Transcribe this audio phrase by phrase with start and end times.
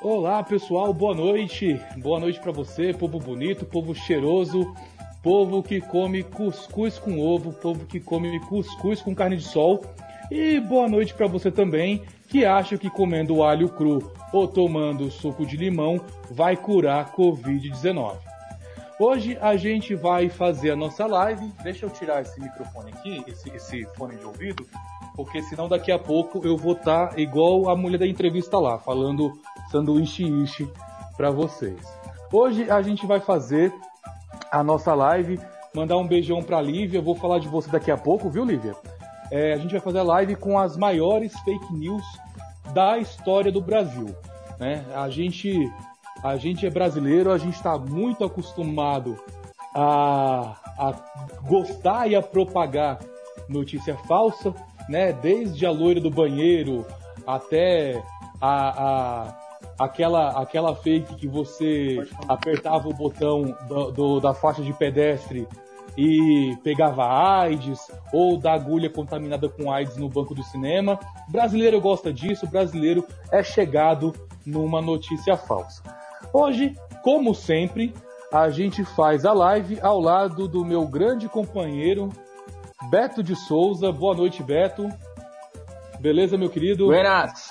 [0.00, 1.80] Olá pessoal, boa noite.
[1.96, 4.72] Boa noite para você, povo bonito, povo cheiroso,
[5.24, 9.84] povo que come cuscuz com ovo, povo que come cuscuz com carne de sol.
[10.30, 15.44] E boa noite para você também que acha que comendo alho cru ou tomando suco
[15.44, 18.18] de limão vai curar Covid-19.
[19.00, 21.52] Hoje a gente vai fazer a nossa live.
[21.64, 24.64] Deixa eu tirar esse microfone aqui, esse, esse fone de ouvido,
[25.18, 28.78] porque senão daqui a pouco eu vou estar tá igual a mulher da entrevista lá,
[28.78, 29.32] falando
[29.68, 30.70] sanduíche ishi
[31.16, 31.80] para vocês.
[32.32, 33.74] Hoje a gente vai fazer
[34.48, 35.40] a nossa live,
[35.74, 37.02] mandar um beijão para Lívia.
[37.02, 38.76] vou falar de você daqui a pouco, viu, Lívia?
[39.32, 42.04] É, a gente vai fazer a live com as maiores fake news
[42.72, 44.14] da história do Brasil.
[44.60, 44.84] Né?
[44.94, 45.52] A, gente,
[46.22, 49.18] a gente é brasileiro, a gente está muito acostumado
[49.74, 50.94] a, a
[51.42, 53.00] gostar e a propagar
[53.48, 54.54] notícia falsa,
[54.88, 55.12] né?
[55.12, 56.86] desde a loira do banheiro
[57.26, 58.02] até
[58.40, 64.72] a, a aquela, aquela fake que você apertava o botão do, do, da faixa de
[64.72, 65.46] pedestre
[65.96, 70.98] e pegava AIDS ou da agulha contaminada com AIDS no banco do cinema.
[71.28, 74.12] Brasileiro gosta disso, brasileiro é chegado
[74.44, 75.82] numa notícia falsa.
[76.32, 77.94] Hoje, como sempre,
[78.32, 82.10] a gente faz a live ao lado do meu grande companheiro
[82.84, 83.90] Beto de Souza.
[83.90, 84.88] Boa noite, Beto.
[86.00, 86.86] Beleza, meu querido?
[86.86, 87.50] Buenas!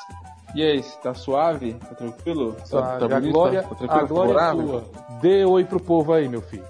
[0.56, 1.74] E aí, tá suave?
[1.74, 2.56] Tá tranquilo?
[2.70, 3.92] Tá, tá a glória, tá tranquilo?
[3.92, 4.84] a glória é sua.
[5.22, 6.64] Dê oi pro povo aí, meu filho.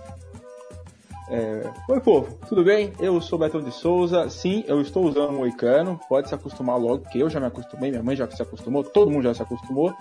[1.30, 1.70] É...
[1.88, 2.94] Oi, povo, tudo bem?
[3.00, 4.28] Eu sou Betão de Souza.
[4.30, 6.00] Sim, eu estou usando um moicano.
[6.10, 9.12] Pode se acostumar logo, que eu já me acostumei, minha mãe já se acostumou, todo
[9.12, 9.94] mundo já se acostumou.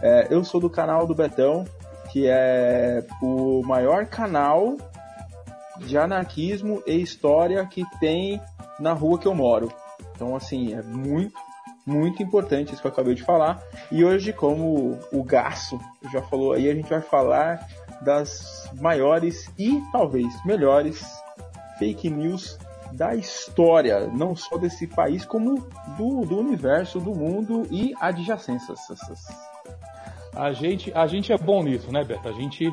[0.00, 1.64] É, eu sou do canal do Betão,
[2.12, 4.76] que é o maior canal
[5.78, 8.40] de anarquismo e história que tem
[8.78, 9.72] na rua que eu moro.
[10.14, 11.34] Então, assim, é muito,
[11.86, 13.62] muito importante isso que eu acabei de falar.
[13.90, 15.80] E hoje, como o Gaço
[16.12, 17.66] já falou aí, a gente vai falar
[18.02, 21.04] das maiores e talvez melhores
[21.78, 22.58] fake news
[22.92, 25.66] da história, não só desse país, como
[25.96, 28.78] do, do universo, do mundo e adjacências.
[30.34, 32.28] A gente, a gente é bom nisso, né, Beto?
[32.28, 32.72] A gente,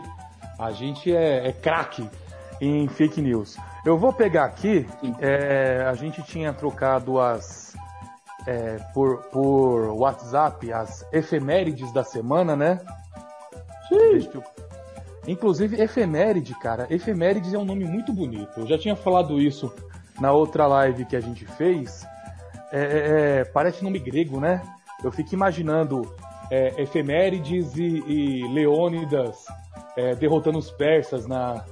[0.59, 2.08] a gente é, é craque
[2.62, 3.58] em fake news.
[3.84, 4.88] Eu vou pegar aqui,
[5.20, 7.76] é, a gente tinha trocado as
[8.46, 12.80] é, por, por WhatsApp as efemérides da semana, né?
[13.90, 14.30] Sim.
[15.28, 16.88] Inclusive, efeméride, cara.
[16.90, 18.62] Efemérides é um nome muito bonito.
[18.62, 19.74] Eu já tinha falado isso
[20.20, 22.06] na outra live que a gente fez.
[22.72, 24.62] É, é, é parece nome grego, né?
[25.04, 26.14] Eu fico imaginando
[26.52, 29.46] é, efemérides e, e Leônidas
[30.20, 31.66] derrotando os persas na,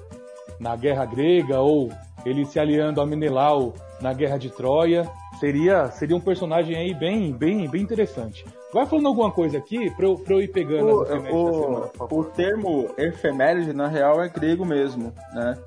[0.60, 1.90] na Guerra Grega ou
[2.26, 5.10] ele se aliando a Menelau na Guerra de Troia.
[5.40, 8.46] Seria, seria um personagem aí bem, bem, bem interessante.
[8.74, 11.62] Vai falando alguma coisa aqui pra eu, pra eu ir pegando o, as efemérides o,
[11.62, 15.58] semana, O termo efeméride, na real, é grego mesmo, né?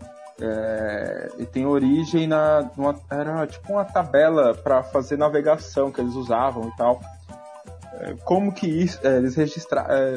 [0.40, 2.70] É, e tem origem na.
[2.76, 7.00] Numa, era tipo uma tabela para fazer navegação que eles usavam e tal.
[8.00, 8.98] É, como que isso.
[9.04, 10.16] É, eles, registra, é,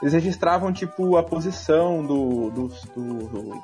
[0.00, 3.62] eles registravam tipo a posição do, do, do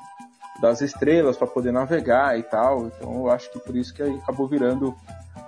[0.61, 2.87] das estrelas para poder navegar e tal.
[2.87, 4.95] Então eu acho que por isso que acabou virando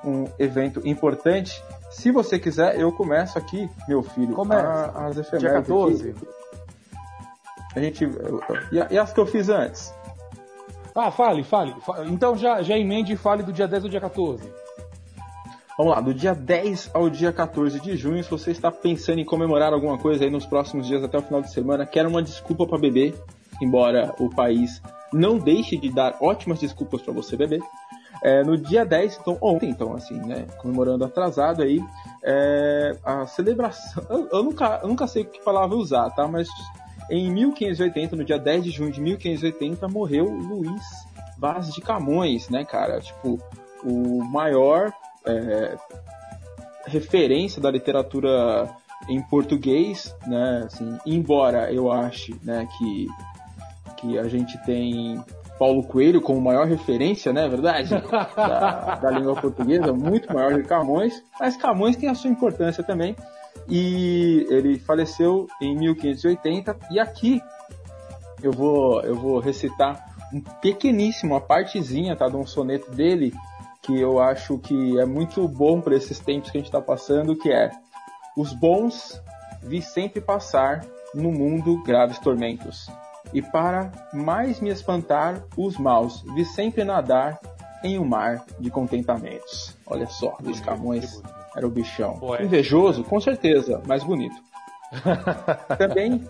[0.03, 4.33] um evento importante se você quiser, eu começo aqui, meu filho.
[4.33, 4.91] Começa.
[4.95, 5.39] as efemérides.
[5.39, 6.09] Dia 14.
[6.09, 6.27] Aqui.
[7.75, 8.09] A gente.
[8.71, 9.93] E, as que eu fiz antes?
[10.95, 11.75] Ah, fale, fale.
[12.07, 14.51] Então já, já emende e fale do dia 10 ao dia 14.
[15.77, 19.25] Vamos lá, do dia 10 ao dia 14 de junho, se você está pensando em
[19.25, 22.67] comemorar alguma coisa aí nos próximos dias até o final de semana, quer uma desculpa
[22.67, 23.15] para beber,
[23.61, 24.81] embora o país
[25.13, 27.61] não deixe de dar ótimas desculpas para você beber.
[28.21, 31.81] É, no dia 10, então ontem, então assim, né, comemorando atrasado aí,
[32.21, 36.49] é, a celebração, eu, eu, nunca, eu nunca sei que palavra usar, tá, mas
[37.09, 40.83] em 1580, no dia 10 de junho de 1580, morreu Luiz
[41.37, 43.39] Vaz de Camões, né, cara, tipo,
[43.83, 44.91] o maior
[45.25, 45.77] é,
[46.85, 48.69] referência da literatura
[49.07, 53.07] em português, né, assim, embora eu ache, né, que,
[53.99, 55.23] que a gente tem
[55.57, 57.89] Paulo Coelho como maior referência, né, é verdade?
[58.35, 63.15] Da, da, língua portuguesa, muito maior que Camões, mas Camões tem a sua importância também.
[63.67, 67.41] E ele faleceu em 1580 e aqui
[68.41, 73.33] eu vou eu vou recitar um pequeníssimo, a partezinha, tá, de um soneto dele
[73.81, 77.35] que eu acho que é muito bom para esses tempos que a gente está passando,
[77.35, 77.69] que é
[78.37, 79.21] os bons
[79.61, 82.89] vi sempre passar no mundo graves tormentos
[83.33, 87.39] e para mais me espantar, os maus vi sempre nadar
[87.83, 89.77] em um mar de contentamentos.
[89.85, 91.21] Olha só, Luiz Camões
[91.55, 92.19] era o bichão.
[92.41, 94.35] Invejoso, com certeza, mas bonito.
[95.77, 96.27] Também,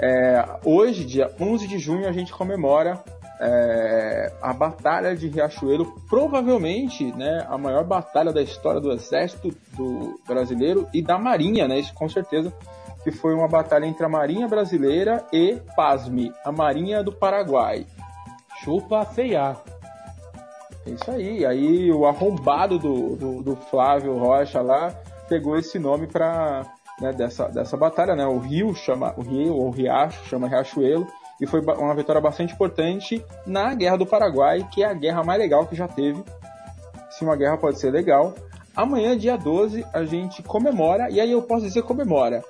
[0.00, 3.02] é, hoje, dia 11 de junho, a gente comemora
[3.40, 10.20] é, a Batalha de Riachuelo, provavelmente né, a maior batalha da história do Exército do
[10.26, 11.78] brasileiro e da Marinha, né?
[11.78, 12.52] Isso com certeza
[13.02, 17.86] que foi uma batalha entre a Marinha brasileira e, pasme, a Marinha do Paraguai.
[18.62, 19.56] Chupa C&A.
[20.86, 21.46] É isso aí.
[21.46, 24.94] Aí o arrombado do, do, do Flávio Rocha lá
[25.28, 26.66] pegou esse nome para
[27.00, 28.26] né, dessa, dessa batalha, né?
[28.26, 31.06] O rio chama o rio ou riacho chama Riachuelo
[31.40, 35.40] e foi uma vitória bastante importante na Guerra do Paraguai, que é a guerra mais
[35.40, 36.22] legal que já teve.
[37.10, 38.34] Se uma guerra pode ser legal.
[38.76, 42.44] Amanhã, dia 12, a gente comemora, e aí eu posso dizer comemora.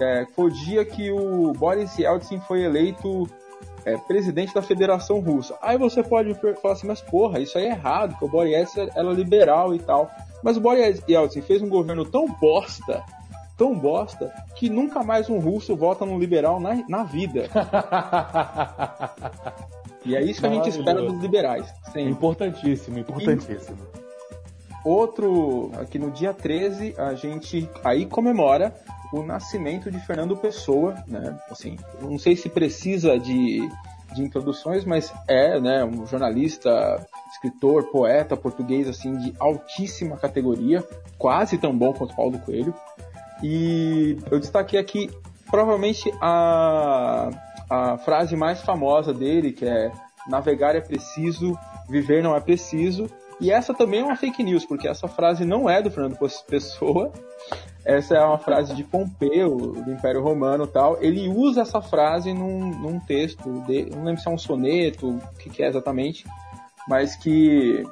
[0.00, 3.28] É, foi o dia que o Boris Yeltsin foi eleito
[3.84, 5.56] é, presidente da Federação Russa.
[5.60, 8.88] Aí você pode falar assim, mas porra, isso aí é errado, que o Boris Yeltsin
[8.94, 10.10] era liberal e tal.
[10.42, 13.02] Mas o Boris Yeltsin fez um governo tão bosta,
[13.56, 17.48] tão bosta, que nunca mais um russo vota num liberal na, na vida.
[20.04, 21.72] e é isso que a gente espera dos liberais.
[21.94, 23.78] Importantíssimo, importantíssimo.
[23.78, 24.02] E
[24.84, 28.74] outro, aqui no dia 13, a gente aí comemora
[29.12, 31.38] o nascimento de Fernando Pessoa, né?
[31.50, 33.68] Assim, não sei se precisa de,
[34.14, 40.82] de introduções, mas é, né, um jornalista, escritor, poeta português assim de altíssima categoria,
[41.18, 42.74] quase tão bom quanto Paulo Coelho.
[43.42, 45.10] E eu destaquei aqui
[45.50, 47.28] provavelmente a,
[47.68, 49.92] a frase mais famosa dele, que é
[50.26, 53.10] navegar é preciso, viver não é preciso.
[53.40, 56.16] E essa também é uma fake news, porque essa frase não é do Fernando
[56.48, 57.12] Pessoa,
[57.84, 60.98] essa é uma frase de Pompeu, do Império Romano tal.
[61.00, 65.38] Ele usa essa frase num, num texto, de, não lembro se é um soneto, o
[65.38, 66.24] que, que é exatamente,
[66.88, 67.84] mas que.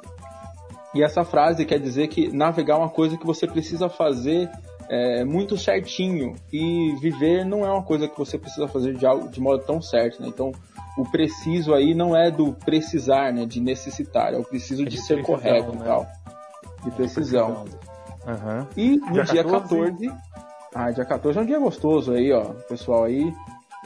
[0.93, 4.49] E essa frase quer dizer que navegar é uma coisa que você precisa fazer
[4.89, 6.35] é, muito certinho.
[6.51, 9.81] E viver não é uma coisa que você precisa fazer de, algo, de modo tão
[9.81, 10.21] certo.
[10.21, 10.27] Né?
[10.27, 10.51] Então,
[10.97, 13.45] o preciso aí não é do precisar, né?
[13.45, 15.85] de necessitar, é o preciso é de, de, ser precisão, correto né?
[15.85, 16.07] tal.
[16.83, 17.65] De precisão.
[18.25, 18.67] Uhum.
[18.77, 20.07] E no dia, dia 14...
[20.07, 20.31] 14.
[20.73, 22.43] Ah, dia 14 é um dia gostoso aí, ó.
[22.43, 23.33] O pessoal aí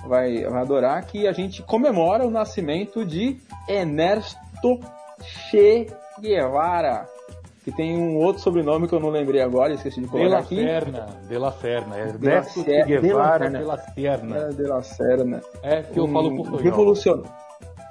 [0.08, 3.38] vai, vai adorar que a gente comemora o nascimento de
[3.68, 4.80] Ernesto
[5.20, 5.88] Che
[6.20, 7.08] Guevara.
[7.64, 10.40] Que tem um outro sobrenome que eu não lembrei agora, esqueci de colocar de la
[10.40, 10.56] aqui.
[10.56, 11.98] Serna, de la Serna.
[11.98, 14.38] Ernesto Che Guevara de la Serna.
[14.38, 15.42] É, de la Serna.
[15.64, 16.64] É, que eu um falo português.
[16.64, 17.32] Revolucionário.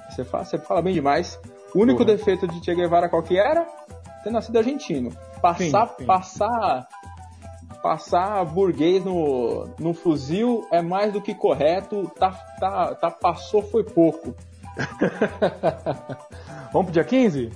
[0.09, 1.37] Você fala, você fala bem demais.
[1.73, 2.05] O único uhum.
[2.05, 3.67] defeito de Che Guevara qual que era?
[4.25, 5.11] Ter nascido argentino.
[5.39, 6.05] Passar, sim, sim.
[6.07, 6.87] passar,
[7.83, 12.11] passar burguês no, no fuzil é mais do que correto.
[12.17, 14.33] Tá, tá, tá passou foi pouco.
[16.73, 17.51] Vamos pro dia 15?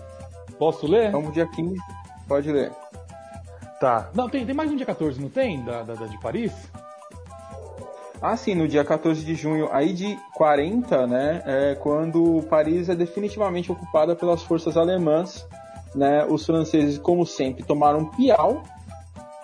[0.59, 1.09] Posso ler?
[1.09, 1.75] Vamos pro dia 15.
[2.27, 2.71] Pode ler.
[3.79, 4.11] Tá.
[4.13, 5.65] Não, tem, tem mais um dia 14, não tem?
[5.65, 6.53] Da, da, da de Paris?
[8.21, 12.95] Ah, sim, no dia 14 de junho, aí de 40, né, é quando Paris é
[12.95, 15.47] definitivamente ocupada pelas forças alemãs
[15.95, 18.63] né, os franceses, como sempre, tomaram Piau,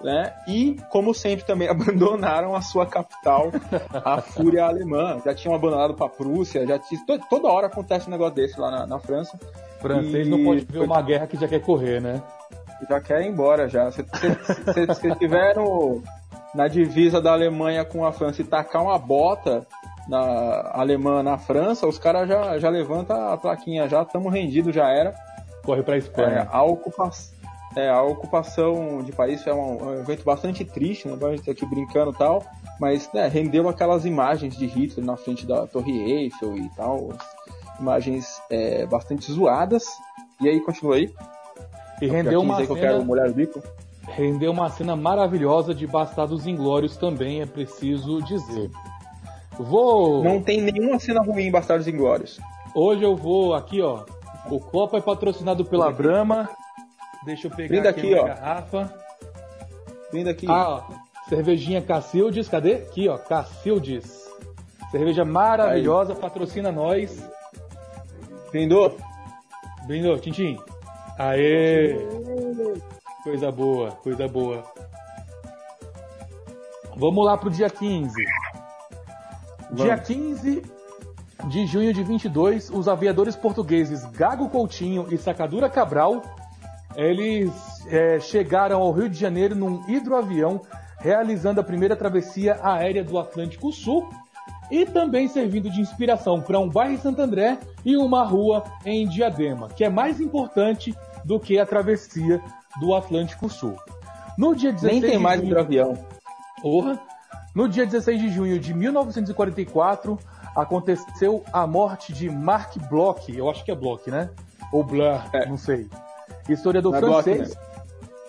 [0.01, 3.51] né, e, como sempre, também abandonaram a sua capital,
[3.91, 5.19] a Fúria Alemã.
[5.25, 8.69] Já tinham abandonado para a Prússia, já tinha, toda hora acontece um negócio desse lá
[8.69, 9.39] na, na França.
[9.77, 10.29] O francês e...
[10.29, 12.21] não pode ver uma guerra que já quer correr, né?
[12.89, 13.89] Já quer ir embora, já.
[13.91, 14.03] Se
[14.85, 16.03] você tiver no,
[16.53, 19.65] na divisa da Alemanha com a França e tacar uma bota
[20.07, 24.87] na alemã na França, os caras já, já levantam a plaquinha, já estamos rendidos, já
[24.89, 25.15] era
[25.65, 26.37] corre para a Espanha.
[26.37, 27.33] É, a, ocupação,
[27.75, 31.17] é, a ocupação de Paris é um, um, evento bastante triste, né?
[31.19, 32.45] A gente tá aqui brincando e tal,
[32.79, 37.09] mas né, rendeu aquelas imagens de Hitler na frente da Torre Eiffel e tal,
[37.79, 39.85] imagens é, bastante zoadas.
[40.39, 41.13] E aí, continua aí.
[42.01, 42.67] E rendeu uma cena...
[42.67, 43.61] que eu quero molhar o bico.
[44.07, 48.69] Rendeu uma cena maravilhosa de Bastardos Inglórios também, é preciso dizer.
[49.57, 50.23] Vou...
[50.23, 52.39] Não tem nenhuma cena ruim em Bastardos Inglórios.
[52.75, 54.03] Hoje eu vou aqui, ó,
[54.49, 56.49] o copo é patrocinado pela Brahma.
[57.25, 58.25] Deixa eu pegar Brinda aqui, aqui ó.
[58.25, 58.93] garrafa.
[60.11, 60.45] Brinda aqui.
[60.49, 60.83] Ah, ó.
[61.27, 62.75] Cervejinha Cacildes, cadê?
[62.75, 64.23] Aqui, ó, Cacildes.
[64.91, 66.19] Cerveja maravilhosa, Aí.
[66.19, 67.27] patrocina nós.
[68.51, 68.95] Brindou?
[69.87, 70.57] Brindou, Tintim.
[71.17, 71.97] Aê!
[73.23, 74.63] Coisa boa, coisa boa.
[76.95, 78.13] Vamos lá pro dia 15.
[79.71, 79.83] Vamos.
[79.83, 80.74] Dia 15
[81.47, 86.21] de junho de 22, os aviadores portugueses Gago Coutinho e Sacadura Cabral,
[86.95, 87.51] eles
[87.87, 90.61] é, chegaram ao Rio de Janeiro num hidroavião,
[90.99, 94.09] realizando a primeira travessia aérea do Atlântico Sul
[94.71, 99.07] e também servindo de inspiração para um bairro em Santo André e uma rua em
[99.07, 102.41] Diadema, que é mais importante do que a travessia
[102.79, 103.75] do Atlântico Sul.
[104.37, 105.97] No dia 16 Nem tem mais hidroavião.
[106.61, 106.99] Porra.
[107.53, 110.19] No dia 16 de junho de 1944,
[110.55, 114.29] aconteceu a morte de Mark Bloch, eu acho que é Bloch, né?
[114.71, 115.45] Ou Blur, é.
[115.45, 115.89] não sei.
[116.47, 117.57] Historiador não francês.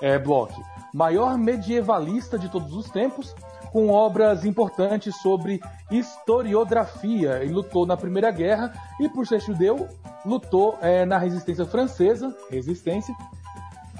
[0.01, 0.55] É Bloch, né?
[0.59, 0.77] é Bloch.
[0.93, 3.35] Maior medievalista de todos os tempos,
[3.71, 7.43] com obras importantes sobre historiografia.
[7.43, 9.89] Ele lutou na Primeira Guerra e, por ser judeu,
[10.25, 13.15] lutou é, na resistência francesa, resistência,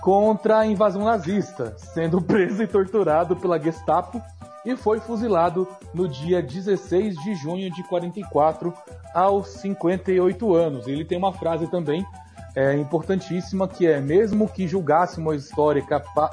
[0.07, 4.23] contra a invasão nazista, sendo preso e torturado pela Gestapo
[4.65, 8.73] e foi fuzilado no dia 16 de junho de 44
[9.13, 10.87] aos 58 anos.
[10.87, 12.07] Ele tem uma frase também
[12.55, 15.85] é, importantíssima que é mesmo que julgasse uma história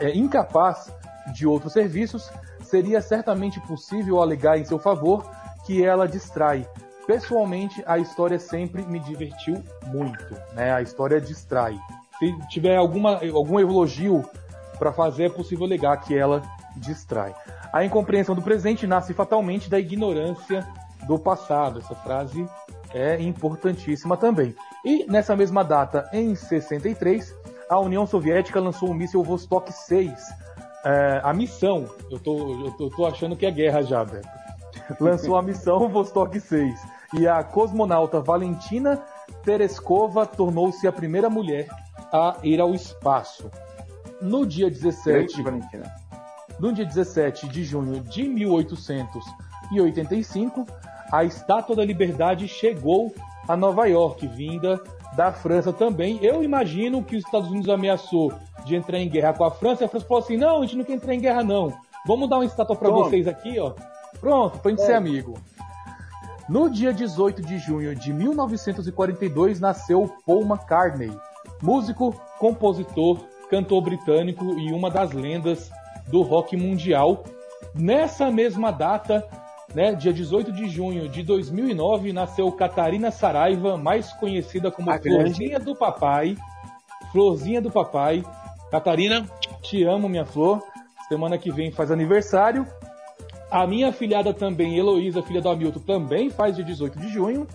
[0.02, 0.94] é, incapaz
[1.34, 2.30] de outros serviços,
[2.62, 5.28] seria certamente possível alegar em seu favor
[5.66, 6.70] que ela distrai.
[7.08, 10.72] Pessoalmente, a história sempre me divertiu muito, né?
[10.72, 11.76] A história distrai.
[12.24, 14.24] Se tiver alguma, algum elogio
[14.80, 16.42] para fazer, é possível alegar que ela
[16.78, 17.36] distrai.
[17.72, 20.66] A incompreensão do presente nasce fatalmente da ignorância
[21.08, 21.80] do passado.
[21.80, 22.48] Essa frase
[22.94, 24.56] é importantíssima também.
[24.86, 27.36] E nessa mesma data, em 63,
[27.70, 30.12] a União Soviética lançou o míssil Vostok 6.
[30.86, 34.28] É, a missão, eu tô, eu, tô, eu tô achando que é guerra já, Beto.
[35.00, 36.80] Lançou a missão Vostok 6.
[37.16, 39.02] E a cosmonauta Valentina
[39.44, 41.68] Tereskova tornou-se a primeira mulher
[42.12, 43.52] a ir ao espaço.
[44.22, 45.42] No dia 17.
[45.42, 45.92] Valentina.
[46.60, 50.68] No dia 17 de junho de 1885,
[51.12, 53.12] a Estátua da Liberdade chegou
[53.48, 54.80] a Nova York, vinda
[55.16, 56.20] da França também.
[56.22, 58.32] Eu imagino que os Estados Unidos ameaçou
[58.66, 60.78] de entrar em guerra com a França e a França falou assim: não, a gente
[60.78, 61.74] não quer entrar em guerra, não.
[62.06, 63.74] Vamos dar uma estátua para vocês aqui, ó.
[64.20, 64.86] Pronto, pra gente é.
[64.86, 65.38] ser amigo.
[66.48, 71.12] No dia 18 de junho de 1942 nasceu Paul McCartney,
[71.62, 73.20] músico, compositor,
[73.50, 75.72] cantor britânico e uma das lendas
[76.08, 77.24] do rock mundial.
[77.74, 79.26] Nessa mesma data,
[79.74, 85.52] né, dia 18 de junho de 2009, nasceu Catarina Saraiva, mais conhecida como A Florzinha
[85.52, 85.66] grande.
[85.66, 86.36] do Papai.
[87.12, 88.24] Florzinha do Papai.
[88.70, 89.26] Catarina,
[89.62, 90.62] te amo, minha flor.
[91.08, 92.68] Semana que vem faz aniversário.
[93.54, 97.46] A minha filhada também, Heloísa, filha do Hamilton, também faz dia 18 de junho.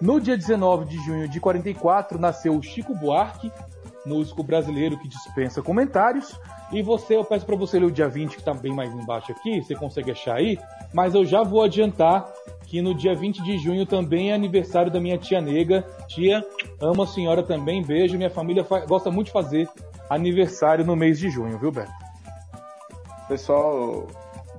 [0.00, 3.50] No dia 19 de junho de 44, nasceu o Chico Buarque,
[4.06, 6.38] músico brasileiro que dispensa comentários.
[6.70, 9.32] E você, eu peço para você ler o dia 20, que está bem mais embaixo
[9.32, 10.56] aqui, você consegue achar aí,
[10.94, 12.32] mas eu já vou adiantar
[12.68, 15.84] que no dia 20 de junho também é aniversário da minha tia nega.
[16.06, 16.46] Tia,
[16.80, 18.16] amo a senhora também, beijo.
[18.16, 19.68] Minha família gosta muito de fazer
[20.08, 21.90] aniversário no mês de junho, viu, Beto?
[23.26, 24.06] Pessoal,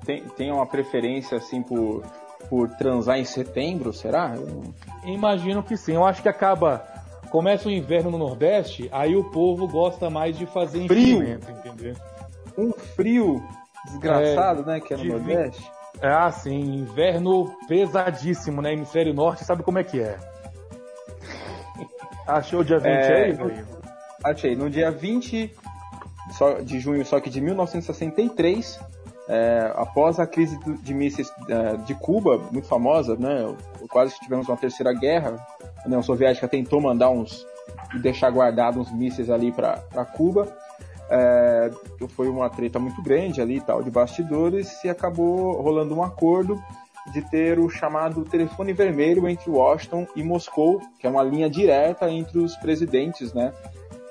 [0.10, 2.04] tem, tem uma preferência assim por,
[2.50, 4.34] por transar em setembro, será?
[4.36, 4.64] Eu...
[5.06, 5.94] Imagino que sim.
[5.94, 6.84] Eu acho que acaba
[7.30, 11.94] começa o inverno no Nordeste, aí o povo gosta mais de fazer frio, entendeu?
[12.58, 13.44] Um frio
[13.86, 15.72] desgraçado, é, né, que é no de Nordeste.
[16.02, 18.74] Ah, sim, inverno pesadíssimo, né?
[18.74, 20.18] Hemisfério Norte, sabe como é que é?
[22.26, 23.68] Achou o dia 20 é, aí, velho?
[24.24, 24.56] Achei.
[24.56, 25.54] No dia 20
[26.64, 28.80] de junho, só que de 1963,
[29.30, 33.56] é, após a crise de mísseis é, de Cuba, muito famosa, né?
[33.88, 35.36] Quase que tivemos uma terceira guerra,
[35.84, 37.46] a União Soviética tentou mandar uns
[38.02, 39.78] deixar guardado uns mísseis ali para
[40.14, 40.52] Cuba.
[41.12, 41.72] É,
[42.10, 46.62] foi uma treta muito grande ali tal de bastidores e acabou rolando um acordo
[47.12, 52.10] de ter o chamado telefone vermelho entre Washington e Moscou, que é uma linha direta
[52.10, 53.52] entre os presidentes, né,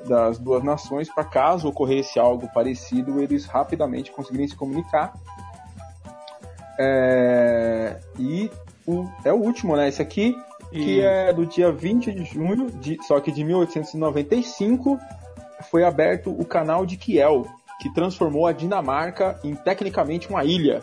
[0.08, 5.12] das duas nações, para caso ocorresse algo parecido, eles rapidamente conseguirem se comunicar.
[6.78, 8.50] É, e
[8.86, 9.88] o, é o último, né?
[9.88, 10.34] Esse aqui,
[10.70, 14.98] que é do dia 20 de junho, de, só que de 1895,
[15.70, 17.46] foi aberto o canal de Kiel,
[17.80, 20.82] que transformou a Dinamarca em tecnicamente uma ilha.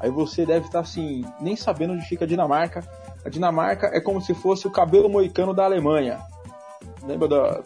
[0.00, 2.84] Aí você deve estar assim, nem sabendo onde fica a Dinamarca.
[3.24, 6.20] A Dinamarca é como se fosse o cabelo moicano da Alemanha.
[7.06, 7.62] Lembra da.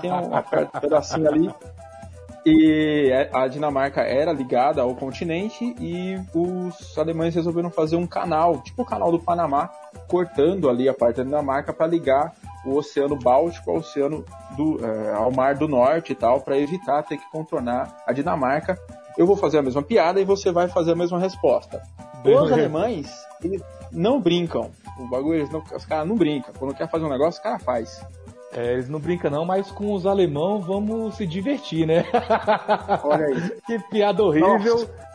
[0.00, 1.54] Tem um pedacinho ali.
[2.44, 8.62] E é, a Dinamarca era ligada ao continente e os alemães resolveram fazer um canal,
[8.62, 9.70] tipo o canal do Panamá,
[10.08, 12.32] cortando ali a parte da Dinamarca para ligar
[12.64, 14.24] o Oceano Báltico ao Oceano
[14.56, 18.78] do, é, ao Mar do Norte e tal, para evitar ter que contornar a Dinamarca.
[19.18, 21.82] Eu vou fazer a mesma piada e você vai fazer a mesma resposta.
[22.24, 23.10] Os alemães,
[23.42, 24.70] eles não brincam.
[24.98, 26.54] O bagulho, não, os caras não brincam.
[26.58, 28.02] Quando quer fazer um negócio, o cara faz.
[28.52, 32.04] É, eles não brincam não, mas com os alemão vamos se divertir, né?
[33.04, 33.50] Olha aí.
[33.66, 34.58] que piada horrível.
[34.58, 35.10] Nossa.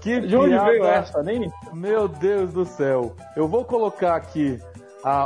[0.00, 0.70] Que De onde piada...
[0.70, 1.52] veio essa, nem?
[1.72, 3.14] Meu Deus do céu.
[3.36, 4.58] Eu vou colocar aqui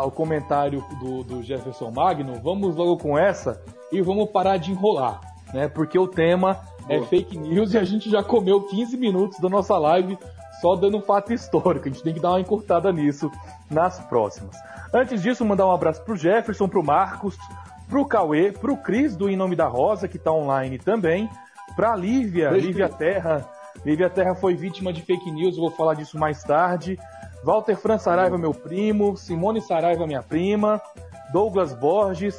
[0.04, 2.40] o comentário do, do Jefferson Magno.
[2.42, 5.20] Vamos logo com essa e vamos parar de enrolar,
[5.54, 5.68] né?
[5.68, 7.04] Porque o tema é Boa.
[7.04, 10.18] é fake news e a gente já comeu 15 minutos da nossa live
[10.60, 11.88] só dando um fato histórico.
[11.88, 13.30] A gente tem que dar uma encurtada nisso
[13.70, 14.56] nas próximas.
[14.92, 17.36] Antes disso, mandar um abraço pro Jefferson, pro Marcos,
[17.88, 21.30] pro Cauê, pro Cris do Em Nome da Rosa, que tá online também,
[21.76, 22.66] pra Lívia, Beijo.
[22.66, 23.48] Lívia Terra.
[23.84, 26.98] Lívia Terra foi vítima de fake news, vou falar disso mais tarde.
[27.44, 30.80] Walter Fran Saraiva, meu primo, Simone Saraiva, minha prima,
[31.32, 32.38] Douglas Borges,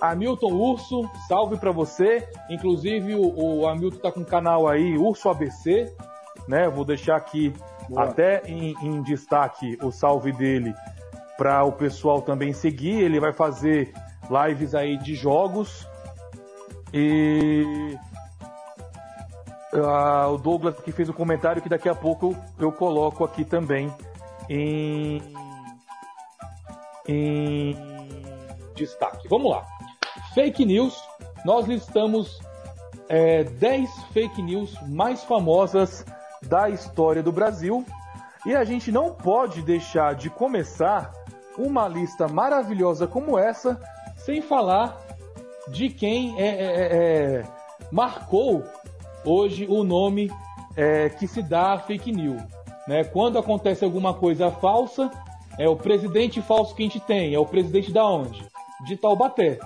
[0.00, 2.28] Hamilton Urso, salve para você.
[2.50, 5.94] Inclusive o, o Hamilton tá com um canal aí, Urso ABC,
[6.48, 6.68] né?
[6.68, 7.54] Vou deixar aqui
[7.88, 8.04] Boa.
[8.04, 10.74] até em, em destaque o salve dele
[11.36, 13.00] para o pessoal também seguir.
[13.02, 13.92] Ele vai fazer
[14.30, 15.86] lives aí de jogos.
[16.92, 17.96] E
[19.72, 23.24] uh, o Douglas que fez o um comentário que daqui a pouco eu, eu coloco
[23.24, 23.92] aqui também
[24.48, 25.20] em,
[27.08, 27.76] em
[28.74, 29.28] destaque.
[29.28, 29.64] Vamos lá.
[30.34, 30.96] Fake news.
[31.44, 32.40] Nós listamos
[33.08, 36.04] é, 10 fake news mais famosas
[36.42, 37.84] da história do Brasil.
[38.46, 41.12] E a gente não pode deixar de começar
[41.58, 43.80] uma lista maravilhosa como essa
[44.16, 45.00] sem falar
[45.68, 47.44] de quem é, é, é, é
[47.90, 48.62] marcou
[49.24, 50.30] hoje o nome
[50.76, 52.42] é, que se dá a fake news.
[52.86, 53.04] Né?
[53.04, 55.10] Quando acontece alguma coisa falsa,
[55.58, 57.34] é o presidente falso que a gente tem.
[57.34, 58.44] É o presidente da onde?
[58.86, 59.58] De Taubaté.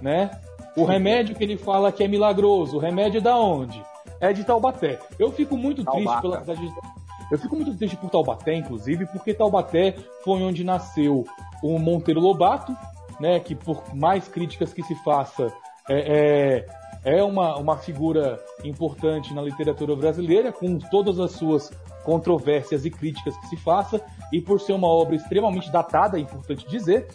[0.00, 0.30] Né?
[0.76, 3.82] O remédio que ele fala que é milagroso, o remédio é da onde?
[4.20, 4.98] É de Taubaté.
[5.18, 6.99] Eu fico muito triste pela cidade de...
[7.30, 9.94] Eu fico muito triste por Taubaté, inclusive, porque Taubaté
[10.24, 11.24] foi onde nasceu
[11.62, 12.76] o Monteiro Lobato,
[13.20, 13.38] né?
[13.38, 15.52] Que por mais críticas que se faça,
[15.88, 16.66] é,
[17.04, 21.70] é, é uma, uma figura importante na literatura brasileira, com todas as suas
[22.04, 24.00] controvérsias e críticas que se faça,
[24.32, 27.08] e por ser uma obra extremamente datada, é importante dizer,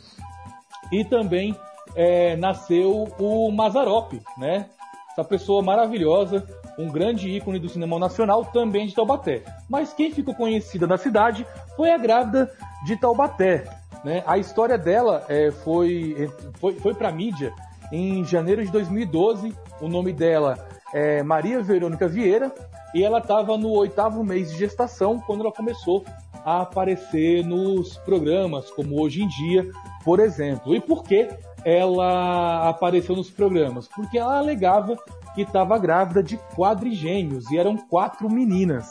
[0.91, 1.55] e também
[1.95, 4.69] é, nasceu o Mazarop, né?
[5.11, 6.45] Essa pessoa maravilhosa,
[6.77, 9.43] um grande ícone do cinema nacional, também de Taubaté.
[9.69, 12.51] Mas quem ficou conhecida na cidade foi a grávida
[12.85, 13.63] de Taubaté.
[14.03, 14.23] Né?
[14.27, 17.53] A história dela é, foi, foi, foi para mídia
[17.91, 19.53] em janeiro de 2012.
[19.81, 20.57] O nome dela
[20.93, 22.53] é Maria Verônica Vieira
[22.93, 26.05] e ela estava no oitavo mês de gestação quando ela começou
[26.45, 29.67] a aparecer nos programas, como hoje em dia,
[30.03, 30.75] por exemplo.
[30.75, 31.27] E por que
[31.65, 33.87] ela apareceu nos programas?
[33.87, 34.95] Porque ela alegava
[35.35, 38.89] que estava grávida de quadrigêmeos e eram quatro meninas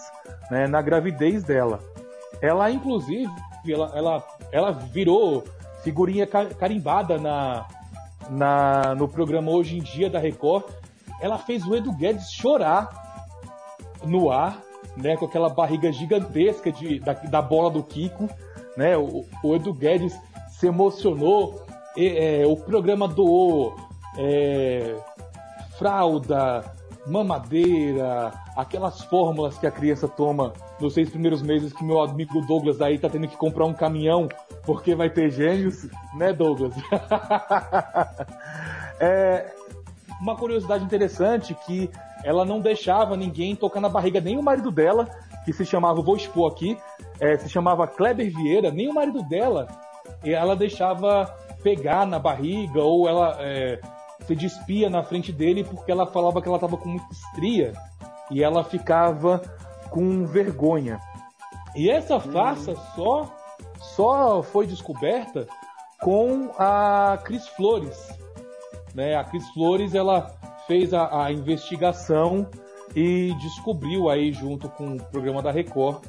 [0.50, 1.80] né, na gravidez dela.
[2.40, 3.32] Ela, inclusive,
[3.66, 5.42] ela, ela, ela virou
[5.82, 7.66] figurinha carimbada na,
[8.28, 10.64] na, no programa Hoje em Dia da Record.
[11.20, 12.90] Ela fez o Edu Guedes chorar
[14.04, 14.60] no ar,
[14.96, 18.28] né, com aquela barriga gigantesca de, da, da bola do Kiko.
[18.76, 20.14] Né, o, o Edu Guedes
[20.50, 21.64] se emocionou
[21.96, 23.74] é, o programa doou
[24.18, 24.94] é,
[25.78, 26.64] fralda,
[27.06, 32.80] mamadeira, aquelas fórmulas que a criança toma nos seis primeiros meses que meu amigo Douglas
[32.80, 34.28] aí tá tendo que comprar um caminhão
[34.64, 36.74] porque vai ter gênios, né, Douglas?
[38.98, 39.52] é,
[40.20, 41.90] uma curiosidade interessante que
[42.24, 45.06] ela não deixava ninguém tocar na barriga, nem o marido dela,
[45.44, 46.78] que se chamava, vou expor aqui,
[47.20, 49.68] é, se chamava Kleber Vieira, nem o marido dela,
[50.24, 51.26] ela deixava
[51.62, 53.78] pegar na barriga ou ela é,
[54.26, 57.72] se despia na frente dele porque ela falava que ela estava com muita estria
[58.30, 59.40] e ela ficava
[59.90, 61.00] com vergonha.
[61.74, 62.76] E essa farsa hum.
[62.94, 63.44] só
[63.94, 65.46] só foi descoberta
[66.00, 68.08] com a Cris Flores.
[68.94, 69.14] Né?
[69.14, 70.34] A Cris Flores ela
[70.66, 72.48] fez a, a investigação
[72.94, 76.04] e descobriu aí junto com o programa da Record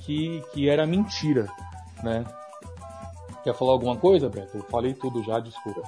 [0.00, 1.46] que, que era mentira,
[2.02, 2.24] né?
[3.44, 4.58] Quer falar alguma coisa, Beto?
[4.58, 5.82] Eu falei tudo já, desculpa.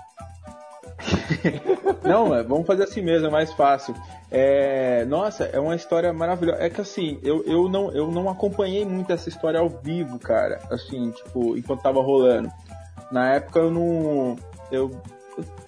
[2.04, 3.94] Não, é, vamos fazer assim mesmo, é mais fácil.
[4.30, 6.62] É, nossa, é uma história maravilhosa.
[6.62, 10.60] É que assim, eu, eu, não, eu não acompanhei muito essa história ao vivo, cara.
[10.70, 12.50] Assim, tipo, enquanto tava rolando.
[13.10, 14.36] Na época eu não.
[14.70, 14.90] Eu,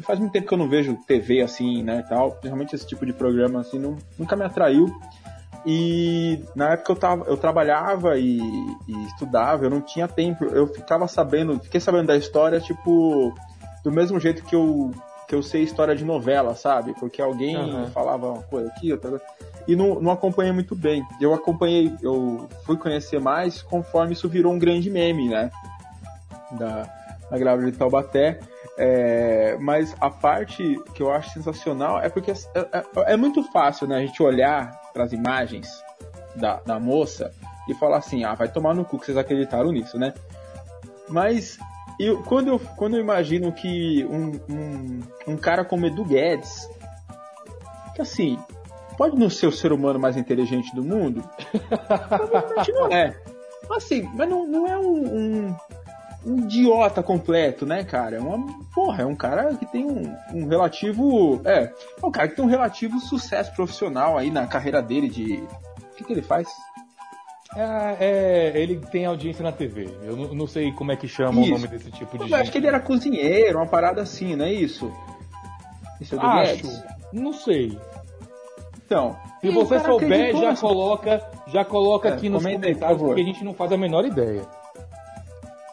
[0.00, 2.38] faz muito tempo que eu não vejo TV assim, né, tal.
[2.42, 4.86] Realmente esse tipo de programa assim não, nunca me atraiu.
[5.66, 10.66] E na época eu, tava, eu trabalhava e, e, estudava, eu não tinha tempo, eu
[10.66, 13.34] ficava sabendo, fiquei sabendo da história, tipo,
[13.82, 14.90] do mesmo jeito que eu,
[15.26, 16.94] que eu sei história de novela, sabe?
[16.98, 17.86] Porque alguém uhum.
[17.88, 19.20] falava uma coisa aqui, outra
[19.66, 21.02] e não, não acompanhei muito bem.
[21.20, 25.50] Eu acompanhei, eu fui conhecer mais conforme isso virou um grande meme, né?
[26.52, 26.86] Da,
[27.30, 28.38] da grávida de Taubaté.
[28.76, 33.86] É, mas a parte que eu acho sensacional é porque é, é, é muito fácil
[33.86, 35.68] né, a gente olhar para as imagens
[36.34, 37.32] da, da moça
[37.68, 40.12] e falar assim: ah, vai tomar no cu que vocês acreditaram nisso, né?
[41.08, 41.58] Mas
[41.98, 46.68] eu, quando, eu, quando eu imagino que um, um, um cara como Edu Guedes,
[47.94, 48.38] que assim,
[48.96, 51.22] pode não ser o ser humano mais inteligente do mundo?
[52.08, 53.16] Provavelmente não é.
[53.70, 55.56] Assim, mas não, não é um, um,
[56.26, 58.16] um, idiota completo, né, cara?
[58.16, 61.40] É uma, porra, é um cara que tem um, um relativo.
[61.44, 65.36] É, é um cara que tem um relativo sucesso profissional aí na carreira dele de.
[65.36, 66.48] O que, que ele faz?
[67.56, 69.88] É, é, ele tem audiência na TV.
[70.02, 71.50] Eu não, não sei como é que chama isso.
[71.50, 72.40] o nome desse tipo de eu gente.
[72.40, 74.90] acho que ele era cozinheiro, uma parada assim, não é isso?
[76.00, 76.54] Isso é do Acho.
[76.54, 76.84] Guedes?
[77.12, 77.78] Não sei.
[78.84, 79.16] Então.
[79.40, 83.54] Se você souber, já coloca, já coloca é, aqui nos comentários, porque a gente não
[83.54, 84.42] faz a menor ideia.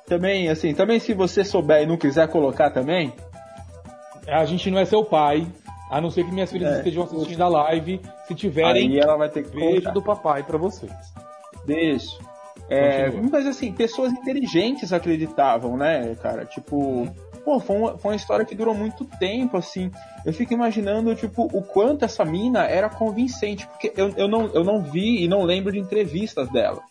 [0.05, 3.13] Também, assim, também se você souber e não quiser colocar também.
[4.27, 5.47] A gente não é seu pai,
[5.89, 8.01] a não ser que minhas filhas é, estejam assistindo a live.
[8.27, 9.91] Se tiverem, aí ela vai ter que beijo colocar.
[9.91, 10.91] do papai para vocês.
[11.65, 12.17] Deixa.
[12.69, 16.45] É, mas assim, pessoas inteligentes acreditavam, né, cara?
[16.45, 17.05] Tipo,
[17.43, 19.91] pô, foi uma, foi uma história que durou muito tempo, assim.
[20.25, 24.63] Eu fico imaginando, tipo, o quanto essa mina era convincente, porque eu, eu, não, eu
[24.63, 26.81] não vi e não lembro de entrevistas dela.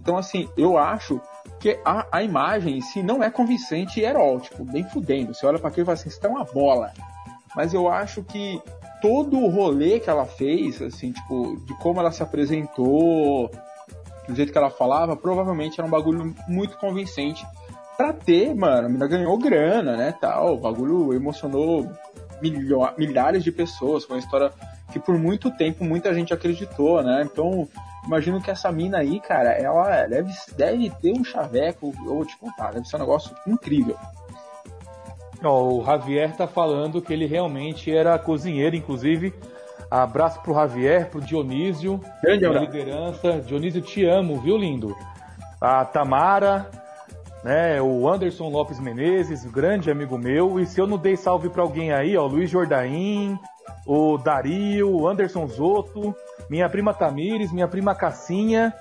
[0.00, 1.20] Então, assim, eu acho
[1.58, 5.34] que a, a imagem em si não é convincente e herói, tipo, bem fudendo.
[5.34, 6.92] Você olha para aquilo e fala assim, isso é uma bola.
[7.56, 8.60] Mas eu acho que
[9.00, 13.50] todo o rolê que ela fez, assim, tipo, de como ela se apresentou,
[14.30, 17.46] do jeito que ela falava, provavelmente era um bagulho muito convincente
[17.96, 21.86] pra ter, mano, a menina ganhou grana, né, tal, o bagulho emocionou
[22.96, 24.50] milhares de pessoas, foi uma história
[24.90, 27.68] que por muito tempo muita gente acreditou, né, então
[28.06, 32.38] imagino que essa mina aí, cara, ela deve, deve ter um chaveco, eu vou te
[32.38, 33.96] contar, deve ser um negócio incrível.
[35.42, 39.34] o Javier tá falando que ele realmente era cozinheiro, inclusive.
[39.90, 42.66] Abraço pro Javier, pro Dionísio, Grande abraço.
[42.66, 43.40] liderança.
[43.40, 44.96] Dionísio, te amo, viu, lindo?
[45.60, 46.70] A Tamara,
[47.42, 47.82] né?
[47.82, 50.60] O Anderson Lopes Menezes, grande amigo meu.
[50.60, 53.36] E se eu não dei salve para alguém aí, ó, Luiz Jordaim,
[53.86, 56.14] o Dario, o Anderson Zoto,
[56.48, 58.72] minha prima Tamires, minha prima Cassinha.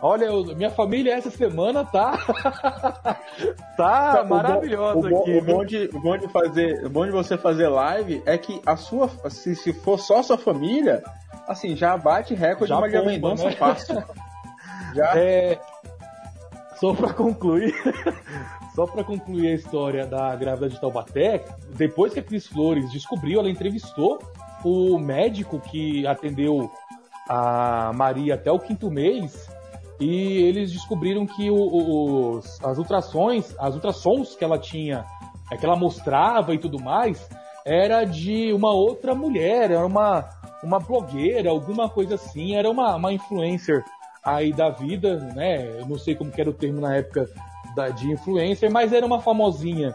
[0.00, 2.16] Olha, eu, minha família essa semana tá
[3.76, 5.38] tá maravilhosa o bom, aqui.
[5.38, 8.60] O bom, de, o bom de fazer, o bom de você fazer live é que
[8.64, 11.02] a sua se, se for só sua família,
[11.48, 13.52] assim, já bate recorde já de Maria Mendonça né?
[13.52, 14.02] fácil.
[14.94, 15.58] já é,
[16.76, 17.74] só para concluir,
[18.76, 23.40] só para concluir a história da grávida de Taubaté, depois que a Cris Flores descobriu,
[23.40, 24.20] ela entrevistou
[24.64, 26.70] o médico que atendeu
[27.28, 29.57] a Maria até o quinto mês
[30.00, 35.04] e eles descobriram que o, os, as ultrações, as ultrassons que ela tinha,
[35.50, 37.28] é, que ela mostrava e tudo mais,
[37.64, 40.28] era de uma outra mulher, era uma,
[40.62, 43.84] uma blogueira, alguma coisa assim, era uma, uma influencer
[44.24, 45.80] aí da vida, né?
[45.80, 47.28] Eu não sei como era o termo na época
[47.74, 49.94] da, de influencer, mas era uma famosinha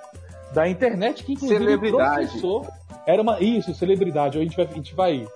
[0.54, 2.28] da internet que inclusive celebridade.
[2.28, 2.68] processou.
[3.08, 4.38] Era uma isso, celebridade.
[4.38, 5.28] A gente vai, a gente vai,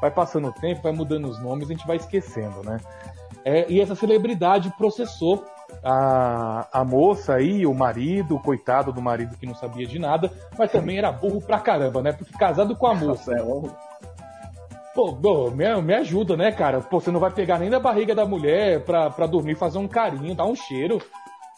[0.00, 2.78] vai passando o tempo, vai mudando os nomes, a gente vai esquecendo, né?
[3.44, 5.44] É, e essa celebridade processou
[5.82, 10.30] a, a moça aí, o marido, o coitado do marido que não sabia de nada,
[10.58, 12.12] mas também era burro pra caramba, né?
[12.12, 13.32] Porque casado com a moça.
[13.32, 13.42] é,
[14.94, 16.80] Pô, pô me, me ajuda, né, cara?
[16.80, 19.86] Pô, você não vai pegar nem da barriga da mulher pra, pra dormir, fazer um
[19.86, 21.00] carinho, dar um cheiro.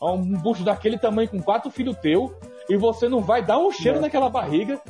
[0.02, 2.34] Um bucho daquele tamanho com quatro filhos teu,
[2.70, 4.80] e você não vai dar um cheiro naquela barriga,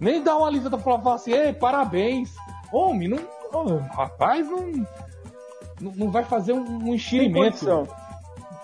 [0.00, 2.34] nem dar uma lisa pra falar assim, ei, parabéns.
[2.72, 3.18] Homem, não.
[3.52, 4.86] Oh, rapaz, não,
[5.80, 6.10] não.
[6.10, 7.88] vai fazer um, um enchimento.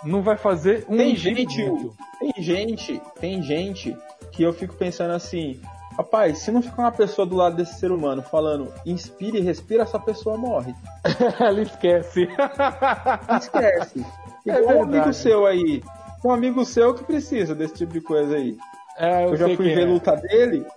[0.03, 3.97] Não vai fazer um tem gente, tem gente, tem gente
[4.31, 5.59] que eu fico pensando assim,
[5.97, 9.83] Rapaz, se não ficar uma pessoa do lado desse ser humano falando inspire e respira,
[9.83, 10.75] essa pessoa morre.
[11.39, 12.27] Ela esquece.
[13.39, 14.05] Esquece.
[14.45, 15.81] É um amigo seu aí.
[16.23, 18.57] Um amigo seu que precisa desse tipo de coisa aí.
[18.97, 19.85] É, eu, eu já fui ver é.
[19.85, 20.65] luta dele.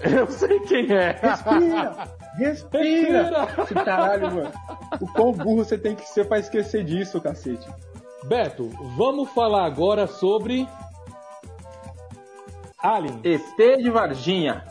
[0.00, 1.18] Eu sei quem é.
[1.20, 2.17] Respira!
[2.38, 3.46] Respira!
[3.46, 3.84] respira.
[3.84, 4.52] Caralho, mano.
[5.00, 7.68] O quão burro você tem que ser pra esquecer disso, cacete.
[8.24, 10.68] Beto, vamos falar agora sobre
[12.78, 13.20] Alien.
[13.24, 14.64] ET de Varginha.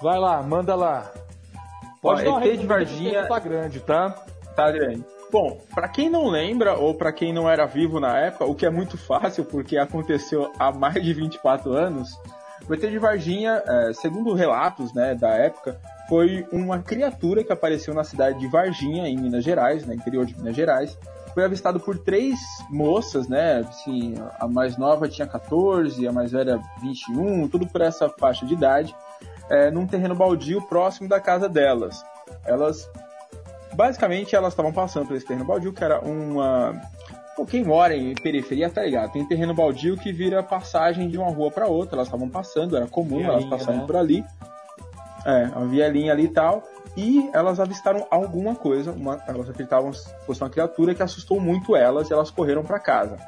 [0.00, 1.12] Vai lá, manda lá.
[2.00, 3.26] Pode Ó, ET de Varginha.
[3.26, 4.10] Tá grande, tá?
[4.54, 5.04] Tá grande.
[5.30, 8.64] Bom, para quem não lembra ou para quem não era vivo na época, o que
[8.64, 12.18] é muito fácil porque aconteceu há mais de 24 anos,
[12.68, 17.92] o ET de Varginha, é, segundo relatos né, da época, foi uma criatura que apareceu
[17.94, 20.96] na cidade de Varginha, em Minas Gerais, no interior de Minas Gerais,
[21.34, 22.38] foi avistado por três
[22.70, 23.58] moças, né?
[23.58, 28.54] Assim, a mais nova tinha 14, a mais velha 21, tudo por essa faixa de
[28.54, 28.96] idade,
[29.50, 32.02] é, num terreno baldio próximo da casa delas.
[32.44, 32.90] Elas,
[33.74, 36.74] basicamente, elas estavam passando por esse terreno baldio, que era uma
[37.36, 39.12] Pô, quem mora em periferia tá ligado.
[39.12, 41.96] Tem terreno baldio que vira passagem de uma rua para outra.
[41.96, 43.86] Elas estavam passando, era comum elas passarem né?
[43.86, 44.24] por ali.
[45.26, 46.62] É, uma vielinha ali e tal.
[46.96, 51.74] e elas avistaram alguma coisa, uma, elas acreditavam que fosse uma criatura que assustou muito
[51.74, 53.18] elas e elas correram para casa.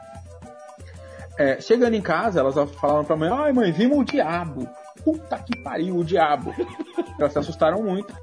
[1.36, 4.68] É, chegando em casa, elas falaram pra mãe: Ai, mãe, vimos o diabo.
[5.04, 6.54] Puta que pariu, o diabo.
[7.18, 8.14] elas se assustaram muito.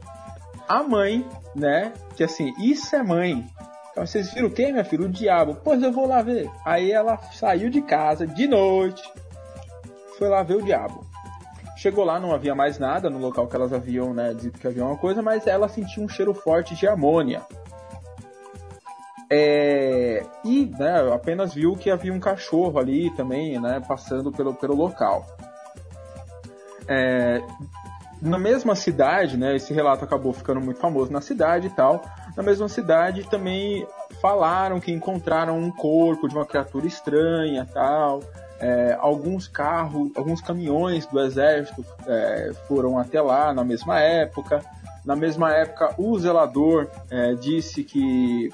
[0.68, 3.46] A mãe, né, que assim, isso é mãe.
[3.92, 5.06] Então, vocês viram o que, minha filha?
[5.06, 5.58] O diabo.
[5.64, 6.50] Pois eu vou lá ver.
[6.66, 9.04] Aí ela saiu de casa de noite,
[10.18, 11.05] foi lá ver o diabo.
[11.76, 14.86] Chegou lá, não havia mais nada no local que elas haviam, né, dito que havia
[14.86, 17.42] uma coisa, mas ela sentiu um cheiro forte de amônia.
[19.30, 24.76] É, e né, apenas viu que havia um cachorro ali também, né, passando pelo, pelo
[24.76, 25.26] local.
[26.88, 27.42] É,
[28.22, 32.04] na mesma cidade, né, esse relato acabou ficando muito famoso na cidade e tal.
[32.38, 33.86] Na mesma cidade também
[34.22, 38.22] falaram que encontraram um corpo de uma criatura estranha tal.
[38.60, 44.64] É, alguns carros, alguns caminhões do exército é, foram até lá na mesma época.
[45.04, 48.50] Na mesma época, o zelador é, disse que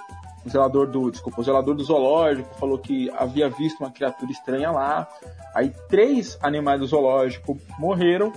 [0.46, 4.72] o zelador do, desculpa, o zelador do zoológico falou que havia visto uma criatura estranha
[4.72, 5.08] lá.
[5.54, 8.34] Aí três animais do zoológico morreram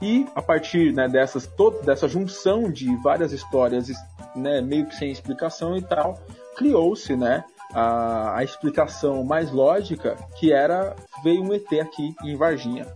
[0.00, 3.88] e a partir né, dessas, todo, dessa junção de várias histórias,
[4.34, 6.18] né, meio que sem explicação e tal,
[6.56, 12.86] criou-se, né, a, a, explicação mais lógica, que era veio um ET aqui em Varginha.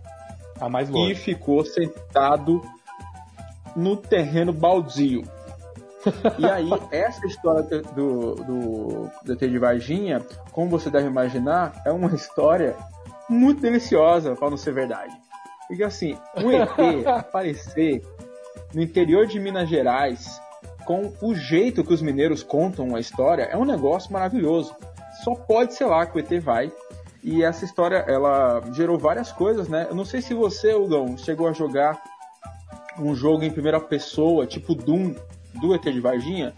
[0.59, 1.11] A mais lógica.
[1.11, 2.61] E ficou sentado
[3.75, 5.23] no terreno baldio
[6.37, 11.91] e aí, essa história do, do, do ET de Varginha, como você deve imaginar, é
[11.91, 12.75] uma história
[13.29, 15.13] muito deliciosa, para não ser verdade.
[15.67, 16.69] Porque assim, um ET
[17.07, 18.01] aparecer
[18.73, 20.41] no interior de Minas Gerais,
[20.87, 24.73] com o jeito que os mineiros contam a história, é um negócio maravilhoso.
[25.21, 26.71] Só pode ser lá que o ET vai.
[27.21, 29.87] E essa história, ela gerou várias coisas, né?
[29.89, 32.01] Eu não sei se você, Hugão, chegou a jogar
[32.97, 35.13] um jogo em primeira pessoa, tipo Doom,
[35.59, 36.53] do ET de Varginha?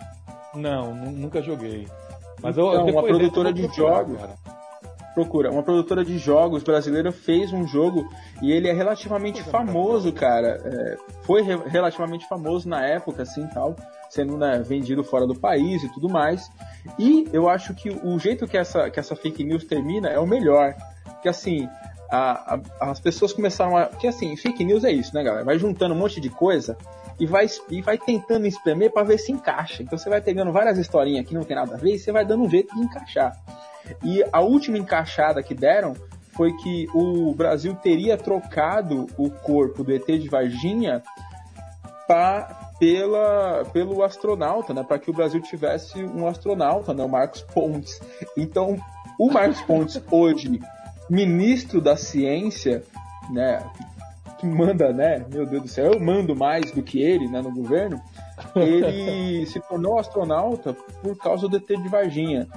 [0.53, 1.87] Não, nunca joguei.
[2.39, 4.15] Mas então, eu, uma produtora de jogos.
[4.15, 4.35] Cara.
[5.13, 8.07] Procura, uma produtora de jogos brasileira fez um jogo
[8.41, 10.61] e ele é relativamente famoso, cara.
[10.63, 13.75] É, foi re relativamente famoso na época, assim tal,
[14.09, 16.49] sendo né, vendido fora do país e tudo mais.
[16.97, 20.27] E eu acho que o jeito que essa, que essa fake news termina é o
[20.27, 20.75] melhor.
[21.21, 21.67] Que assim,
[22.09, 23.87] a, a, as pessoas começaram a.
[23.87, 25.43] Que assim, fake news é isso, né, galera?
[25.43, 26.77] Vai juntando um monte de coisa
[27.19, 29.83] e vai, e vai tentando espremer para ver se encaixa.
[29.83, 32.25] Então você vai pegando várias historinhas que não tem nada a ver e você vai
[32.25, 33.37] dando um jeito de encaixar.
[34.03, 35.93] E a última encaixada que deram
[36.33, 41.03] foi que o Brasil teria trocado o corpo do ET de Varginha
[42.07, 44.83] pra, pela, pelo astronauta, né?
[44.83, 47.03] Para que o Brasil tivesse um astronauta, né?
[47.03, 47.99] O Marcos Pontes.
[48.37, 48.77] Então,
[49.19, 50.61] o Marcos Pontes hoje,
[51.09, 52.83] ministro da Ciência,
[53.31, 53.61] né?
[54.39, 55.25] que manda, né?
[55.31, 58.01] Meu Deus do céu, eu mando mais do que ele, né, no governo.
[58.55, 62.47] Ele se tornou astronauta por causa do ET de Varginha.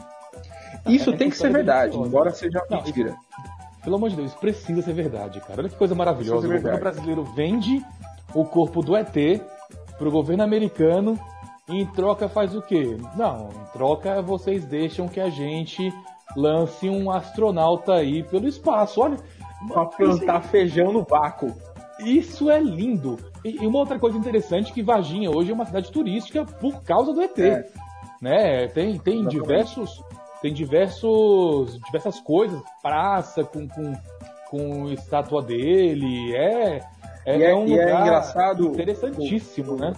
[0.86, 3.10] Isso é, tem que ser verdade, embora seja Não, mentira.
[3.10, 5.60] Isso, pelo amor de Deus, precisa ser verdade, cara.
[5.60, 6.46] Olha que coisa maravilhosa.
[6.46, 7.84] O governo brasileiro vende
[8.34, 9.14] o corpo do ET
[9.98, 11.18] pro governo americano
[11.68, 12.96] e em troca faz o quê?
[13.16, 15.92] Não, em troca vocês deixam que a gente
[16.36, 19.00] lance um astronauta aí pelo espaço.
[19.00, 19.16] Olha,
[19.68, 21.54] pra plantar feijão no vácuo.
[22.00, 23.18] Isso é lindo.
[23.44, 27.12] E, uma outra coisa interessante é que Varginha hoje é uma cidade turística por causa
[27.12, 27.38] do ET.
[27.38, 27.68] É.
[28.20, 28.68] Né?
[28.68, 30.02] Tem, tem diversos.
[30.42, 31.80] Tem diversos.
[31.86, 33.94] diversas coisas, praça com, com,
[34.50, 36.34] com estátua dele.
[36.34, 36.80] É.
[37.24, 39.92] É, é, um é lugar engraçado, interessantíssimo, né?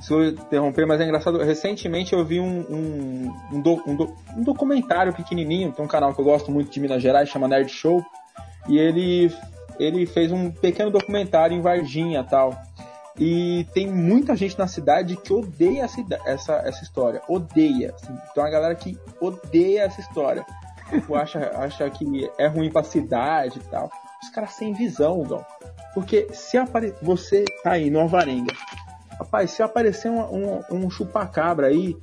[0.00, 1.38] Se eu interromper, mas é engraçado.
[1.38, 6.12] Recentemente eu vi um, um, um, do, um, do, um documentário pequenininho, tem um canal
[6.12, 8.02] que eu gosto muito de Minas Gerais, chama Nerd Show,
[8.68, 9.30] e ele
[9.78, 12.54] ele fez um pequeno documentário em Varginha tal.
[13.20, 17.20] E tem muita gente na cidade que odeia essa, essa, essa história.
[17.28, 17.94] Odeia.
[17.94, 18.18] Assim.
[18.30, 20.44] Então a galera que odeia essa história.
[20.88, 23.90] Tipo, acha, acha que é ruim pra cidade e tal.
[24.22, 25.44] Os caras sem visão, Dom.
[25.92, 26.94] Porque se apare...
[27.02, 28.54] você tá aí no Alvarenga,
[29.18, 31.96] rapaz, se aparecer um, um, um chupacabra aí,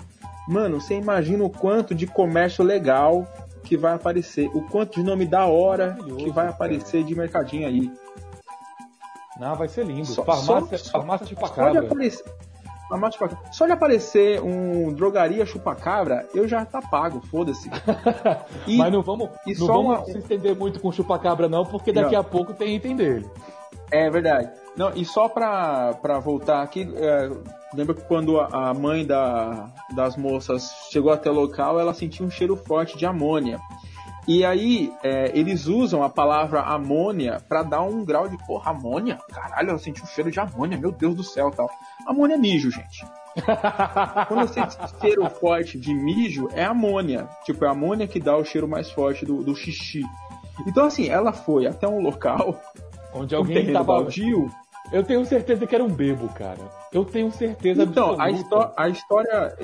[0.48, 3.26] mano, você imagina o quanto de comércio legal
[3.64, 7.92] que vai aparecer, o quanto de nome da hora que vai aparecer de mercadinho aí.
[9.40, 10.06] Não, vai ser lindo.
[10.06, 11.74] Só, farmácia, só, farmácia chupacabra.
[11.74, 12.26] Só de, aparecer,
[12.90, 17.70] farmácia só de aparecer um drogaria chupacabra, eu já tá pago, foda-se.
[18.68, 20.06] Mas não vamos, não vamos uma...
[20.06, 22.22] se estender muito com chupacabra não, porque daqui não.
[22.22, 23.30] a pouco tem item dele.
[23.92, 24.52] É verdade.
[24.76, 27.30] Não, e só pra, pra voltar aqui, é,
[27.74, 32.30] lembra que quando a mãe da, das moças chegou até o local, ela sentiu um
[32.30, 33.60] cheiro forte de amônia.
[34.28, 39.18] E aí, é, eles usam a palavra amônia para dar um grau de, porra, amônia?
[39.32, 41.70] Caralho, eu senti um cheiro de amônia, meu Deus do céu tal.
[42.06, 43.06] Amônia é mijo, gente.
[44.28, 47.30] Quando você sente cheiro forte de mijo, é amônia.
[47.46, 50.04] Tipo, é a amônia que dá o cheiro mais forte do, do xixi.
[50.68, 52.60] Então, assim, ela foi até um local
[53.14, 54.52] onde alguém um tava baldio,
[54.92, 56.60] eu tenho certeza que era um bebo, cara.
[56.92, 59.56] Eu tenho certeza Então, a, a, história.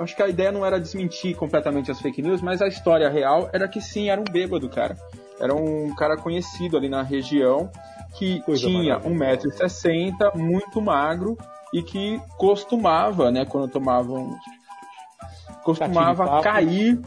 [0.00, 3.50] Acho que a ideia não era desmentir completamente as fake news, mas a história real
[3.52, 4.96] era que sim, era um bêbado, cara.
[5.40, 7.70] Era um cara conhecido ali na região
[8.16, 11.36] que Coisa tinha 1,60m, muito magro
[11.72, 14.38] e que costumava, né, quando tomavam.
[15.64, 17.00] costumava cair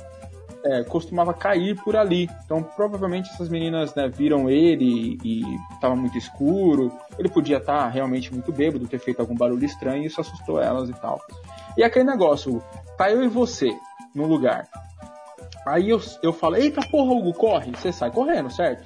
[0.67, 2.29] é, costumava cair por ali.
[2.45, 6.91] Então, provavelmente essas meninas né, viram ele e estava muito escuro.
[7.17, 10.61] Ele podia estar tá realmente muito bêbado, ter feito algum barulho estranho e isso assustou
[10.61, 11.21] elas e tal.
[11.77, 12.61] E aquele negócio,
[12.97, 13.73] tá eu e você
[14.13, 14.67] no lugar.
[15.65, 17.71] Aí eu, eu falo, eita porra, Hugo, corre.
[17.71, 18.85] Você sai correndo, certo?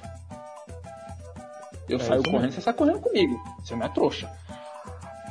[1.88, 3.40] Eu é, saio correndo, você sai correndo comigo.
[3.58, 4.30] Você não é trouxa.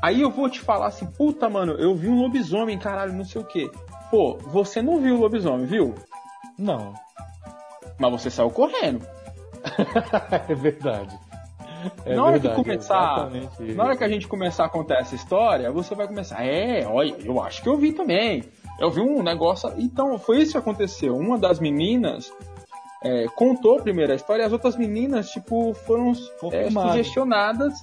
[0.02, 3.42] Aí eu vou te falar assim, puta, mano, eu vi um lobisomem, caralho, não sei
[3.42, 3.72] o que.
[4.10, 5.96] Pô, você não viu o lobisomem, viu?
[6.58, 6.94] Não.
[8.00, 9.06] Mas você saiu correndo.
[10.50, 11.18] é verdade.
[12.06, 13.30] É na hora verdade, que começar,
[13.76, 17.16] na hora que a gente começar a contar essa história, você vai começar, é, olha,
[17.24, 18.44] eu acho que eu vi também.
[18.80, 19.72] Eu vi um negócio.
[19.78, 21.16] Então, foi isso que aconteceu.
[21.16, 22.32] Uma das meninas
[23.04, 26.14] é, contou a primeira história e as outras meninas, tipo, foram
[26.52, 27.74] é, sugestionadas.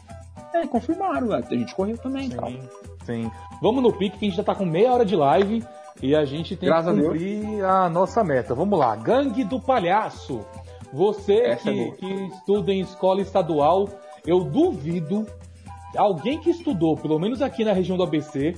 [0.54, 2.61] É, confirmaram, a gente correu também sim.
[3.04, 3.31] Sim.
[3.61, 5.64] Vamos no pique que a gente já tá com meia hora de live.
[6.02, 8.54] E a gente tem Graças que cumprir a, a, nossa meta.
[8.54, 10.44] Vamos lá, Gangue do Palhaço.
[10.92, 13.88] Você que, é que estuda em escola estadual,
[14.26, 15.26] eu duvido
[15.96, 18.54] alguém que estudou, pelo menos aqui na região do ABC,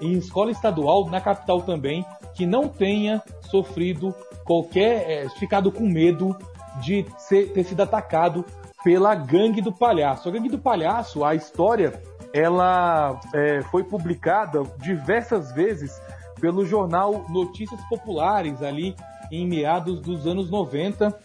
[0.00, 2.04] em escola estadual, na capital também,
[2.34, 5.10] que não tenha sofrido qualquer.
[5.10, 6.36] É, ficado com medo
[6.80, 8.44] de ser, ter sido atacado
[8.84, 10.28] pela Gangue do Palhaço.
[10.28, 12.00] A Gangue do Palhaço, a história,
[12.32, 16.00] ela é, foi publicada diversas vezes
[16.40, 18.94] pelo jornal Notícias Populares, ali
[19.30, 21.16] em meados dos anos 90.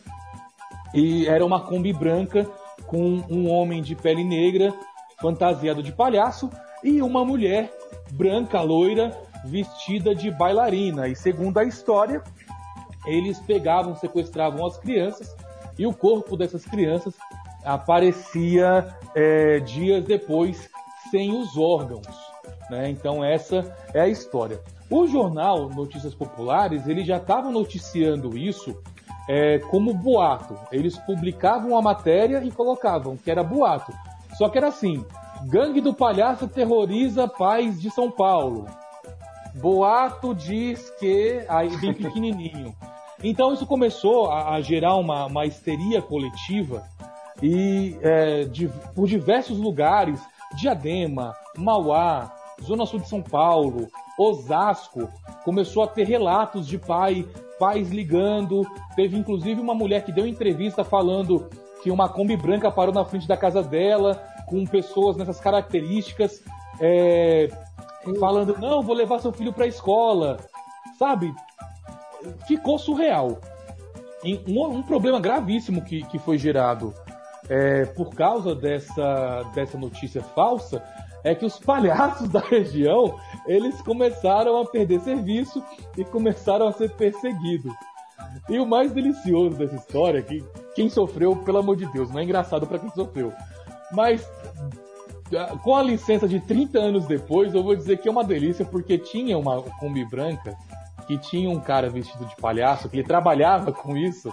[0.93, 2.49] E era uma Kombi branca
[2.86, 4.73] com um homem de pele negra
[5.19, 6.49] fantasiado de palhaço
[6.84, 7.71] e uma mulher
[8.12, 11.08] branca, loira, vestida de bailarina.
[11.08, 12.21] E segundo a história,
[13.06, 15.36] eles pegavam, sequestravam as crianças
[15.78, 17.15] e o corpo dessas crianças
[17.63, 20.69] aparecia é, dias depois
[21.10, 22.08] sem os órgãos.
[22.69, 22.89] Né?
[22.89, 24.62] Então essa é a história.
[24.95, 28.79] O jornal Notícias Populares ele já estava noticiando isso
[29.27, 30.56] é, como boato.
[30.71, 33.91] Eles publicavam a matéria e colocavam que era boato.
[34.38, 35.03] Só que era assim:
[35.47, 38.67] gangue do palhaço terroriza pais de São Paulo.
[39.56, 42.75] Boato diz que aí bem pequenininho.
[43.23, 46.84] Então isso começou a, a gerar uma, uma, histeria coletiva
[47.41, 50.21] e é, de, por diversos lugares,
[50.56, 55.10] Diadema, Mauá, Zona Sul de São Paulo, Osasco,
[55.43, 57.28] começou a ter relatos de pai,
[57.60, 58.62] pais ligando.
[58.95, 61.49] Teve inclusive uma mulher que deu entrevista falando
[61.82, 66.43] que uma Kombi branca parou na frente da casa dela, com pessoas nessas características,
[66.80, 67.49] é,
[68.19, 70.38] falando: não, vou levar seu filho para a escola.
[70.97, 71.34] Sabe?
[72.47, 73.39] Ficou surreal.
[74.23, 76.93] Um, um, problema gravíssimo que, que foi gerado
[77.49, 80.82] é, por causa dessa, dessa notícia falsa
[81.23, 85.63] é que os palhaços da região eles começaram a perder serviço
[85.97, 87.73] e começaram a ser perseguidos.
[88.49, 90.43] E o mais delicioso dessa história é que
[90.75, 93.31] quem sofreu, pelo amor de Deus, não é engraçado para quem sofreu.
[93.91, 94.27] Mas
[95.63, 98.97] com a licença de 30 anos depois, eu vou dizer que é uma delícia porque
[98.97, 100.55] tinha uma Kombi branca
[101.07, 104.31] que tinha um cara vestido de palhaço que ele trabalhava com isso.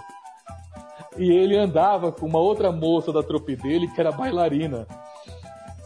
[1.17, 4.87] E ele andava com uma outra moça da tropa dele que era bailarina.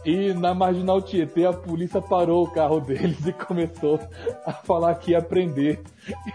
[0.06, 3.98] E na Marginal Tietê a polícia parou o carro deles e começou
[4.46, 5.82] a falar que ia prender.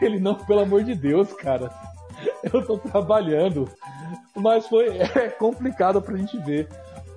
[0.01, 1.71] Ele não, pelo amor de Deus, cara.
[2.43, 3.69] Eu tô trabalhando.
[4.35, 6.67] Mas foi é complicado pra gente ver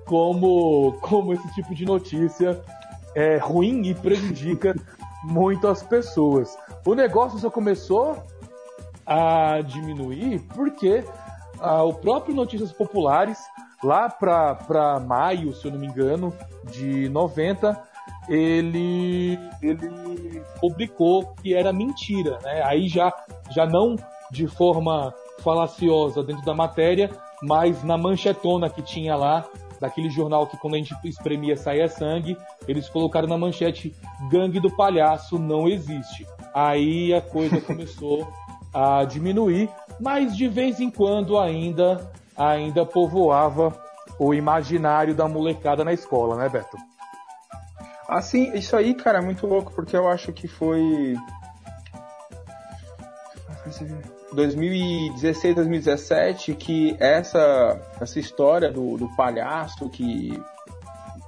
[0.05, 2.57] como, como esse tipo de notícia
[3.13, 4.73] é ruim e prejudica
[5.25, 6.57] muito as pessoas.
[6.85, 8.23] O negócio só começou
[9.05, 11.03] a diminuir porque
[11.59, 13.39] ah, o próprio Notícias Populares
[13.83, 16.33] lá para maio, se eu não me engano,
[16.71, 17.79] de 90,
[18.27, 22.63] ele, ele publicou que era mentira, né?
[22.63, 23.13] Aí já,
[23.51, 23.95] já não
[24.31, 27.09] de forma falaciosa dentro da matéria,
[27.43, 29.45] mas na manchetona que tinha lá,
[29.79, 33.93] daquele jornal que quando a gente espremia saía sangue, eles colocaram na manchete
[34.29, 36.25] gangue do palhaço não existe.
[36.53, 38.27] Aí a coisa começou
[38.73, 39.69] a diminuir,
[39.99, 43.73] mas de vez em quando ainda, ainda povoava
[44.19, 46.77] o imaginário da molecada na escola, né, Beto?
[48.07, 51.15] Assim, isso aí, cara, é muito louco, porque eu acho que foi
[54.33, 60.39] 2016, 2017 que essa, essa história do, do palhaço que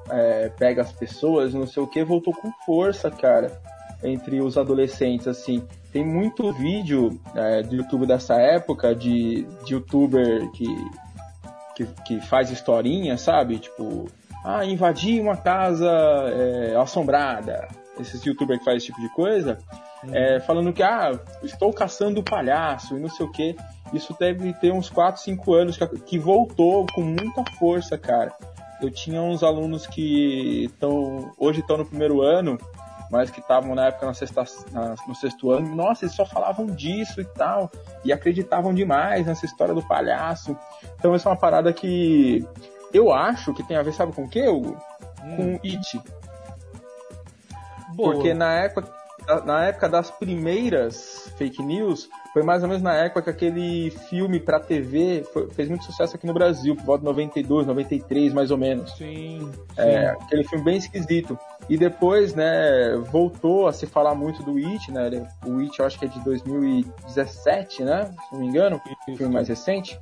[0.09, 3.59] é, pega as pessoas, não sei o que, voltou com força, cara,
[4.03, 5.65] entre os adolescentes, assim.
[5.91, 10.67] Tem muito vídeo é, do YouTube dessa época, de, de youtuber que,
[11.75, 13.59] que, que faz historinha, sabe?
[13.59, 14.05] Tipo,
[14.43, 17.67] ah, invadi uma casa é, assombrada.
[17.99, 19.57] Esses youtubers que faz esse tipo de coisa
[20.11, 23.55] é, falando que, ah, estou caçando o palhaço e não sei o que.
[23.93, 28.33] Isso deve ter uns 4, 5 anos que, que voltou com muita força, cara.
[28.81, 32.57] Eu tinha uns alunos que estão hoje estão no primeiro ano,
[33.09, 35.75] mas que estavam na época na sexta, na, no sexto ano.
[35.75, 37.71] Nossa, eles só falavam disso e tal,
[38.03, 40.57] e acreditavam demais nessa história do palhaço.
[40.97, 42.47] Então, essa é uma parada que
[42.93, 44.77] eu acho que tem a ver, sabe com o que, Hugo?
[45.23, 45.35] Hum.
[45.35, 46.01] Com It.
[47.95, 48.13] Boa.
[48.13, 48.97] Porque na época
[49.43, 54.39] na época das primeiras fake news, foi mais ou menos na época que aquele filme
[54.39, 58.51] pra TV foi, fez muito sucesso aqui no Brasil, por volta de 92, 93, mais
[58.51, 58.91] ou menos.
[58.95, 60.23] Sim, é, sim.
[60.23, 61.37] aquele filme bem esquisito.
[61.69, 65.27] E depois, né, voltou a se falar muito do It, né?
[65.45, 68.05] O It eu acho que é de 2017, né?
[68.05, 69.99] Se não me engano, o filme mais recente.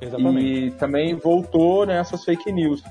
[0.00, 0.46] Exatamente.
[0.46, 2.82] E também voltou nessas né, fake news.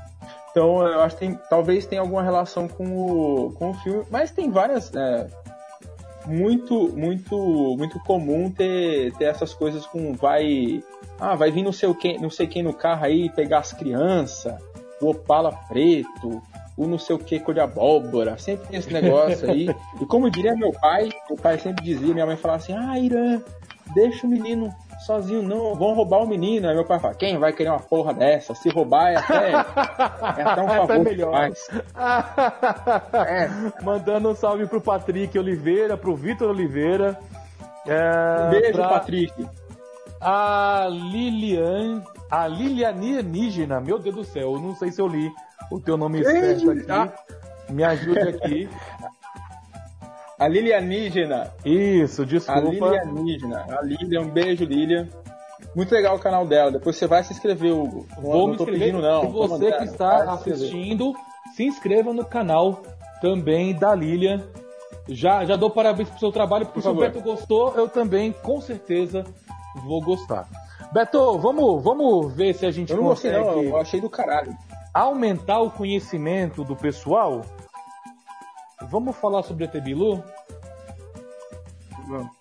[0.52, 4.32] Então, eu acho que tem, talvez tenha alguma relação com o, com o filme, mas
[4.32, 4.94] tem várias.
[4.96, 5.28] É,
[6.26, 10.84] muito, muito, muito comum ter, ter essas coisas com vai.
[11.20, 14.56] Ah, vai vir não sei, quem, não sei quem no carro aí pegar as crianças,
[15.02, 16.42] o Opala preto,
[16.76, 19.68] o não sei o que cor de abóbora, sempre tem esse negócio aí.
[20.02, 23.42] e como diria meu pai, meu pai sempre dizia, minha mãe falava assim, ah, Irã,
[23.94, 24.74] deixa o menino
[25.06, 26.68] sozinho não, vão roubar o menino.
[26.68, 28.56] Aí meu pai fala, quem vai querer uma porra dessa?
[28.56, 29.52] Se roubar é até,
[30.42, 31.52] é até um favor até melhor.
[33.28, 33.50] é.
[33.84, 37.20] Mandando um salve pro Patrick Oliveira, pro Vitor Oliveira.
[37.86, 38.90] É, Beijo, pra...
[38.90, 39.48] Patrick.
[40.22, 42.02] A Lilian,
[42.32, 45.30] a Lilianígena, meu Deus do céu, não sei se eu li
[45.72, 47.12] o teu nome certo aqui.
[47.70, 48.70] Me ajude aqui.
[50.38, 51.52] A Lilianígena.
[51.64, 52.60] Isso, desculpa.
[52.60, 53.66] A Lilianígena.
[53.70, 55.08] A Lilian, um beijo, Lilian.
[55.76, 56.72] Muito legal o canal dela.
[56.72, 58.06] Depois você vai se inscrever, Hugo.
[58.20, 58.80] Vou não me inscrever.
[58.80, 59.22] Pedindo, não.
[59.22, 61.14] Se você que está assistindo,
[61.56, 62.82] se inscreva no canal
[63.22, 64.42] também da Lilian.
[65.08, 68.32] Já, já dou parabéns pro seu trabalho, porque Por se o Beto gostou, eu também,
[68.32, 69.26] com certeza,
[69.86, 70.48] vou gostar.
[70.94, 73.38] Beto, vamos, vamos ver se a gente eu não consegue...
[73.38, 74.56] Gostei, não, eu achei do caralho.
[74.94, 77.44] Aumentar o conhecimento do pessoal
[78.90, 80.24] Vamos falar sobre ET Bilu?
[82.08, 82.32] Vamos.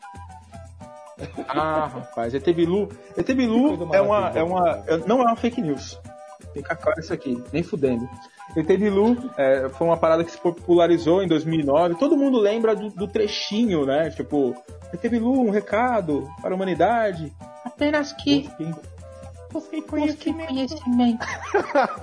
[1.49, 5.99] Ah, rapaz, ET Bilu, ET Bilu é uma, é uma, não é uma fake news.
[6.53, 8.09] Fica claro isso aqui, nem fudendo.
[8.57, 11.95] ET Bilu é, foi uma parada que se popularizou em 2009.
[11.95, 14.11] Todo mundo lembra do, do trechinho, né?
[14.11, 14.55] Tipo,
[14.93, 17.33] ET Bilu, um recado para a humanidade.
[17.65, 18.51] Apenas que
[19.53, 20.49] busquem conhecimento.
[20.49, 21.27] conhecimento.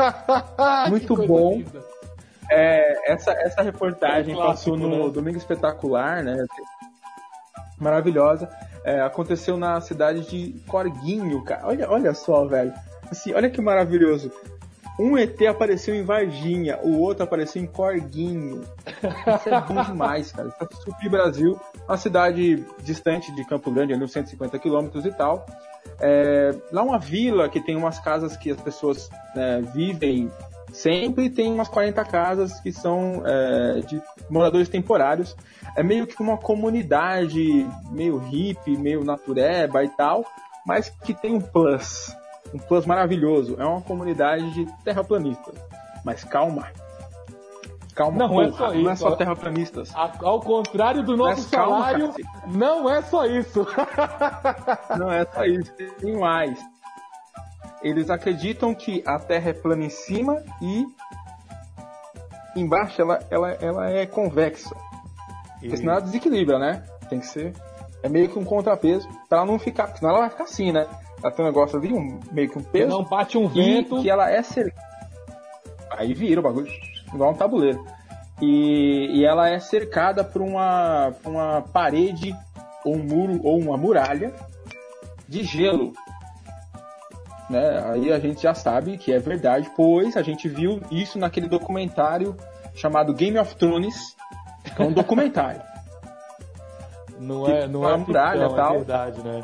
[0.89, 1.61] Muito bom.
[2.49, 5.13] É, essa, essa reportagem é clássico, passou no né?
[5.13, 6.45] Domingo Espetacular, né?
[7.79, 8.49] Maravilhosa.
[8.83, 11.67] É, aconteceu na cidade de Corguinho, cara.
[11.67, 12.73] Olha, olha só, velho.
[13.09, 14.31] Assim, olha que maravilhoso.
[14.99, 18.63] Um ET apareceu em Varginha, o outro apareceu em Corguinho.
[19.37, 20.49] Isso é bom demais, cara.
[20.49, 25.11] Isso é super Brasil, uma cidade distante de Campo Grande, ali uns 150 quilômetros e
[25.11, 25.45] tal.
[25.99, 30.31] É, lá uma vila que tem umas casas que as pessoas né, vivem
[30.71, 35.35] sempre tem umas 40 casas que são é, de moradores temporários.
[35.75, 40.25] É meio que uma comunidade meio hippie, meio natureba e tal,
[40.65, 42.15] mas que tem um plus.
[42.53, 43.55] Um plus maravilhoso.
[43.59, 45.55] É uma comunidade de terraplanistas.
[46.03, 46.67] Mas calma.
[47.99, 48.83] Calma, não porra, é só isso.
[48.83, 49.91] Não é só terraplanistas.
[49.93, 53.67] Ao contrário do nosso salário, calma, não é só isso.
[54.97, 55.73] não é só isso.
[55.99, 56.57] Tem mais
[57.81, 60.85] eles acreditam que a Terra é plana em cima e
[62.55, 64.75] embaixo ela, ela, ela é convexa.
[65.59, 66.83] Porque senão ela desequilibra, né?
[67.09, 67.53] Tem que ser.
[68.01, 69.87] É meio que um contrapeso pra ela não ficar.
[69.95, 70.87] Senão ela vai ficar assim, né?
[71.21, 72.87] Ela tem um negócio ali, um, meio que um peso.
[72.87, 74.01] Não bate um vento.
[74.01, 74.87] que ela é cercada.
[75.91, 76.71] Aí vira o bagulho,
[77.13, 77.85] igual um tabuleiro.
[78.41, 82.35] E, e ela é cercada por uma, por uma parede,
[82.85, 84.33] ou um muro, ou uma muralha
[85.27, 85.93] de gelo
[87.49, 87.83] né?
[87.91, 92.37] Aí a gente já sabe que é verdade, pois a gente viu isso naquele documentário
[92.75, 94.15] chamado Game of Thrones,
[94.75, 95.61] que é um documentário.
[97.19, 98.75] Não é, não é muralha ficção, tal.
[98.75, 99.43] É verdade, né?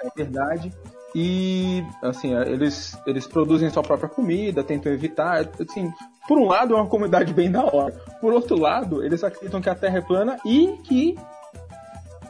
[0.00, 0.72] É verdade.
[1.12, 5.44] E, assim, eles, eles produzem sua própria comida, tentam evitar.
[5.60, 5.92] Assim,
[6.28, 7.94] por um lado, é uma comunidade bem da hora.
[8.20, 11.18] Por outro lado, eles acreditam que a Terra é plana e que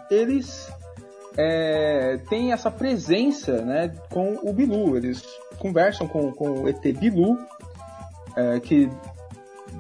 [0.08, 0.72] eles
[1.36, 4.96] é, têm essa presença né, com o Bilu.
[4.96, 5.24] Eles
[5.58, 7.36] conversam com, com o ET Bilu,
[8.36, 8.88] é, que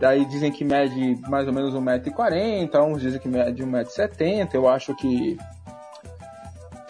[0.00, 4.52] daí dizem que mede mais ou menos 1,40m, uns dizem que mede 1,70m.
[4.52, 5.38] Eu acho que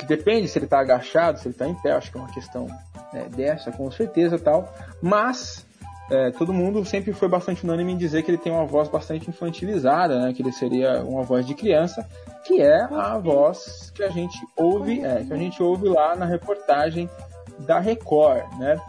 [0.07, 2.66] depende se ele está agachado, se ele está em pé, acho que é uma questão
[3.12, 4.72] né, dessa, com certeza tal.
[5.03, 5.68] Mas
[6.11, 9.29] é, todo mundo sempre foi bastante unânime em dizer que ele tem uma voz bastante
[9.29, 12.09] infantilizada, né, que ele seria uma voz de criança,
[12.47, 16.25] que é a voz que a gente ouve, é, que a gente ouve lá na
[16.25, 17.09] reportagem
[17.61, 18.81] da Record, né?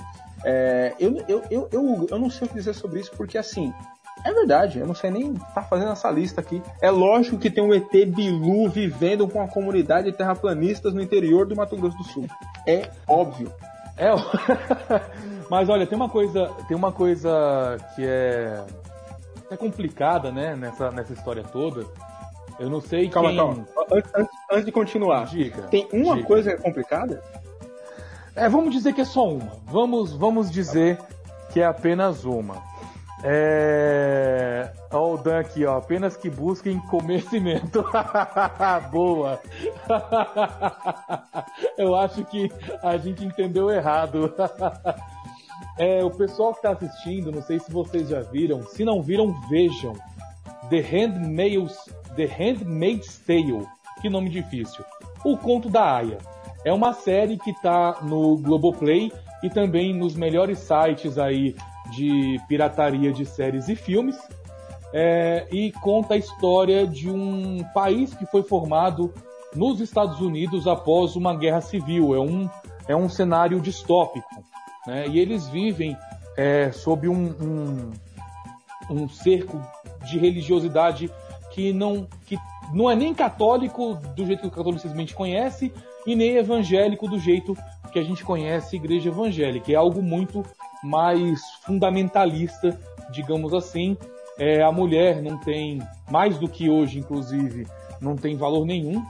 [0.45, 3.73] É, eu, eu, eu, eu, eu não sei o que dizer sobre isso, porque assim,
[4.23, 6.61] é verdade, eu não sei nem estar tá fazendo essa lista aqui.
[6.81, 11.45] É lógico que tem um ET Bilu vivendo com a comunidade de terraplanistas no interior
[11.45, 12.27] do Mato Grosso do Sul.
[12.65, 13.51] É óbvio.
[13.97, 14.09] É,
[15.49, 18.63] mas olha, tem uma coisa, tem uma coisa que é,
[19.49, 21.85] é complicada, né, nessa, nessa história toda.
[22.59, 23.37] Eu não sei calma, quem...
[23.37, 25.25] Calma, antes, antes, antes de continuar.
[25.25, 26.27] Dica, tem uma dica.
[26.27, 27.23] coisa é complicada?
[28.35, 29.51] É, vamos dizer que é só uma.
[29.65, 30.99] Vamos, vamos dizer
[31.51, 32.61] que é apenas uma.
[33.23, 34.71] É.
[34.91, 35.77] Olha o Dan aqui, ó.
[35.77, 37.83] Apenas que busquem conhecimento.
[38.91, 39.39] Boa!
[41.77, 44.33] Eu acho que a gente entendeu errado.
[45.79, 48.63] É, o pessoal que está assistindo, não sei se vocês já viram.
[48.63, 49.93] Se não viram, vejam.
[50.69, 51.75] The Handmaid's,
[52.15, 53.65] The Handmaid's Tale.
[54.01, 54.83] Que nome difícil.
[55.23, 56.17] O Conto da Aya.
[56.65, 59.11] É uma série que está no Globoplay
[59.41, 61.55] e também nos melhores sites aí
[61.91, 64.17] de pirataria de séries e filmes,
[64.93, 69.13] é, e conta a história de um país que foi formado
[69.55, 72.15] nos Estados Unidos após uma guerra civil.
[72.15, 72.49] É um,
[72.87, 74.43] é um cenário distópico.
[74.89, 75.07] Né?
[75.07, 75.95] E eles vivem
[76.35, 77.91] é, sob um, um,
[78.89, 79.61] um cerco
[80.03, 81.11] de religiosidade
[81.51, 82.39] que não, que
[82.73, 85.71] não é nem católico do jeito que o catolicismo a gente conhece
[86.07, 87.55] e nem evangélico do jeito
[87.93, 89.71] que a gente conhece igreja evangélica.
[89.71, 90.43] É algo muito
[90.83, 92.79] mais fundamentalista,
[93.11, 93.95] digamos assim.
[94.39, 97.67] É, a mulher não tem, mais do que hoje, inclusive,
[98.01, 99.03] não tem valor nenhum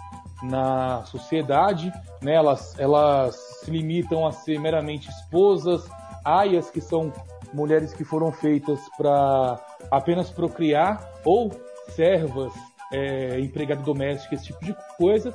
[0.43, 1.91] na sociedade.
[2.21, 2.35] Né?
[2.35, 5.89] Elas, elas se limitam a ser meramente esposas,
[6.23, 7.11] aias, que são
[7.53, 9.59] mulheres que foram feitas para
[9.89, 11.51] apenas procriar, ou
[11.89, 12.53] servas,
[12.93, 15.33] é, empregada doméstica, esse tipo de coisa.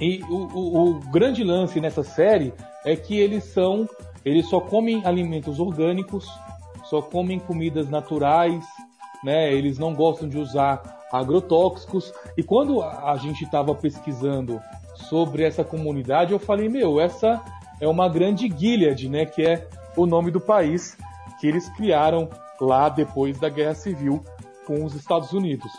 [0.00, 2.52] E o, o, o grande lance nessa série
[2.84, 3.88] é que eles são
[4.26, 6.26] eles só comem alimentos orgânicos,
[6.86, 8.64] só comem comidas naturais,
[9.22, 9.52] né?
[9.54, 12.12] Eles não gostam de usar agrotóxicos.
[12.36, 14.60] E quando a gente estava pesquisando
[14.94, 17.42] sobre essa comunidade, eu falei, meu, essa
[17.80, 19.26] é uma grande Gilead, né?
[19.26, 20.96] Que é o nome do país
[21.40, 22.28] que eles criaram
[22.60, 24.22] lá depois da Guerra Civil
[24.66, 25.70] com os Estados Unidos.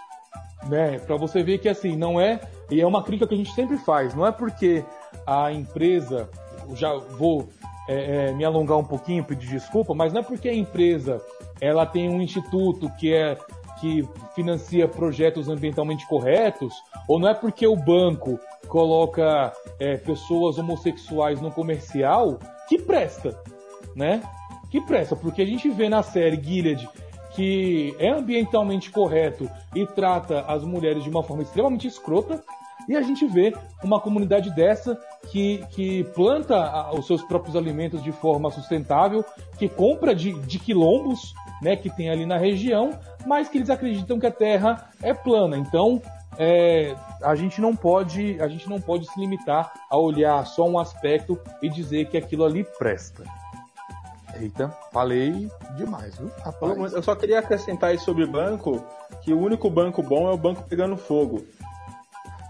[0.68, 1.00] Né?
[1.00, 3.78] Para você ver que assim, não é, e é uma crítica que a gente sempre
[3.78, 4.84] faz, não é porque
[5.26, 6.30] a empresa,
[6.74, 7.50] já vou
[7.88, 11.22] é, é, me alongar um pouquinho, pedir desculpa, mas não é porque a empresa
[11.62, 13.38] ela tem um instituto que é
[13.80, 16.74] que financia projetos ambientalmente corretos,
[17.08, 23.40] ou não é porque o banco coloca é, pessoas homossexuais no comercial que presta,
[23.96, 24.22] né?
[24.70, 26.90] Que presta, porque a gente vê na série Gilead
[27.38, 32.44] que é ambientalmente correto e trata as mulheres de uma forma extremamente escrota,
[32.90, 33.54] e a gente vê
[33.84, 34.98] uma comunidade dessa
[35.30, 39.24] que, que planta os seus próprios alimentos de forma sustentável,
[39.60, 44.20] que compra de, de quilombos né, que tem ali na região, mas que eles acreditam
[44.20, 45.58] que a Terra é plana.
[45.58, 46.02] Então,
[46.38, 50.78] é, a gente não pode a gente não pode se limitar a olhar só um
[50.78, 53.24] aspecto e dizer que aquilo ali presta.
[54.40, 56.30] Eita, falei demais, viu?
[56.44, 56.94] Rapaz.
[56.94, 58.84] Eu só queria acrescentar aí sobre banco,
[59.22, 61.44] que o único banco bom é o banco pegando fogo.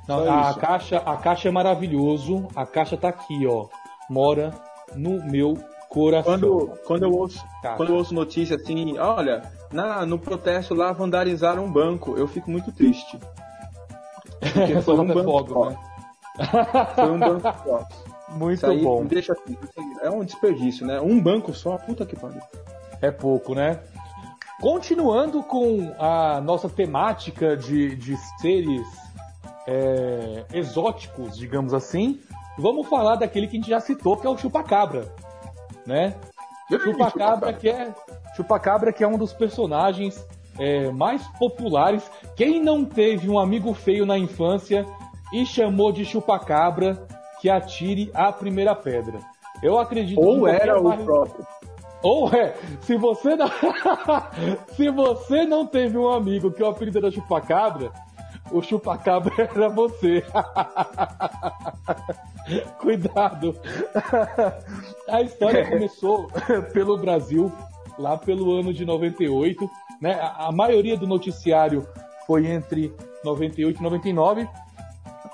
[0.07, 2.47] Não, a, caixa, a caixa é maravilhoso.
[2.55, 3.67] A caixa tá aqui, ó.
[4.09, 4.53] Mora
[4.95, 5.57] no meu
[5.89, 6.33] coração.
[6.33, 7.43] Quando, quando, eu, ouço,
[7.75, 12.49] quando eu ouço notícia assim, olha, na, no protesto lá vandalizaram um banco, eu fico
[12.49, 13.19] muito triste.
[14.39, 15.77] Porque foi um banco fogo, né?
[16.95, 17.83] Foi um banco só.
[18.29, 19.05] Muito aí, bom.
[19.05, 19.57] Deixa assim,
[20.01, 20.99] é um desperdício, né?
[20.99, 22.41] Um banco só, puta que pariu.
[23.01, 23.79] É pouco, né?
[24.59, 28.85] Continuando com a nossa temática de, de seres
[29.67, 32.19] é, exóticos, digamos assim,
[32.57, 35.13] vamos falar daquele que a gente já citou, que é o chupacabra,
[35.87, 36.13] né?
[36.69, 37.93] Chupacabra que é
[38.35, 40.23] Chupacabra que é um dos personagens
[40.59, 42.09] é, mais populares.
[42.35, 44.85] Quem não teve um amigo feio na infância
[45.33, 47.07] e chamou de chupacabra
[47.41, 49.19] que atire a primeira pedra.
[49.63, 51.47] Eu acredito Ou que era o próprio.
[52.03, 53.47] Ou é, se você não
[54.75, 57.91] se você não teve um amigo que o apelido era chupacabra,
[58.51, 60.23] o chupacabra era você.
[62.79, 63.55] Cuidado.
[65.07, 66.27] A história começou
[66.73, 67.51] pelo Brasil
[67.97, 69.69] lá pelo ano de 98,
[70.01, 70.19] né?
[70.21, 71.87] A maioria do noticiário
[72.25, 72.93] foi entre
[73.23, 74.47] 98 e 99,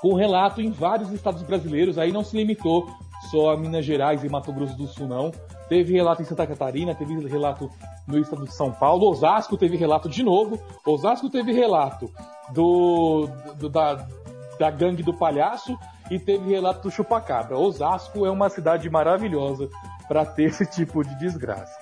[0.00, 2.88] com relato em vários estados brasileiros, aí não se limitou
[3.30, 5.32] só a Minas Gerais e Mato Grosso do Sul, não.
[5.68, 7.70] Teve relato em Santa Catarina, teve relato
[8.06, 12.10] no estado de São Paulo, Osasco teve relato de novo, Osasco teve relato
[12.52, 14.06] do, do da,
[14.58, 15.76] da gangue do palhaço
[16.10, 17.58] e teve relato do chupacabra.
[17.58, 19.68] Osasco é uma cidade maravilhosa
[20.06, 21.78] para ter esse tipo de desgraça.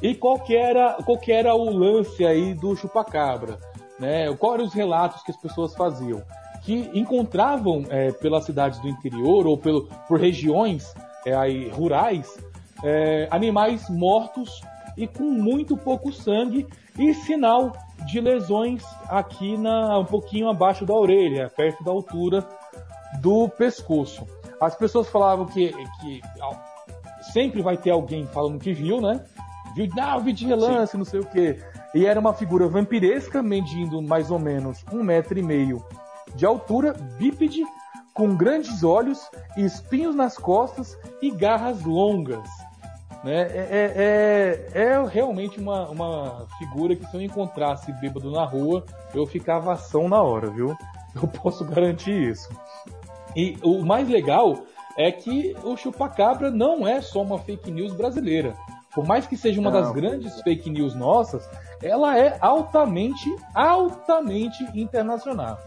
[0.00, 3.58] E qual que, era, qual que era o lance aí do chupacabra?
[3.98, 4.32] Né?
[4.36, 6.22] Quais eram os relatos que as pessoas faziam?
[6.62, 10.94] Que encontravam é, pelas cidades do interior ou pelo, por regiões
[11.24, 12.36] é, aí, rurais
[12.82, 14.62] é, animais mortos
[14.96, 16.66] e com muito pouco sangue
[16.98, 17.72] e sinal
[18.06, 22.46] de lesões aqui na um pouquinho abaixo da orelha, perto da altura
[23.20, 24.26] do pescoço.
[24.60, 26.20] As pessoas falavam que, que
[27.32, 29.24] sempre vai ter alguém falando que viu, né?
[29.74, 30.98] Viu, ah, vi de relance, Sim.
[30.98, 31.58] não sei o quê.
[31.94, 35.84] E era uma figura vampiresca, medindo mais ou menos um metro e meio
[36.34, 37.62] de altura, bípede,
[38.14, 42.48] com grandes olhos, espinhos nas costas e garras longas.
[43.22, 43.42] Né?
[43.42, 48.84] É, é, é, é, realmente uma, uma figura que se eu encontrasse bêbado na rua,
[49.14, 50.76] eu ficava ação na hora, viu?
[51.14, 52.48] Eu posso garantir isso.
[53.36, 54.58] E o mais legal
[54.96, 58.54] é que o chupacabra não é só uma fake news brasileira.
[58.94, 59.80] Por mais que seja uma não.
[59.80, 61.48] das grandes fake news nossas,
[61.82, 65.58] ela é altamente, altamente internacional.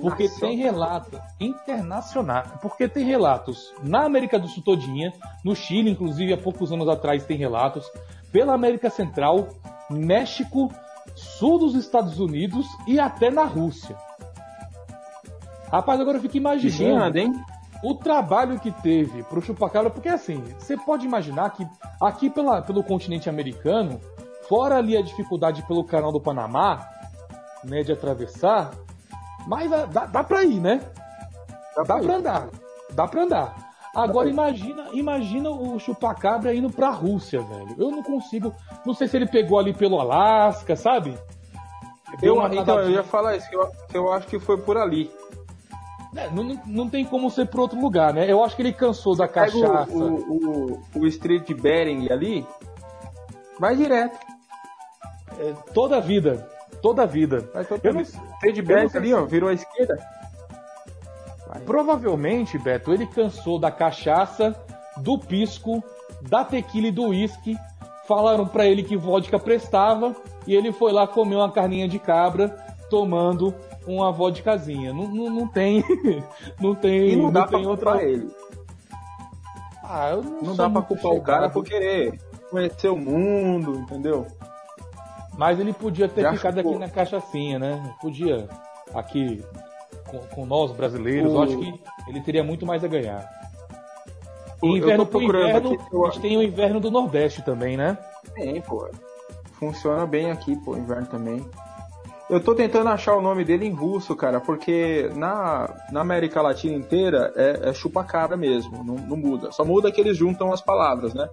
[0.00, 5.12] Porque tem relatos internacionais, porque tem relatos na América do Sul todinha,
[5.44, 7.90] no Chile, inclusive, há poucos anos atrás tem relatos,
[8.32, 9.48] pela América Central,
[9.90, 10.70] México,
[11.14, 13.96] sul dos Estados Unidos e até na Rússia.
[15.70, 17.32] Rapaz, agora eu fico imaginando hein?
[17.82, 21.66] o trabalho que teve pro Chupacabra, porque assim, você pode imaginar que
[22.00, 24.00] aqui pela, pelo continente americano,
[24.48, 26.88] fora ali a dificuldade pelo canal do Panamá,
[27.64, 28.70] né, de atravessar,
[29.46, 30.80] mas dá, dá pra ir, né?
[31.76, 32.48] Dá, dá pra, andar.
[32.92, 33.66] Dá pra andar.
[33.94, 37.74] Agora imagina, imagina o chupacabra indo pra Rússia, velho.
[37.78, 38.54] Eu não consigo.
[38.84, 41.16] Não sei se ele pegou ali pelo Alasca, sabe?
[42.22, 45.10] Eu, então, eu ia falar isso, que eu, eu acho que foi por ali.
[46.14, 48.30] É, não, não tem como ser por outro lugar, né?
[48.30, 49.90] Eu acho que ele cansou da cachaça.
[49.90, 52.46] O, o, o, o Street Bering ali,
[53.58, 54.18] vai direto.
[55.38, 56.48] É, toda a vida.
[56.80, 57.50] Toda a vida.
[57.82, 58.02] Eu não,
[58.36, 59.98] Street Bering ali, ó, virou à esquerda.
[61.48, 61.60] Vai.
[61.60, 64.54] Provavelmente, Beto, ele cansou da cachaça,
[64.98, 65.82] do pisco,
[66.22, 67.56] da tequila e do uísque.
[68.06, 70.14] Falaram para ele que vodka prestava
[70.46, 72.56] e ele foi lá comer uma carninha de cabra
[72.88, 73.54] tomando
[73.86, 74.92] uma vodkazinha.
[74.92, 75.82] Não, não, não tem.
[76.60, 77.10] Não tem.
[77.10, 78.30] E não, não dá pra outra ele.
[79.82, 82.18] Ah, eu não, não dá pra culpar o cara por querer
[82.50, 84.26] conhecer o mundo, entendeu?
[85.36, 87.94] Mas ele podia ter Já ficado aqui na cachaçinha, né?
[88.00, 88.48] Podia.
[88.94, 89.44] Aqui
[90.06, 91.36] com, com nós brasileiros, o...
[91.36, 93.28] eu acho que ele teria muito mais a ganhar.
[94.62, 96.06] E inverno pro inverno, aqui, eu...
[96.06, 97.98] a gente tem o inverno do Nordeste também, né?
[98.34, 98.88] Tem, pô.
[99.58, 101.44] Funciona bem aqui, pô, inverno também.
[102.28, 106.74] Eu tô tentando achar o nome dele em russo, cara, porque na, na América Latina
[106.74, 109.52] inteira é, é chupacabra mesmo, não, não, muda.
[109.52, 111.28] Só muda que eles juntam as palavras, né?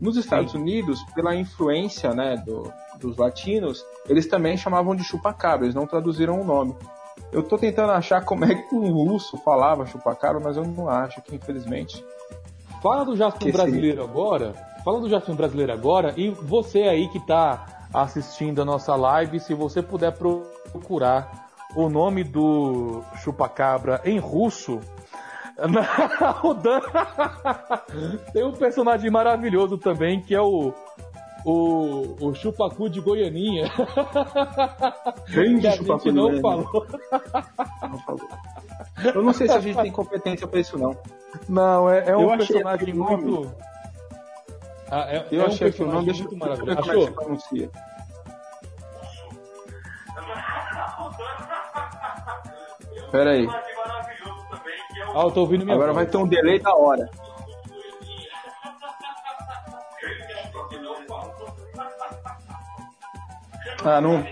[0.00, 0.58] Nos Estados Sim.
[0.58, 6.40] Unidos, pela influência né, do, dos latinos, eles também chamavam de chupacabra, eles não traduziram
[6.40, 6.74] o nome.
[7.30, 11.22] Eu tô tentando achar como é que um russo falava chupacabra, mas eu não acho
[11.22, 12.04] que infelizmente.
[12.82, 14.54] Fala do Jasper brasileiro agora.
[14.84, 19.54] Fala do Jasper brasileiro agora e você aí que tá assistindo a nossa live, se
[19.54, 24.80] você puder procurar o nome do chupacabra em russo,
[26.42, 26.80] o Dan...
[28.32, 30.72] tem um personagem maravilhoso também que é o
[31.44, 33.70] o, o Chupacu de Goianinha.
[35.28, 36.86] Grande a gente não falou.
[37.82, 38.28] não falou.
[39.14, 40.96] Eu não sei se a gente tem competência para isso não.
[41.48, 43.52] Não, é, é um personagem muito
[44.94, 46.78] ah, é, eu é achei um que o nome deixa muito maravilhoso.
[46.78, 47.12] Achou?
[47.12, 47.70] Pronuncia?
[53.10, 53.48] Pera aí.
[55.14, 56.04] Ah, eu tô ouvindo minha Agora voz.
[56.04, 57.08] vai ter um delay da hora.
[63.82, 64.22] Ah, não,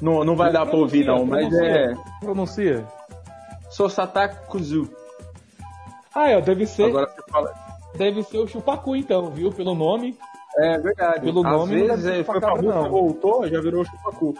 [0.00, 1.92] não, não vai dar pra ouvir não, mas é...
[2.20, 2.86] Pronuncia.
[3.68, 4.88] Sosatakuzu.
[6.14, 6.84] Ah, é, deve ser.
[6.84, 7.65] Agora você fala.
[7.96, 9.50] Deve ser o Chupacu, então, viu?
[9.50, 10.16] Pelo nome.
[10.58, 11.20] É verdade.
[11.20, 12.90] Pelo Às nome não vezes deve ser é, foi pra rua, não.
[12.90, 14.34] voltou, já virou chupacu.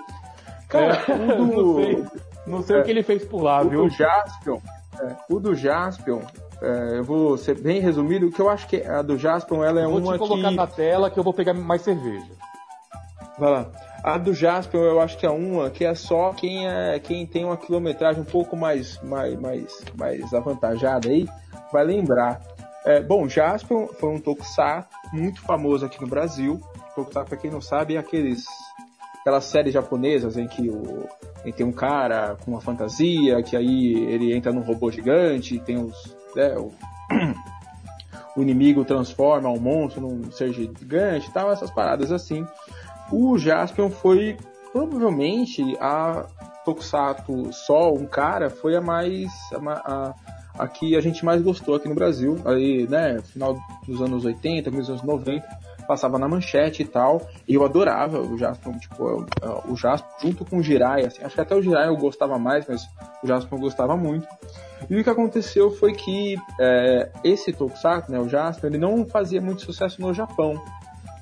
[0.68, 2.04] Cara, É, o do, não sei,
[2.46, 2.80] não sei é.
[2.80, 3.82] o que ele fez por lá, o viu?
[3.84, 4.58] do Jaspion,
[4.98, 6.22] é, o do Jaspion,
[6.62, 9.86] é, eu vou ser bem resumido, que eu acho que a do Jaspion, ela é
[9.86, 10.54] vou uma te colocar que...
[10.54, 12.32] na tela que eu vou pegar mais cerveja.
[13.38, 13.70] Vai lá.
[14.02, 17.44] A do Jaspion eu acho que é uma que é só quem, é, quem tem
[17.44, 21.28] uma quilometragem um pouco mais, mais, mais, mais avantajada aí,
[21.70, 22.40] vai lembrar.
[22.86, 26.60] É, bom, Jaspion foi um tokusatsu muito famoso aqui no Brasil.
[26.94, 28.46] Tokusatsu, pra quem não sabe, é aqueles,
[29.20, 31.04] aquelas séries japonesas em que, o,
[31.44, 35.76] em tem um cara com uma fantasia, que aí ele entra num robô gigante, tem
[35.76, 36.16] os...
[36.36, 36.72] né, o,
[38.38, 42.46] o inimigo transforma um monstro num ser gigante e tal, essas paradas assim.
[43.10, 44.36] O Jaspion foi
[44.72, 46.24] provavelmente a
[46.64, 50.14] Tokusatsu só um cara foi a mais a, a,
[50.58, 54.70] a que a gente mais gostou aqui no Brasil, aí, né, final dos anos 80,
[54.70, 55.46] começo dos anos 90,
[55.86, 59.26] passava na manchete e tal, e eu adorava o Jaspion, tipo,
[59.68, 62.66] o Jaspion junto com o Jiraiya, assim, acho que até o Jiraiya eu gostava mais,
[62.66, 62.88] mas
[63.22, 64.26] o Jaspion eu gostava muito.
[64.90, 69.40] E o que aconteceu foi que é, esse Tokusatsu, né, o Jaspion, ele não fazia
[69.40, 70.60] muito sucesso no Japão.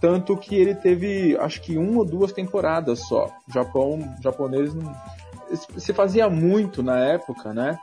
[0.00, 3.30] Tanto que ele teve, acho que uma ou duas temporadas só.
[3.48, 4.94] O Japão, os japoneses não.
[5.78, 7.78] Se fazia muito na época, né?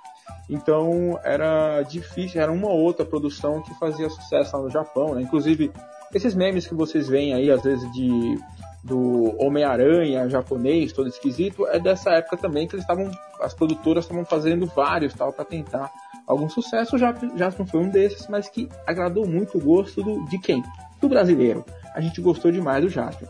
[0.50, 5.22] Então era difícil, era uma ou outra produção que fazia sucesso lá no Japão, né?
[5.22, 5.72] Inclusive,
[6.14, 8.38] esses memes que vocês veem aí, às vezes, de
[8.84, 13.12] do Homem-Aranha japonês, todo esquisito, é dessa época também que eles estavam.
[13.40, 15.92] As produtoras estavam fazendo vários tal para tentar
[16.28, 16.96] algum sucesso.
[16.96, 20.64] O Jaspion foi um desses, mas que agradou muito o gosto do, de quem?
[21.00, 21.66] Do brasileiro.
[21.94, 23.28] A gente gostou demais do Jaspion.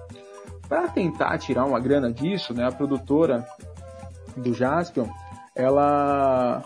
[0.68, 3.46] Para tentar tirar uma grana disso, né, a produtora
[4.38, 5.08] do Jaspion,
[5.56, 6.64] ela.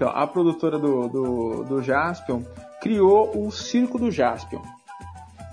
[0.00, 2.42] A produtora do, do, do Jaspion
[2.80, 4.62] criou o Circo do Jaspion,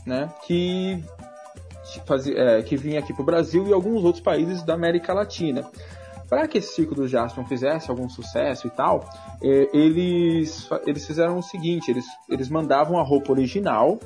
[0.06, 1.04] né, que,
[2.06, 5.66] fazia, é, que vinha aqui para o Brasil e alguns outros países da América Latina.
[6.30, 9.08] Para que esse Circo do Jaspion fizesse algum sucesso e tal,
[9.44, 14.00] é, eles, eles fizeram o seguinte, eles, eles mandavam a roupa original,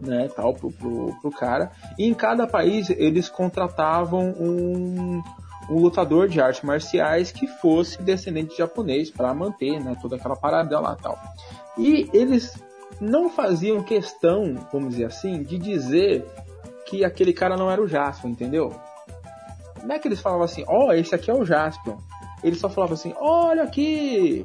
[0.00, 5.22] né, tal, pro, pro, pro cara, e em cada país eles contratavam um,
[5.72, 10.36] um lutador de artes marciais que fosse descendente de japonês para manter, né, toda aquela
[10.36, 11.18] parada lá tal.
[11.78, 12.54] E eles
[13.00, 16.24] não faziam questão, vamos dizer assim, de dizer
[16.86, 18.72] que aquele cara não era o Jaspion, entendeu?
[19.82, 21.96] Não é que eles falavam assim, ó, oh, esse aqui é o Jaspion.
[22.44, 24.44] Eles só falavam assim, olha aqui,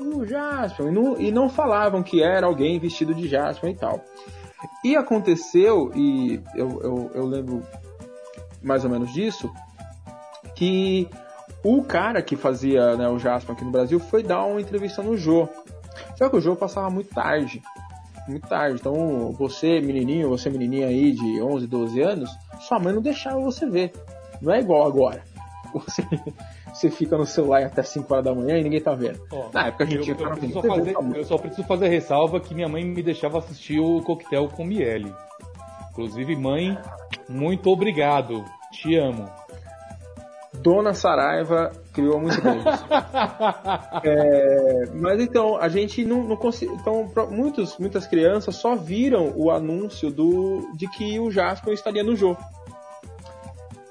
[0.00, 0.88] o Jaspion.
[0.88, 4.00] E não, e não falavam que era alguém vestido de Jaspion e tal.
[4.84, 7.62] E aconteceu, e eu, eu, eu lembro
[8.62, 9.52] mais ou menos disso,
[10.58, 11.08] que
[11.62, 15.16] o cara que fazia né, o Jaspion aqui no Brasil foi dar uma entrevista no
[15.16, 15.48] Jô.
[16.16, 17.62] Só que o Jô passava muito tarde.
[18.26, 18.76] Muito tarde.
[18.80, 23.66] Então, você, menininho, você, menininha aí de 11, 12 anos, sua mãe não deixava você
[23.66, 23.92] ver.
[24.42, 25.22] Não é igual agora.
[25.74, 26.02] Você,
[26.72, 29.20] você fica no celular até 5 horas da manhã e ninguém tá vendo.
[29.30, 32.40] Ó, Na época a gente eu, eu, preciso TV, fazer, eu só preciso fazer ressalva
[32.40, 35.14] que minha mãe me deixava assistir o coquetel com miele.
[35.90, 36.78] Inclusive, mãe,
[37.28, 38.42] muito obrigado.
[38.72, 39.28] Te amo.
[40.62, 42.86] Dona Saraiva criou muito bem isso.
[44.04, 46.76] É, mas então, a gente não, não conseguiu.
[46.76, 52.14] Então, muitos, muitas crianças só viram o anúncio do, de que o Jasper estaria no
[52.14, 52.40] jogo.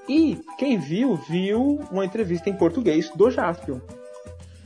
[0.08, 3.80] E quem viu, viu uma entrevista em português do Jaspion.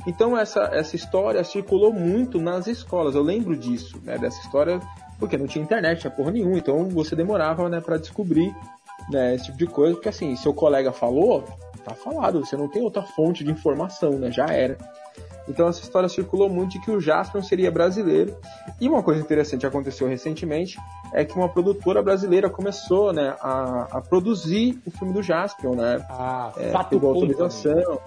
[0.07, 3.15] Então essa, essa história circulou muito nas escolas.
[3.15, 4.79] Eu lembro disso, né, dessa história,
[5.19, 6.57] porque não tinha internet, tinha porra nenhuma.
[6.57, 8.55] Então você demorava, né, para descobrir,
[9.09, 11.43] né, esse tipo de coisa, porque assim, seu colega falou,
[11.81, 12.39] tá falado.
[12.45, 14.77] Você não tem outra fonte de informação, né, já era.
[15.49, 18.37] Então essa história circulou muito de que o Jaspion seria brasileiro.
[18.79, 20.77] E uma coisa interessante que aconteceu recentemente
[21.13, 26.05] é que uma produtora brasileira começou, né, a, a produzir o filme do Jaspion, né?
[26.09, 27.33] Ah, É, pegou Company.
[27.33, 27.99] autorização.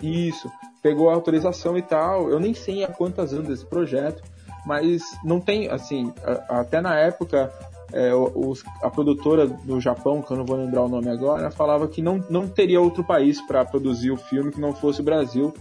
[0.00, 0.50] Isso,
[0.82, 2.30] pegou a autorização e tal.
[2.30, 4.22] Eu nem sei há quantas anos esse projeto,
[4.64, 6.12] mas não tem, assim,
[6.48, 7.52] até na época,
[7.92, 11.86] é, os- a produtora do Japão, que eu não vou lembrar o nome agora, falava
[11.88, 15.52] que não, não teria outro país para produzir o filme que não fosse o Brasil,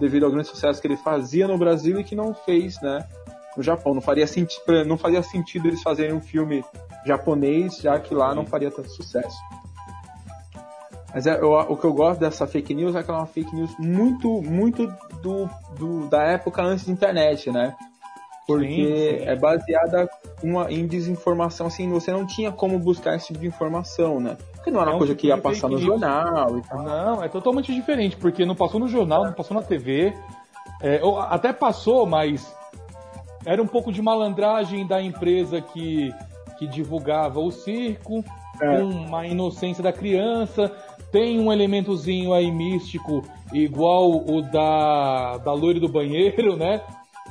[0.00, 3.04] devido ao grande sucesso que ele fazia no Brasil e que não fez, né?
[3.56, 6.64] No Japão, não faria, senti não faria sentido eles fazerem um filme
[7.04, 9.36] japonês, já que lá não faria tanto sucesso.
[11.12, 13.26] Mas é, eu- o que eu gosto dessa fake news é que ela é uma
[13.26, 14.86] fake news muito, muito
[15.22, 17.74] do, do- da época antes da internet, né?
[18.48, 19.28] Porque sim, sim.
[19.28, 20.08] é baseada
[20.42, 24.38] uma, em desinformação, assim, você não tinha como buscar esse tipo de informação, né?
[24.54, 26.82] Porque não era é uma coisa que ia passar no jornal e tal.
[26.82, 30.14] Não, é totalmente diferente, porque não passou no jornal, não passou na TV.
[30.80, 32.50] É, até passou, mas
[33.44, 36.10] era um pouco de malandragem da empresa que,
[36.58, 38.24] que divulgava o circo,
[38.62, 38.82] é.
[38.82, 40.72] uma inocência da criança.
[41.12, 43.22] Tem um elementozinho aí místico,
[43.52, 46.80] igual o da, da loira do banheiro, né?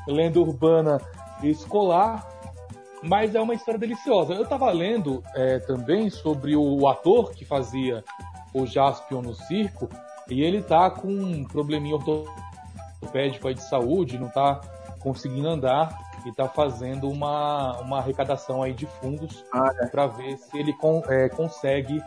[0.08, 1.00] Lenda urbana
[1.44, 2.28] escolar,
[3.04, 4.34] mas é uma história deliciosa.
[4.34, 8.04] Eu estava lendo é, também sobre o ator que fazia
[8.54, 9.88] o Jaspion no circo,
[10.30, 14.62] e ele tá com um probleminha ortopédico aí de saúde, não tá
[15.00, 19.86] conseguindo andar e tá fazendo uma, uma arrecadação aí de fundos ah, é.
[19.88, 22.02] para ver se ele con, é, consegue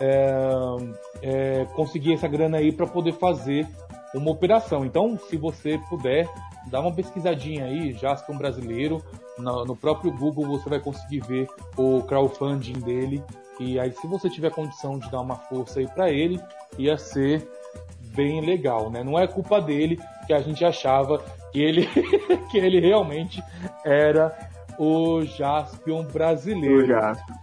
[0.00, 0.30] é,
[1.22, 3.66] é, conseguir essa grana aí para poder fazer
[4.14, 4.84] uma operação.
[4.84, 6.28] Então, se você puder,
[6.70, 9.02] dá uma pesquisadinha aí, Jaspion brasileiro,
[9.38, 13.22] no, no, próprio Google você vai conseguir ver o crowdfunding dele.
[13.58, 16.40] E aí, se você tiver condição de dar uma força aí para ele,
[16.78, 17.48] ia ser
[18.14, 19.02] bem legal, né?
[19.02, 21.86] Não é culpa dele que a gente achava que ele,
[22.50, 23.42] que ele realmente
[23.84, 24.36] era
[24.78, 26.84] o Jaspion brasileiro.
[26.84, 27.36] O Jaspion.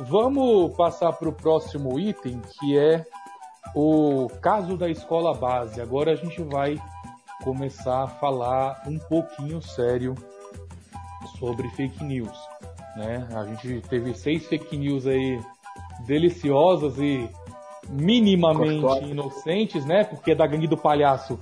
[0.00, 3.04] Vamos passar para o próximo item, que é
[3.74, 5.80] o caso da escola base.
[5.80, 6.78] Agora a gente vai
[7.42, 10.14] começar a falar um pouquinho sério
[11.38, 12.36] sobre fake news.
[12.96, 13.26] Né?
[13.34, 15.40] A gente teve seis fake news aí
[16.06, 17.28] deliciosas e
[17.88, 20.04] minimamente inocentes, né?
[20.04, 21.38] Porque da gangue do palhaço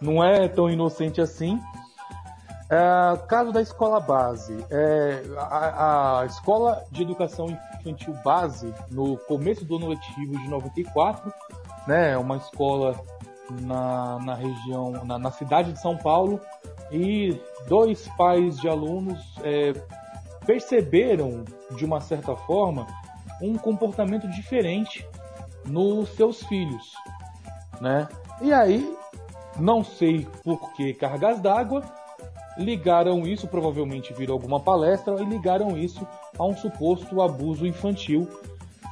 [0.00, 1.60] não é tão inocente assim.
[2.70, 7.46] É, caso da escola base, é, a, a, escola de educação
[7.80, 11.32] infantil base, no começo do ano letivo de 94,
[11.86, 12.94] né, uma escola
[13.50, 16.40] na, na região, na, na cidade de São Paulo,
[16.90, 19.72] e dois pais de alunos é,
[20.46, 21.44] perceberam,
[21.76, 22.86] de uma certa forma,
[23.42, 25.06] um comportamento diferente
[25.64, 26.92] nos seus filhos,
[27.80, 28.08] né?
[28.40, 28.96] E aí,
[29.58, 31.82] não sei por que cargas d'água,
[32.56, 36.06] ligaram isso, provavelmente viram alguma palestra, e ligaram isso
[36.38, 38.28] a um suposto abuso infantil.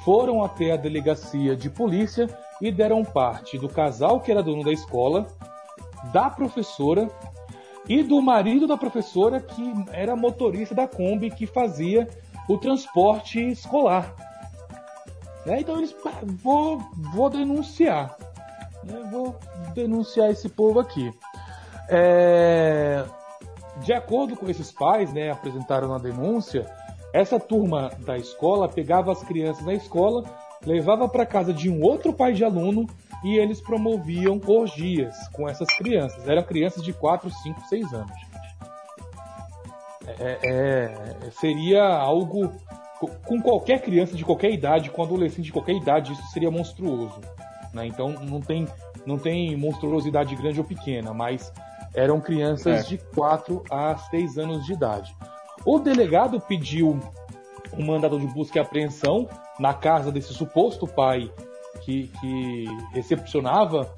[0.04, 2.28] Foram até a delegacia de polícia
[2.60, 5.26] e deram parte do casal que era dono da escola,
[6.12, 7.08] da professora
[7.88, 12.08] e do marido da professora que era motorista da Kombi que fazia
[12.48, 14.14] o transporte escolar.
[15.44, 15.60] Né?
[15.60, 15.94] Então eles
[16.42, 16.80] vou,
[17.12, 18.16] vou denunciar.
[18.82, 19.08] Né?
[19.10, 19.36] Vou
[19.74, 21.12] denunciar esse povo aqui.
[21.88, 23.04] É,
[23.82, 26.66] de acordo com esses pais, né, apresentaram na denúncia,
[27.12, 30.24] essa turma da escola pegava as crianças na escola
[30.64, 32.86] levava para casa de um outro pai de aluno
[33.24, 36.28] e eles promoviam orgias com essas crianças.
[36.28, 38.12] Eram crianças de 4, 5, 6 anos.
[40.18, 42.52] É, é, seria algo
[43.24, 47.20] com qualquer criança de qualquer idade, com adolescente de qualquer idade, isso seria monstruoso.
[47.72, 47.86] Né?
[47.86, 48.66] Então não tem,
[49.04, 51.52] não tem monstruosidade grande ou pequena, mas
[51.94, 52.88] eram crianças é.
[52.88, 55.14] de 4 a 6 anos de idade.
[55.64, 56.98] O delegado pediu
[57.76, 59.28] um mandado de busca e apreensão
[59.58, 61.30] na casa desse suposto pai
[61.82, 63.92] que, que recepcionava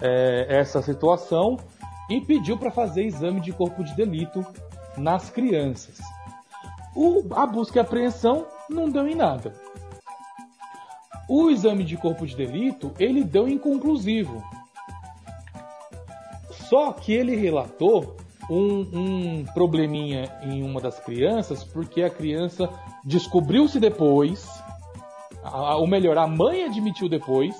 [0.00, 1.58] é, essa situação
[2.08, 4.44] e pediu para fazer exame de corpo de delito
[4.96, 5.98] nas crianças.
[6.94, 9.52] O, a busca e apreensão não deu em nada.
[11.28, 14.42] O exame de corpo de delito ele deu inconclusivo.
[16.50, 18.16] Só que ele relatou
[18.48, 22.68] um, um probleminha em uma das crianças porque a criança
[23.04, 24.48] descobriu-se depois
[25.52, 27.54] ou melhor, a mãe admitiu depois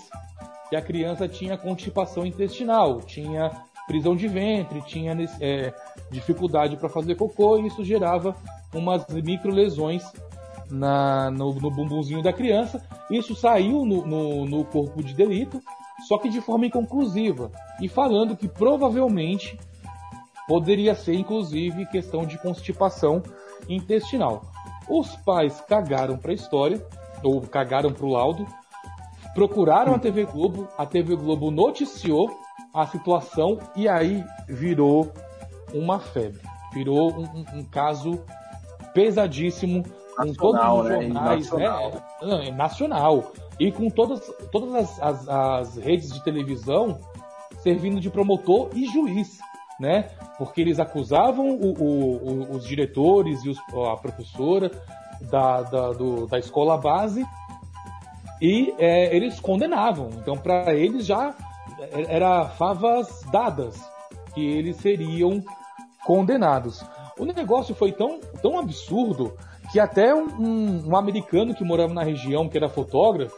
[0.68, 3.51] que a criança tinha constipação intestinal, tinha
[3.87, 5.72] prisão de ventre, tinha é,
[6.11, 8.34] dificuldade para fazer cocô e isso gerava
[8.74, 10.03] umas micro lesões
[10.70, 12.82] na, no, no bumbumzinho da criança.
[13.11, 15.61] Isso saiu no, no, no corpo de delito,
[16.09, 19.59] só que de forma inconclusiva e falando que provavelmente
[20.49, 23.22] poderia ser inclusive questão de constipação
[23.68, 24.43] intestinal.
[24.89, 26.84] Os pais cagaram para a história
[27.23, 28.47] ou cagaram pro laudo,
[29.35, 32.31] procuraram a TV Globo, a TV Globo noticiou
[32.73, 35.12] a situação e aí virou
[35.73, 36.41] uma febre.
[36.73, 38.23] Virou um, um, um caso
[38.95, 39.85] pesadíssimo
[40.19, 41.03] nacional, com todos os né?
[41.03, 41.69] jornais, né?
[41.69, 41.93] Nacional.
[42.23, 42.51] né?
[42.51, 43.33] nacional.
[43.59, 44.21] E com todas,
[44.53, 46.99] todas as, as, as redes de televisão
[47.59, 49.39] servindo de promotor e juiz,
[49.81, 50.11] né?
[50.39, 53.59] Porque eles acusavam o, o, o, os diretores e os,
[53.91, 54.71] a professora
[55.21, 57.27] da, da, do, da escola base
[58.41, 60.11] e é, eles condenavam.
[60.14, 61.35] Então, para eles já
[62.09, 63.77] era favas dadas
[64.35, 65.43] que eles seriam
[66.05, 66.85] condenados.
[67.19, 69.37] O negócio foi tão, tão absurdo
[69.73, 73.37] que até um, um, um americano que morava na região, que era fotógrafo,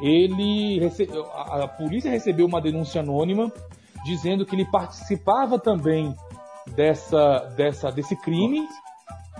[0.00, 0.80] ele
[1.34, 3.52] a, a polícia recebeu uma denúncia anônima
[4.04, 6.14] dizendo que ele participava também
[6.74, 8.66] dessa, dessa desse crime.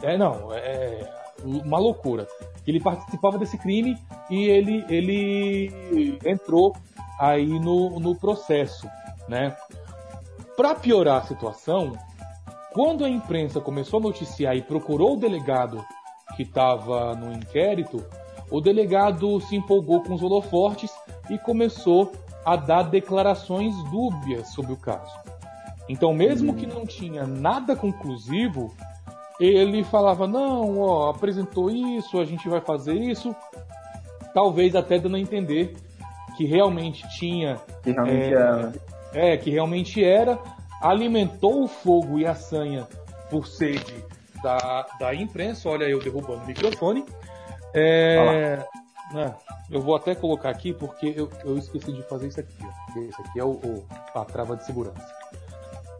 [0.02, 2.26] É não, é uma loucura.
[2.66, 3.98] Ele participava desse crime
[4.30, 6.74] e ele ele entrou
[7.18, 8.88] aí no, no processo,
[9.28, 9.56] né?
[10.56, 11.92] Para piorar a situação,
[12.72, 15.84] quando a imprensa começou a noticiar e procurou o delegado
[16.36, 18.04] que estava no inquérito,
[18.50, 20.90] o delegado se empolgou com os holofortes
[21.30, 22.12] e começou
[22.44, 25.16] a dar declarações dúbias sobre o caso.
[25.88, 28.72] Então, mesmo que não tinha nada conclusivo,
[29.40, 33.34] ele falava: não, ó, apresentou isso, a gente vai fazer isso,
[34.34, 35.74] talvez até dando a entender
[36.36, 37.60] que realmente tinha.
[37.82, 38.72] Que realmente é, era.
[39.14, 40.38] É, que realmente era,
[40.80, 42.86] alimentou o fogo e a sanha
[43.30, 44.04] por sede
[44.42, 45.68] da, da imprensa.
[45.68, 47.04] Olha eu derrubando o microfone.
[47.74, 48.66] É,
[49.12, 49.34] né,
[49.70, 52.54] eu vou até colocar aqui porque eu, eu esqueci de fazer isso aqui.
[52.62, 53.00] Ó.
[53.00, 55.14] Esse aqui é o, o, a trava de segurança.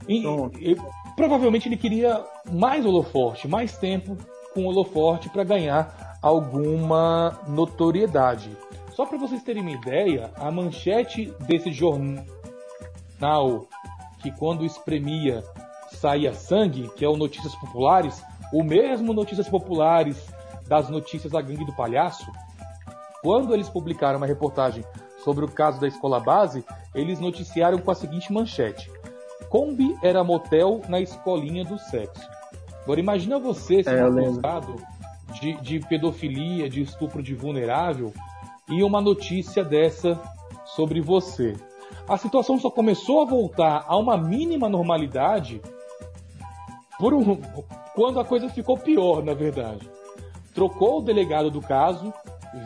[0.09, 0.25] E,
[0.61, 0.77] e,
[1.17, 4.17] provavelmente ele queria mais holoforte, mais tempo
[4.55, 8.57] com holoforte para ganhar alguma notoriedade.
[8.95, 12.27] Só para vocês terem uma ideia, a manchete desse jornal
[14.21, 15.43] que quando espremia
[15.93, 18.23] saía sangue, que é o Notícias Populares,
[18.53, 20.29] o mesmo Notícias Populares
[20.69, 22.31] das notícias da Gangue do Palhaço,
[23.23, 24.85] quando eles publicaram uma reportagem
[25.25, 28.91] sobre o caso da escola base, eles noticiaram com a seguinte manchete:
[29.53, 32.27] Kombi era motel na escolinha do sexo.
[32.85, 34.77] Agora imagina você sendo é, acusado
[35.39, 38.15] de, de pedofilia, de estupro de vulnerável,
[38.67, 40.19] e uma notícia dessa
[40.65, 41.55] sobre você.
[42.09, 45.61] A situação só começou a voltar a uma mínima normalidade
[46.99, 47.37] por um,
[47.95, 49.87] quando a coisa ficou pior, na verdade.
[50.55, 52.11] Trocou o delegado do caso,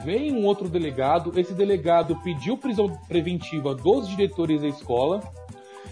[0.05, 5.21] veio um outro delegado, esse delegado pediu prisão preventiva dos diretores da escola,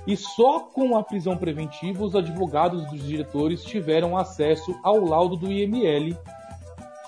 [0.07, 5.50] e só com a prisão preventiva os advogados dos diretores tiveram acesso ao laudo do
[5.50, 6.16] IML,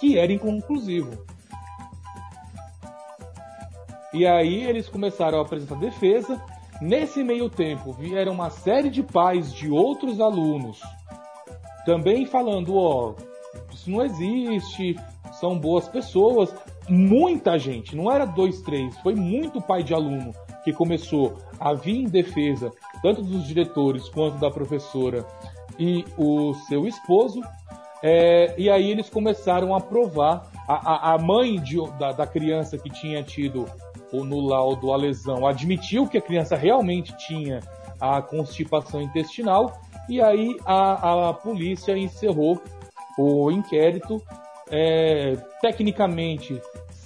[0.01, 1.25] que era inconclusivo.
[4.15, 6.41] E aí eles começaram a apresentar defesa.
[6.81, 10.81] Nesse meio tempo, vieram uma série de pais de outros alunos
[11.87, 13.15] também falando: ó,
[13.73, 14.97] isso não existe,
[15.41, 16.55] são boas pessoas.
[16.89, 20.33] Muita gente, não era dois, três, foi muito pai de aluno
[20.67, 25.25] que começou a vir em defesa, tanto dos diretores quanto da professora
[25.79, 27.41] e o seu esposo.
[28.03, 30.51] É, e aí eles começaram a provar.
[30.69, 33.67] A, a mãe de, da, da criança que tinha tido
[34.13, 37.61] no laudo a lesão admitiu que a criança realmente tinha
[38.01, 42.61] a constipação intestinal e aí a, a polícia encerrou
[43.17, 44.21] o inquérito,
[44.69, 46.61] é, tecnicamente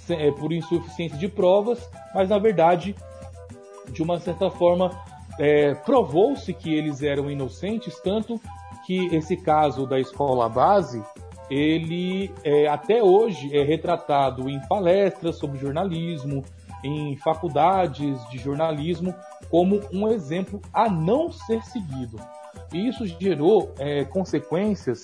[0.09, 2.95] é, por insuficiência de provas, mas na verdade,
[3.91, 4.91] de uma certa forma,
[5.39, 8.39] é, provou-se que eles eram inocentes, tanto
[8.85, 11.03] que esse caso da escola base,
[11.49, 16.43] ele é, até hoje é retratado em palestras sobre jornalismo,
[16.83, 19.13] em faculdades de jornalismo
[19.49, 22.17] como um exemplo a não ser seguido.
[22.73, 25.03] E isso gerou é, consequências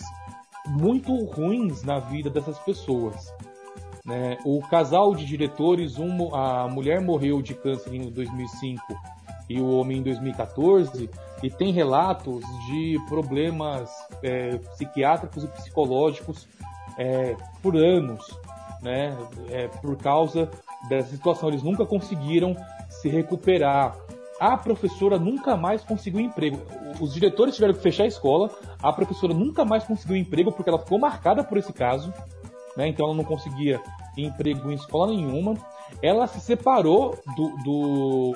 [0.68, 3.34] muito ruins na vida dessas pessoas.
[4.08, 4.38] Né?
[4.46, 8.82] O casal de diretores, um, a mulher morreu de câncer em 2005
[9.50, 11.10] e o homem em 2014,
[11.44, 13.90] e tem relatos de problemas
[14.24, 16.48] é, psiquiátricos e psicológicos
[16.98, 18.26] é, por anos,
[18.82, 19.16] né?
[19.50, 20.50] É, por causa
[20.88, 21.50] dessa situação.
[21.50, 22.56] Eles nunca conseguiram
[22.90, 23.96] se recuperar.
[24.40, 26.62] A professora nunca mais conseguiu emprego.
[27.00, 28.52] Os diretores tiveram que fechar a escola.
[28.82, 32.14] A professora nunca mais conseguiu emprego porque ela ficou marcada por esse caso.
[32.78, 32.88] Né?
[32.90, 33.82] Então ela não conseguia
[34.16, 35.56] emprego em escola nenhuma.
[36.02, 38.36] Ela se separou do, do,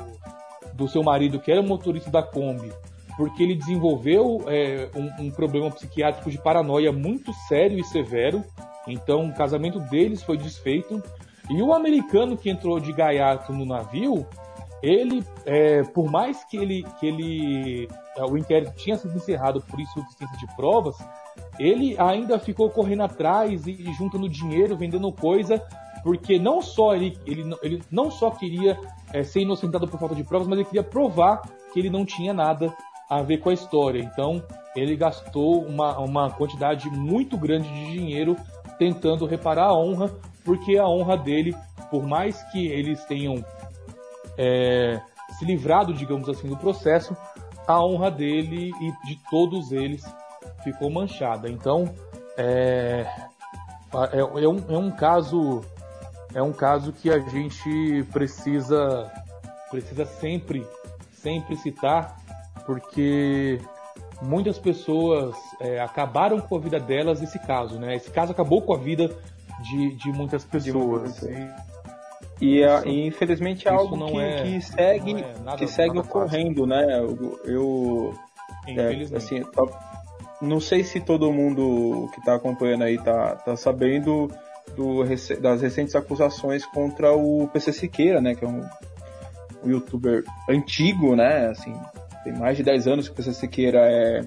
[0.74, 2.74] do seu marido, que era motorista da Kombi,
[3.16, 8.44] porque ele desenvolveu é, um, um problema psiquiátrico de paranoia muito sério e severo.
[8.88, 11.02] Então o casamento deles foi desfeito.
[11.50, 14.26] E o americano que entrou de gaiato no navio,
[14.82, 17.88] ele, é, por mais que ele, que ele,
[18.18, 20.96] é, o inquérito tinha sido encerrado por insuficiência de provas,
[21.60, 25.62] ele ainda ficou correndo atrás e, juntando dinheiro, vendendo coisa,
[26.04, 28.78] porque não só ele, ele, ele não só queria
[29.14, 31.42] é, ser inocentado por falta de provas, mas ele queria provar
[31.72, 32.74] que ele não tinha nada
[33.10, 34.02] a ver com a história.
[34.02, 34.42] Então,
[34.76, 38.36] ele gastou uma, uma quantidade muito grande de dinheiro
[38.80, 40.10] tentando reparar a honra,
[40.44, 41.56] porque a honra dele,
[41.90, 43.44] por mais que eles tenham
[44.38, 45.00] é,
[45.38, 47.16] se livrado, digamos assim, do processo,
[47.68, 50.04] a honra dele e de todos eles
[50.64, 51.50] ficou manchada.
[51.50, 51.94] Então,
[52.38, 53.06] é,
[54.14, 55.62] é, é, um, é um caso
[56.34, 59.12] é um caso que a gente precisa
[59.70, 60.66] precisa sempre
[61.14, 62.18] sempre citar
[62.66, 63.60] porque
[64.22, 67.96] muitas pessoas é, acabaram com a vida delas nesse caso, né?
[67.96, 69.10] Esse caso acabou com a vida
[69.62, 71.20] de, de muitas pessoas.
[71.20, 71.50] De
[72.40, 76.68] e, isso, e, infelizmente é algo que, é, que, segue, é nada, que segue ocorrendo,
[76.68, 76.88] fácil.
[76.88, 77.00] né?
[77.00, 78.14] Eu, eu
[78.68, 79.44] é, assim,
[80.42, 84.30] não sei se todo mundo que está acompanhando aí tá, tá sabendo
[84.76, 85.04] do,
[85.40, 88.36] das recentes acusações contra o PC Siqueira, né?
[88.36, 88.66] Que é um,
[89.64, 91.48] um youtuber antigo, né?
[91.48, 91.74] Assim,
[92.24, 94.24] tem mais de 10 anos que o PC Siqueira é,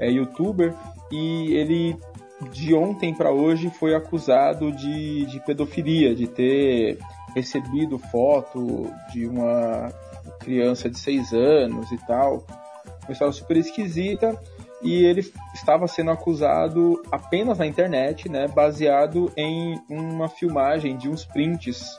[0.00, 0.74] é youtuber
[1.10, 1.96] e ele
[2.50, 6.98] de ontem para hoje foi acusado de, de pedofilia, de ter
[7.34, 9.92] recebido foto de uma
[10.40, 12.44] criança de 6 anos e tal.
[13.04, 14.38] Uma história super esquisita
[14.82, 15.20] e ele
[15.54, 21.98] estava sendo acusado apenas na internet, né, baseado em uma filmagem de uns prints,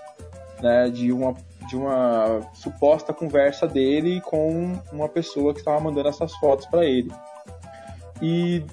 [0.62, 1.36] né, de uma
[1.68, 7.10] de uma suposta conversa dele com uma pessoa que estava mandando essas fotos para ele.
[8.22, 8.64] E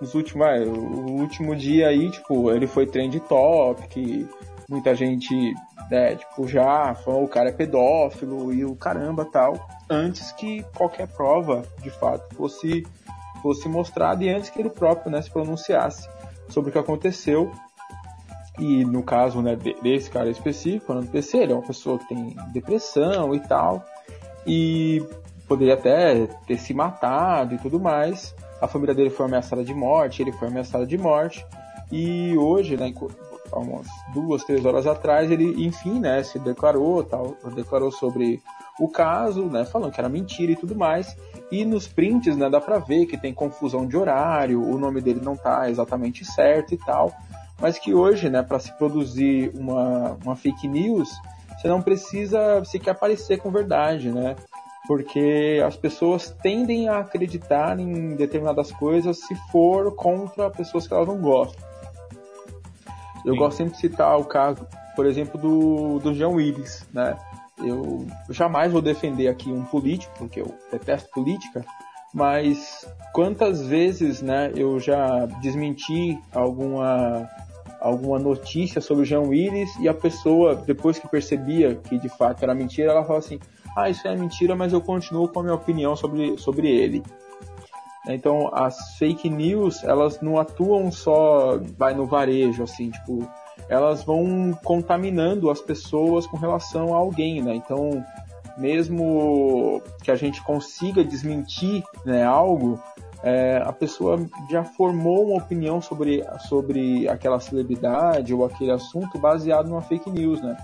[0.00, 4.26] nos últimos, ah, o último dia aí, tipo, ele foi trend topic,
[4.68, 5.54] muita gente,
[5.90, 11.06] né, tipo, já falou o cara é pedófilo e o caramba tal, antes que qualquer
[11.08, 12.84] prova, de fato, fosse,
[13.42, 16.08] fosse mostrada e antes que ele próprio, né, se pronunciasse
[16.48, 17.50] sobre o que aconteceu.
[18.58, 22.08] E no caso, né, desse cara específico, falando do PC, ele é uma pessoa que
[22.08, 23.82] tem depressão e tal,
[24.46, 25.02] e
[25.48, 28.34] poderia até ter se matado e tudo mais.
[28.60, 31.44] A família dele foi ameaçada de morte, ele foi ameaçado de morte,
[31.90, 32.92] e hoje, né,
[33.50, 38.40] há umas duas, três horas atrás, ele, enfim, né, se declarou, tal, declarou sobre
[38.78, 41.16] o caso, né, falando que era mentira e tudo mais,
[41.52, 45.20] e nos prints, né, dá pra ver que tem confusão de horário, o nome dele
[45.22, 47.12] não tá exatamente certo e tal,
[47.60, 51.10] mas que hoje, né, para se produzir uma, uma fake news,
[51.60, 54.34] você não precisa sequer aparecer com verdade, né?
[54.86, 61.06] porque as pessoas tendem a acreditar em determinadas coisas se for contra pessoas que elas
[61.06, 61.64] não gostam.
[63.24, 63.38] Eu Sim.
[63.38, 67.16] gosto sempre de citar o caso, por exemplo, do, do Jean Willis, né?
[67.64, 71.64] Eu jamais vou defender aqui um político, porque eu detesto política,
[72.12, 77.28] mas quantas vezes, né, eu já desmenti alguma
[77.80, 82.42] alguma notícia sobre o Jean Willis e a pessoa, depois que percebia que de fato
[82.42, 83.40] era mentira, ela fala assim:
[83.76, 87.02] ah, isso é mentira, mas eu continuo com a minha opinião sobre, sobre ele.
[88.08, 93.28] Então, as fake news, elas não atuam só, vai no varejo, assim, tipo,
[93.68, 97.54] elas vão contaminando as pessoas com relação a alguém, né?
[97.54, 98.04] Então,
[98.56, 102.78] mesmo que a gente consiga desmentir né, algo,
[103.22, 104.18] é, a pessoa
[104.50, 110.40] já formou uma opinião sobre, sobre aquela celebridade ou aquele assunto baseado numa fake news,
[110.42, 110.56] né?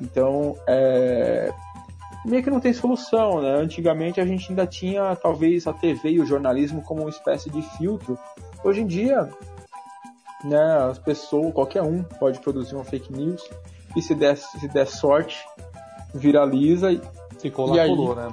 [0.00, 1.52] Então, é,
[2.24, 3.54] meio que não tem solução, né?
[3.54, 7.62] Antigamente a gente ainda tinha talvez a TV e o jornalismo como uma espécie de
[7.76, 8.18] filtro.
[8.64, 9.28] Hoje em dia,
[10.44, 13.42] né, as pessoas, qualquer um pode produzir uma fake news
[13.96, 15.44] e se der, se der sorte,
[16.14, 17.00] viraliza e
[17.38, 18.32] se colar, e aí, colou, né?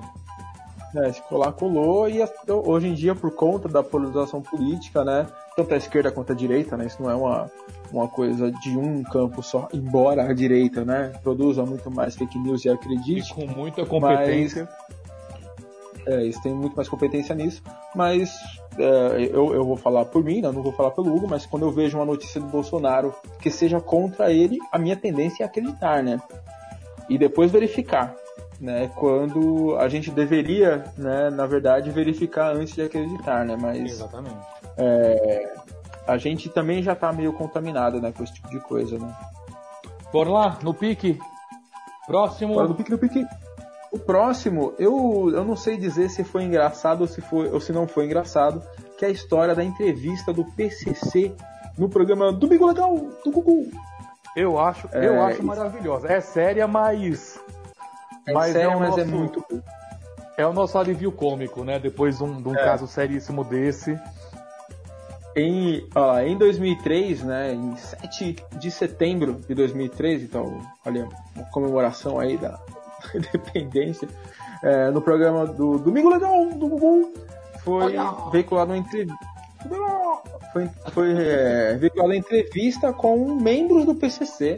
[0.96, 5.74] É, se colar, colou e hoje em dia por conta da polarização política, né, tanto
[5.74, 7.52] a esquerda quanto a direita, né, isso não é uma
[7.92, 12.64] uma coisa de um campo só, embora a direita, né, produza muito mais fake news
[12.64, 13.32] e acredite.
[13.32, 14.70] E com muita competência.
[14.70, 14.90] Mas,
[16.06, 17.62] é, eles têm muito mais competência nisso,
[17.96, 18.32] mas
[18.80, 21.64] é, eu, eu vou falar por mim, né, não vou falar pelo Hugo, mas quando
[21.64, 26.02] eu vejo uma notícia do Bolsonaro que seja contra ele, a minha tendência é acreditar,
[26.02, 26.22] né?
[27.10, 28.16] E depois verificar,
[28.60, 28.90] né?
[28.96, 33.58] Quando a gente deveria, né, na verdade, verificar antes de acreditar, né?
[33.60, 34.38] Mas Exatamente.
[34.78, 35.54] É,
[36.08, 39.14] a gente também já tá meio contaminado, né, com esse tipo de coisa, né?
[40.12, 41.20] Bora lá, no pique.
[42.08, 42.56] Próximo.
[42.56, 43.26] Bora no pique, no pique.
[43.92, 47.72] O próximo, eu, eu não sei dizer se foi engraçado ou se, foi, ou se
[47.72, 48.62] não foi engraçado,
[48.98, 51.34] que é a história da entrevista do PCC
[51.78, 53.68] no programa Domingo Legal do Google.
[54.36, 56.08] Eu acho, é, eu acho maravilhosa.
[56.08, 57.40] É séria, mas.
[58.28, 59.64] É mas séria, é mas é nosso, é muito.
[60.38, 61.80] É o nosso alívio cômico, né?
[61.80, 62.64] Depois de um, de um é.
[62.64, 64.00] caso seríssimo desse.
[65.36, 72.20] Em, ó, em 2003, né, em 7 de setembro de 2003, então, olha, uma comemoração
[72.20, 72.60] aí da
[73.18, 74.08] independência,
[74.64, 77.14] é, no programa do Domingo Legal do Google,
[77.64, 77.96] foi
[78.32, 79.26] veiculado uma entrevista.
[80.54, 84.58] Foi, foi é, veiculada entrevista com membros do PCC.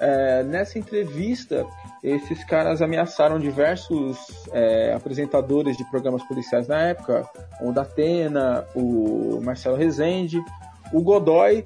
[0.00, 1.64] É, nessa entrevista,
[2.02, 4.18] esses caras ameaçaram diversos
[4.52, 7.28] é, apresentadores de programas policiais na época,
[7.60, 10.38] o Datena, o Marcelo Rezende,
[10.92, 11.64] o Godoy,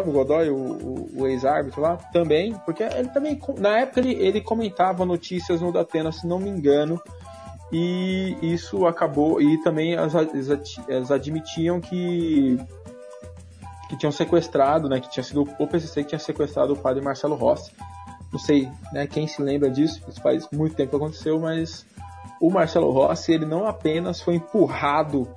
[0.00, 4.40] o Godoy, o, o, o ex-árbitro lá, também, porque ele também, na época ele, ele
[4.40, 7.00] comentava notícias no Datena, se não me engano,
[7.72, 9.96] e isso acabou, e também
[10.88, 12.58] eles admitiam que
[13.88, 17.34] que tinham sequestrado, né, que tinha sido o PCC que tinha sequestrado o padre Marcelo
[17.34, 17.70] Rossi.
[18.32, 21.86] Não sei, né, quem se lembra disso, isso faz muito tempo que aconteceu, mas
[22.40, 25.28] o Marcelo Rossi, ele não apenas foi empurrado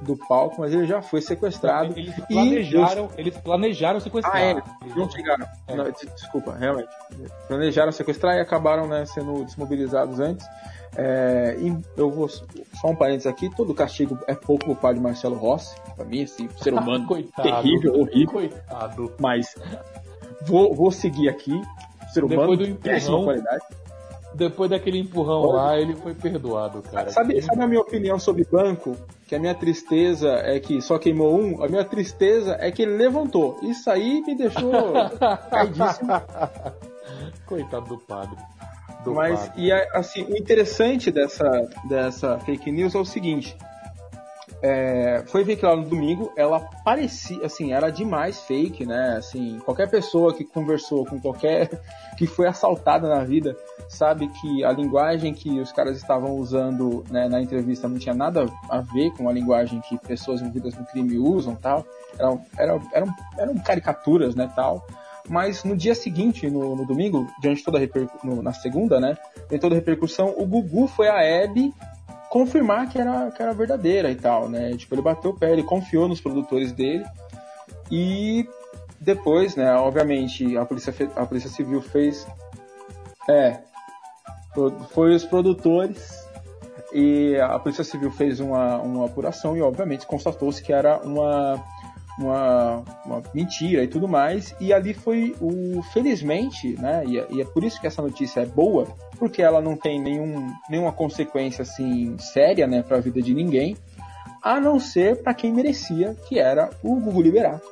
[0.00, 1.92] do palco, mas ele já foi sequestrado.
[1.96, 3.20] Eles planejaram, e...
[3.20, 4.36] eles planejaram sequestrar.
[4.36, 4.54] Ah, é,
[4.96, 5.46] não chegaram.
[5.66, 5.76] É.
[5.76, 6.88] Não, desculpa, realmente.
[7.48, 10.46] Planejaram sequestrar e acabaram né, sendo desmobilizados antes.
[10.96, 11.56] É,
[11.96, 15.76] eu vou só um parênteses aqui, todo castigo é pouco pro pai de Marcelo Rossi,
[15.94, 18.32] pra mim, assim, ser humano coitado, terrível, horrível.
[18.32, 19.12] Coitado.
[19.18, 19.54] Mas
[20.42, 21.60] vou, vou seguir aqui,
[22.12, 23.64] ser humano Depois do empurrão, qualidade.
[24.34, 25.54] Depois daquele empurrão Pode.
[25.54, 27.10] lá, ele foi perdoado, cara.
[27.10, 28.96] Sabe, sabe a minha opinião sobre banco?
[29.30, 32.96] Que a minha tristeza é que só queimou um, a minha tristeza é que ele
[32.96, 33.60] levantou.
[33.62, 34.92] Isso aí me deixou
[35.48, 36.10] caidíssimo.
[37.46, 38.36] Coitado do padre.
[39.06, 41.48] Mas, e assim, o interessante dessa,
[41.88, 43.56] dessa fake news é o seguinte.
[44.62, 49.16] É, foi veiculado no domingo, ela parecia, assim, era demais fake, né?
[49.16, 51.70] Assim, qualquer pessoa que conversou com qualquer
[52.18, 53.56] que foi assaltada na vida
[53.88, 58.46] sabe que a linguagem que os caras estavam usando né, na entrevista não tinha nada
[58.68, 61.84] a ver com a linguagem que pessoas envolvidas no crime usam, tal.
[62.18, 64.86] Eram, eram, eram, eram caricaturas, né, tal.
[65.28, 69.16] Mas no dia seguinte, no, no domingo, diante toda a repercussão, na segunda, né?
[69.50, 71.72] Em toda a repercussão, o Gugu foi a Hebe
[72.30, 74.74] confirmar que era, que era verdadeira e tal, né?
[74.76, 77.04] Tipo, ele bateu o pé, ele confiou nos produtores dele.
[77.90, 78.48] E
[79.00, 82.26] depois, né, obviamente, a Polícia, a polícia Civil fez.
[83.28, 83.58] É.
[84.90, 86.20] Foi os produtores.
[86.92, 91.62] E a Polícia Civil fez uma, uma apuração e, obviamente, constatou-se que era uma
[92.20, 94.54] uma, uma mentira e tudo mais.
[94.60, 95.82] E ali foi o.
[95.92, 97.02] Felizmente, né?
[97.06, 98.86] E, é, e, é por isso que essa notícia é boa,
[99.18, 103.76] porque ela não tem nenhum, nenhuma consequência assim séria, né, para a vida de ninguém,
[104.42, 107.68] a não ser para quem merecia, que era o Gugu Liberato,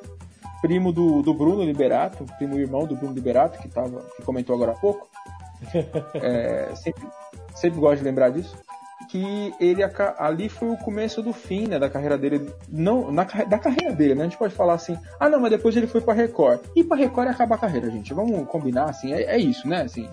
[0.60, 4.72] primo do, do Bruno Liberato, primo irmão do Bruno Liberato, que, tava, que comentou agora
[4.72, 5.08] há pouco.
[6.14, 7.06] é, sempre,
[7.54, 8.56] sempre gosto de lembrar disso
[9.08, 9.82] que ele
[10.18, 14.14] ali foi o começo do fim né, da carreira dele, não na, da carreira dele,
[14.14, 14.22] né?
[14.22, 16.60] A gente pode falar assim, ah não, mas depois ele foi para Record.
[16.76, 18.12] E para Record é acabar a carreira, gente.
[18.12, 19.82] Vamos combinar assim, é, é isso, né?
[19.82, 20.08] Assim,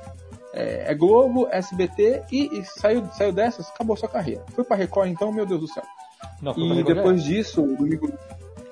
[0.54, 4.44] é, é Globo, SBT e, e, saiu, saiu dessas, acabou sua carreira.
[4.54, 5.84] Foi para Record então, meu Deus do céu.
[6.42, 8.12] Não, e depois disso, o domingo,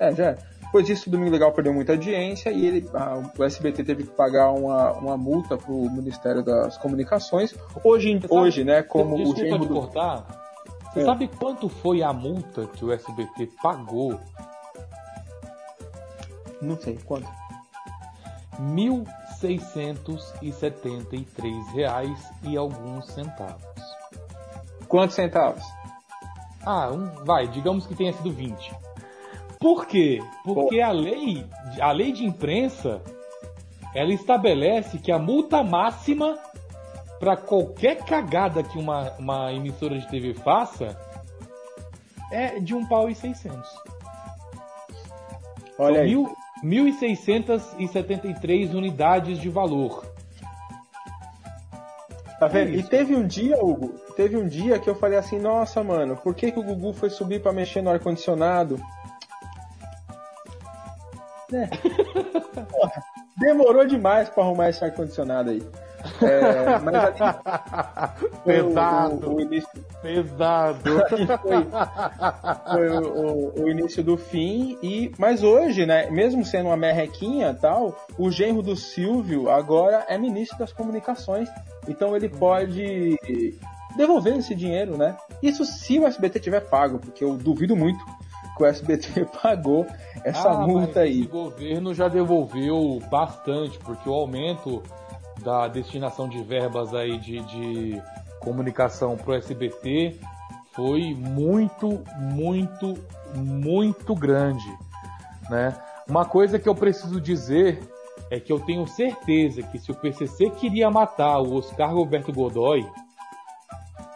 [0.00, 0.36] é já.
[0.74, 4.10] Depois disso, o Domingo Legal perdeu muita audiência e ele, a, o SBT teve que
[4.10, 7.54] pagar uma, uma multa para o Ministério das Comunicações.
[7.84, 9.72] Hoje, sabe, hoje né, como o genro do...
[9.72, 10.26] cortar.
[10.92, 11.04] Você é.
[11.04, 14.18] sabe quanto foi a multa que o SBT pagou?
[16.60, 17.28] Não sei, quanto?
[18.58, 18.64] R$
[19.40, 23.62] 1.673 e alguns centavos.
[24.88, 25.62] Quantos centavos?
[26.66, 28.74] Ah, um, vai, digamos que tenha sido 20.
[29.64, 30.22] Por quê?
[30.44, 31.46] Porque a lei,
[31.80, 33.00] a lei de imprensa,
[33.94, 36.38] ela estabelece que a multa máxima
[37.18, 40.94] para qualquer cagada que uma, uma emissora de TV faça
[42.30, 43.70] é de um pau e seiscentos.
[45.78, 46.10] Olha São aí.
[46.62, 50.04] Mil, 1.673 unidades de valor.
[52.38, 52.74] Tá vendo?
[52.74, 56.18] É e teve um dia, Hugo, teve um dia que eu falei assim, nossa, mano,
[56.18, 58.78] por que, que o Gugu foi subir para mexer no ar-condicionado?
[61.54, 61.70] Né?
[62.70, 63.02] Porra,
[63.36, 65.62] demorou demais para arrumar esse ar-condicionado aí.
[66.20, 67.18] É, mas ali,
[68.44, 70.80] pesado, o, o, início, pesado.
[71.42, 76.10] Foi, foi o, o, início do fim e, mas hoje, né?
[76.10, 81.48] Mesmo sendo uma merrequinha tal, o genro do Silvio agora é ministro das comunicações,
[81.88, 83.18] então ele pode
[83.96, 85.16] devolver esse dinheiro, né?
[85.42, 88.04] Isso se o SBT tiver pago, porque eu duvido muito
[88.56, 89.86] que o SBT pagou
[90.24, 91.22] essa ah, multa aí.
[91.22, 94.82] O governo já devolveu bastante, porque o aumento
[95.42, 98.02] da destinação de verbas aí de, de
[98.40, 100.18] comunicação para o SBT
[100.72, 102.94] foi muito, muito,
[103.34, 104.66] muito grande,
[105.48, 105.76] né?
[106.08, 107.82] Uma coisa que eu preciso dizer
[108.30, 112.86] é que eu tenho certeza que se o PCC queria matar o Oscar Roberto Godoy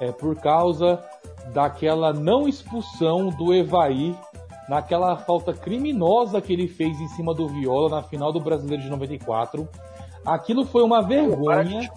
[0.01, 1.03] é por causa
[1.53, 4.15] daquela não expulsão do Evair
[4.69, 8.91] naquela falta criminosa que ele fez em cima do Viola na final do Brasileiro de
[8.91, 9.69] 94.
[10.27, 11.91] Aquilo foi uma vergonha.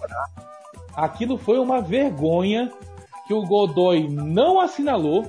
[0.94, 2.72] aquilo foi uma vergonha
[3.26, 5.26] que o Godoy não assinalou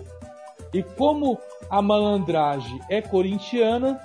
[0.73, 1.37] e como
[1.69, 3.99] a malandragem é corintiana,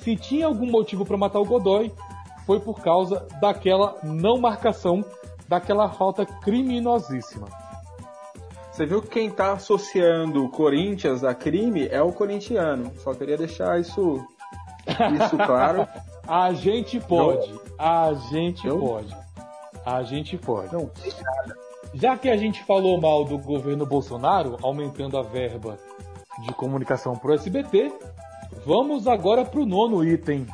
[0.00, 1.92] se tinha algum motivo para matar o Godoy,
[2.46, 5.04] foi por causa daquela não marcação,
[5.46, 7.48] daquela falta criminosíssima.
[8.80, 12.90] Você viu que quem está associando Corinthians a crime é o corintiano.
[12.96, 14.26] Só queria deixar isso,
[14.88, 15.86] isso claro.
[16.26, 17.52] a gente pode.
[17.52, 17.60] Não.
[17.78, 18.80] A gente não.
[18.80, 19.16] pode.
[19.84, 20.72] A gente pode.
[20.72, 20.90] Não.
[21.92, 25.78] Já que a gente falou mal do governo Bolsonaro, aumentando a verba
[26.38, 27.92] de comunicação para o SBT,
[28.64, 30.46] vamos agora para o nono item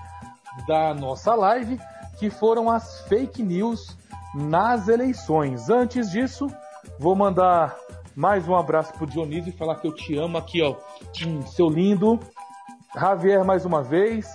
[0.67, 1.79] da nossa live,
[2.19, 3.97] que foram as fake news
[4.35, 5.71] nas eleições.
[5.71, 6.49] Antes disso,
[6.99, 7.86] vou mandar
[8.17, 10.75] mais um abraço pro Dionísio e falar que eu te amo aqui, ó.
[11.49, 12.19] Seu lindo.
[12.95, 14.27] Javier, mais uma vez.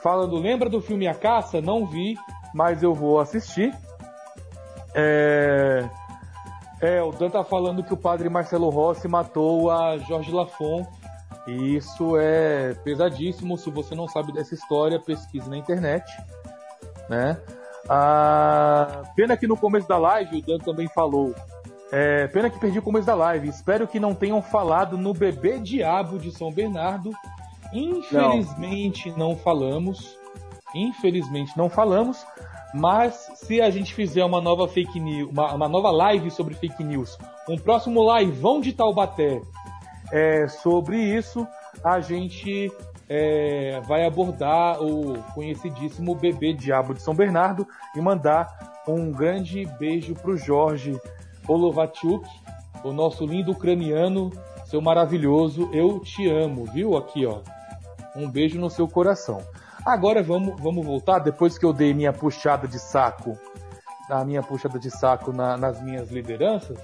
[0.00, 1.60] Falando, lembra do filme A Caça?
[1.60, 2.16] Não vi,
[2.54, 3.74] mas eu vou assistir.
[4.94, 5.88] É...
[6.80, 10.86] É, o Dan tá falando que o padre Marcelo Rossi matou a Jorge Lafon.
[11.48, 13.58] E isso é pesadíssimo.
[13.58, 16.04] Se você não sabe dessa história, pesquise na internet.
[17.08, 17.36] Né?
[17.88, 21.34] Ah, pena que no começo da live o Dan também falou
[21.92, 23.48] é, pena que perdi o começo da live.
[23.48, 27.12] Espero que não tenham falado no bebê diabo de São Bernardo.
[27.72, 30.18] Infelizmente não, não falamos.
[30.74, 32.24] Infelizmente não falamos.
[32.74, 36.82] Mas se a gente fizer uma nova fake news, uma, uma nova live sobre fake
[36.82, 37.16] news,
[37.48, 39.40] um próximo liveão de Taubaté
[40.12, 41.46] é, sobre isso,
[41.82, 42.70] a gente
[43.08, 50.14] é, vai abordar o conhecidíssimo bebê diabo de São Bernardo e mandar um grande beijo
[50.14, 51.00] pro Jorge
[51.48, 52.26] Olovatyuk,
[52.84, 54.30] o nosso lindo ucraniano,
[54.66, 56.96] seu maravilhoso, eu te amo, viu?
[56.96, 57.40] Aqui, ó.
[58.14, 59.42] Um beijo no seu coração.
[59.84, 63.38] Agora vamos, vamos voltar, depois que eu dei minha puxada de saco,
[64.10, 66.78] a minha puxada de saco na, nas minhas lideranças,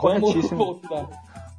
[0.00, 1.08] vamos voltar,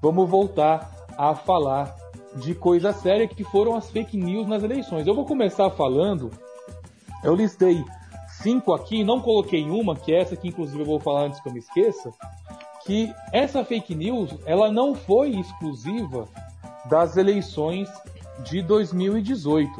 [0.01, 1.93] vamos voltar a falar
[2.35, 5.07] de coisa séria que foram as fake news nas eleições.
[5.07, 6.31] Eu vou começar falando,
[7.23, 7.83] eu listei
[8.45, 11.49] cinco aqui, não coloquei uma, que é essa que inclusive eu vou falar antes que
[11.49, 12.11] eu me esqueça,
[12.85, 16.27] que essa fake news, ela não foi exclusiva
[16.87, 17.89] das eleições
[18.43, 19.71] de 2018.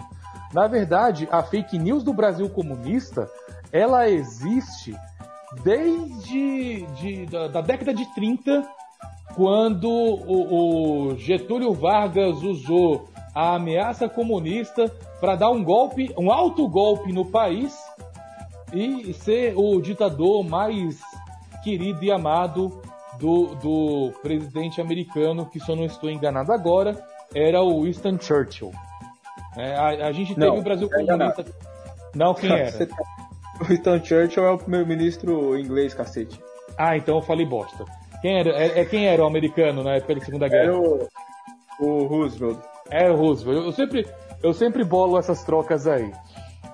[0.51, 3.29] Na verdade, a fake news do Brasil comunista,
[3.71, 4.95] ela existe
[5.63, 8.67] desde de, da, da, década de 30,
[9.35, 16.67] quando o, o Getúlio Vargas usou a ameaça comunista para dar um golpe, um alto
[16.67, 17.77] golpe no país
[18.75, 20.99] e ser o ditador mais
[21.63, 22.81] querido e amado
[23.19, 27.01] do, do presidente americano, que se eu não estou enganado agora,
[27.33, 28.71] era o Winston Churchill.
[29.57, 31.45] É, a, a, gente teve não, o Brasil é comunista.
[32.13, 32.85] Não, quem era?
[32.85, 32.95] Tá-
[33.61, 36.39] o Winston Churchill é o primeiro-ministro inglês, cacete.
[36.77, 37.85] Ah, então eu falei bosta.
[38.21, 40.63] Quem era, é, é, quem era o americano na época da Segunda Guerra?
[40.63, 41.07] Era o,
[41.79, 42.59] o Roosevelt.
[42.89, 43.65] Era o Roosevelt.
[43.65, 44.07] Eu sempre,
[44.43, 46.11] eu sempre bolo essas trocas aí.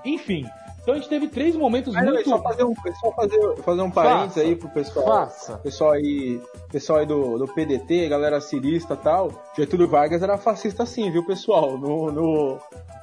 [0.03, 0.45] Enfim,
[0.82, 2.30] então a gente teve três momentos Mas, muito.
[2.30, 5.06] Só fazer um, só fazer, fazer um parênteses aí pro pessoal.
[5.06, 5.58] Faça.
[5.60, 6.41] Pessoal aí,
[6.72, 9.32] pessoal aí do, do PDT, galera cirista e tal.
[9.56, 11.78] Getúlio Vargas era fascista sim, viu, pessoal?
[11.78, 12.58] No, no,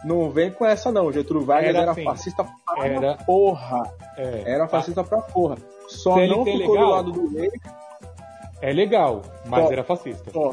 [0.05, 1.12] não vem com essa não.
[1.12, 3.82] Getúlio Vargas era, era assim, fascista pra era, porra.
[4.16, 5.56] É, era fascista pra porra.
[5.86, 7.60] Só CLT não ficou legal, do lado do eixo.
[8.60, 10.30] É legal, mas só, era fascista.
[10.32, 10.52] Só,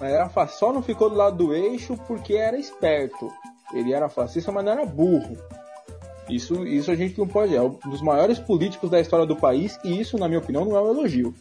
[0.00, 3.30] mas era, só não ficou do lado do eixo porque era esperto.
[3.74, 5.36] Ele era fascista, mas não era burro.
[6.28, 7.54] Isso, isso a gente não pode.
[7.54, 10.76] É um dos maiores políticos da história do país, e isso, na minha opinião, não
[10.76, 11.34] é um elogio.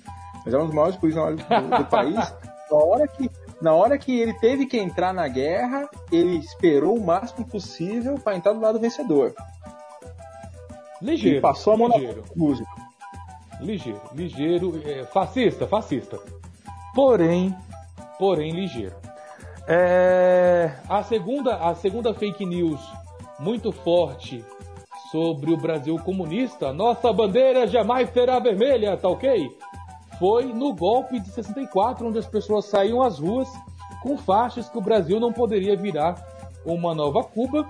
[0.44, 2.16] Mas é um dos maiores políticos do, do país.
[2.72, 3.30] Na hora, que,
[3.62, 8.38] na hora que ele teve que entrar na guerra, ele esperou o máximo possível para
[8.38, 9.34] entrar do lado vencedor.
[11.02, 11.40] Ligeiro.
[11.40, 12.24] E passou a mão ligeiro.
[12.30, 12.72] na música.
[13.60, 16.18] Ligeiro, ligeiro, é, fascista, fascista.
[16.96, 17.54] Porém,
[18.18, 18.96] porém ligeiro.
[19.68, 22.80] É, a segunda, a segunda fake news
[23.38, 24.46] muito forte
[25.12, 29.50] sobre o Brasil comunista, nossa bandeira jamais será vermelha, tá ok?
[30.18, 33.50] Foi no golpe de 64, onde as pessoas saíam às ruas
[34.02, 36.16] com faixas que o Brasil não poderia virar
[36.66, 37.68] uma nova Cuba.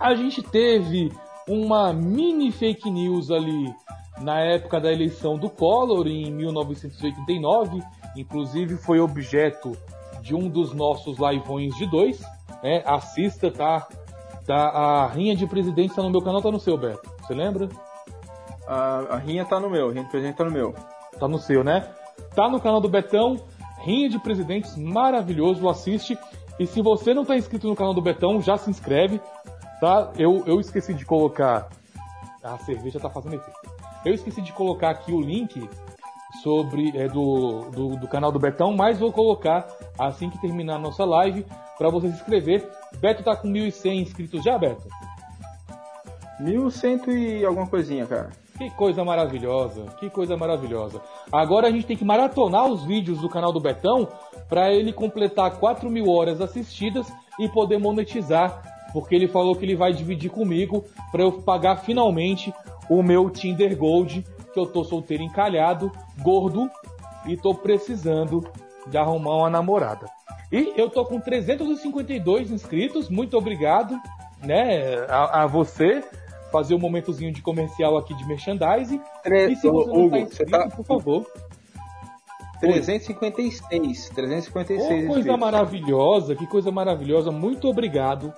[0.00, 1.12] A gente teve
[1.46, 3.72] uma mini fake news ali
[4.20, 7.82] na época da eleição do Collor, em 1989,
[8.16, 9.72] inclusive foi objeto
[10.20, 12.20] de um dos nossos liveões de dois.
[12.62, 12.82] Né?
[12.86, 13.86] Assista, tá?
[14.46, 17.08] Tá, a rinha de presidente tá no meu canal, tá no seu, Beto.
[17.20, 17.68] Você lembra?
[18.66, 20.74] A, a rinha tá no meu, a rinha de presidente tá no meu.
[21.18, 21.88] Tá no seu, né?
[22.34, 23.36] Tá no canal do Betão,
[23.80, 26.18] rinha de presidentes, maravilhoso, assiste.
[26.58, 29.20] E se você não tá inscrito no canal do Betão, já se inscreve,
[29.80, 30.12] tá?
[30.18, 31.68] Eu, eu esqueci de colocar.
[32.42, 33.60] A cerveja tá fazendo efeito.
[34.04, 35.68] Eu esqueci de colocar aqui o link
[36.42, 39.66] sobre é, do, do, do, canal do Betão, mas vou colocar
[39.98, 41.44] assim que terminar a nossa live
[41.76, 42.68] para você se inscrever.
[42.98, 44.88] Beto tá com 1.100 inscritos já, Beto?
[46.40, 48.30] 1.100 e alguma coisinha, cara.
[48.58, 51.00] Que coisa maravilhosa, que coisa maravilhosa.
[51.32, 54.08] Agora a gente tem que maratonar os vídeos do canal do Betão
[54.48, 59.74] para ele completar 4 mil horas assistidas e poder monetizar, porque ele falou que ele
[59.74, 62.52] vai dividir comigo para eu pagar finalmente
[62.88, 65.90] o meu Tinder Gold, que eu tô solteiro encalhado,
[66.22, 66.70] gordo
[67.26, 68.44] e tô precisando
[68.86, 70.06] de arrumar uma namorada.
[70.50, 73.98] E eu tô com 352 inscritos, muito obrigado,
[74.42, 76.02] né, a, a você
[76.52, 79.00] fazer um momentozinho de comercial aqui de merchandising.
[79.22, 79.50] Tre...
[79.50, 80.68] E se você Hugo, tá inscrito, tá...
[80.68, 81.26] por favor.
[82.60, 85.40] 356, 356 oh, coisa inscritos.
[85.40, 87.32] maravilhosa, que coisa maravilhosa.
[87.32, 88.32] Muito obrigado.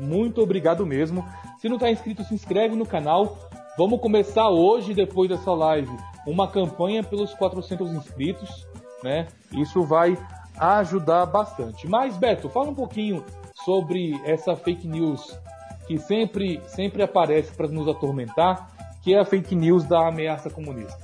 [0.00, 1.24] Muito obrigado mesmo.
[1.60, 3.47] Se não está inscrito, se inscreve no canal.
[3.78, 5.96] Vamos começar hoje, depois dessa live,
[6.26, 8.66] uma campanha pelos 400 inscritos,
[9.04, 9.28] né?
[9.52, 10.18] Isso vai
[10.58, 11.86] ajudar bastante.
[11.86, 13.24] Mas, Beto, fala um pouquinho
[13.64, 15.38] sobre essa fake news
[15.86, 18.68] que sempre, sempre aparece para nos atormentar,
[19.00, 20.98] que é a fake news da ameaça comunista.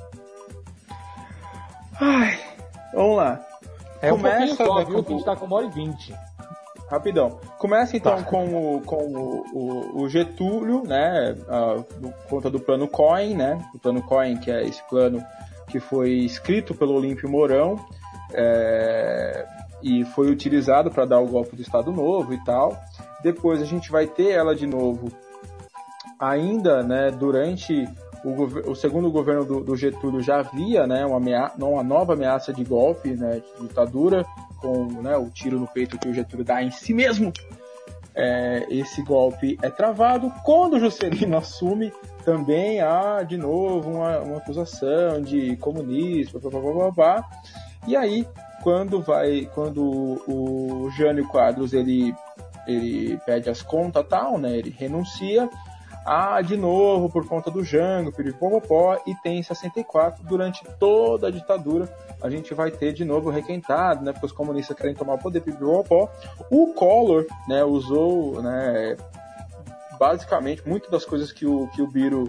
[2.00, 2.40] Ai,
[2.92, 3.40] vamos lá.
[4.02, 5.04] É Começa, um só, né, viu?
[5.04, 6.12] Que a gente tá com uma hora e vinte.
[6.94, 7.38] Rapidão.
[7.58, 8.22] Começa então tá.
[8.22, 11.36] com, o, com o, o, o Getúlio, né?
[11.90, 13.58] por conta do plano Coin, né?
[13.74, 15.22] O plano Coin, que é esse plano
[15.68, 17.78] que foi escrito pelo Olímpio Mourão
[18.32, 19.46] é,
[19.82, 22.76] e foi utilizado para dar o golpe do Estado Novo e tal.
[23.22, 25.08] Depois a gente vai ter ela de novo
[26.18, 27.10] ainda, né?
[27.10, 27.88] Durante
[28.24, 31.04] o, o segundo governo do, do, Getúlio já havia, né?
[31.04, 33.40] Uma, ameaça, uma nova ameaça de golpe, né?
[33.40, 34.24] De ditadura
[34.64, 37.30] com né, o tiro no peito que o Getúlio dá em si mesmo.
[38.14, 40.32] É, esse golpe é travado.
[40.42, 41.92] Quando Juscelino assume,
[42.24, 47.30] também há de novo uma, uma acusação de comunismo, blá, blá, blá, blá,
[47.86, 48.26] E aí,
[48.62, 49.82] quando vai, quando
[50.26, 52.14] o Jânio Quadros ele,
[52.66, 54.56] ele pede as contas tal, né?
[54.56, 55.50] Ele renuncia.
[56.06, 61.88] Ah, de novo, por conta do Jango, Piripopopó, e tem 64 durante toda a ditadura
[62.24, 64.10] a gente vai ter de novo requentado, né?
[64.10, 66.10] Porque os comunistas querem tomar o poder pipipopó.
[66.50, 68.96] O Collor, né, usou, né,
[70.00, 72.26] basicamente, muitas das coisas que o, que o Biro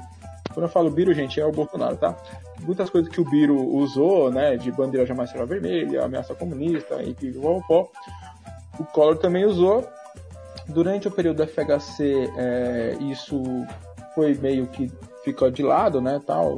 [0.54, 2.16] quando eu falo Biro, gente, é o Bolsonaro, tá?
[2.62, 7.14] Muitas coisas que o Biro usou, né, de bandeira jamais será vermelha, ameaça comunista, e
[7.14, 7.90] pipipopó,
[8.80, 9.86] o Collor também usou.
[10.68, 13.42] Durante o período da FHC, é, isso
[14.14, 14.90] foi meio que
[15.24, 16.56] ficou de lado, né, tal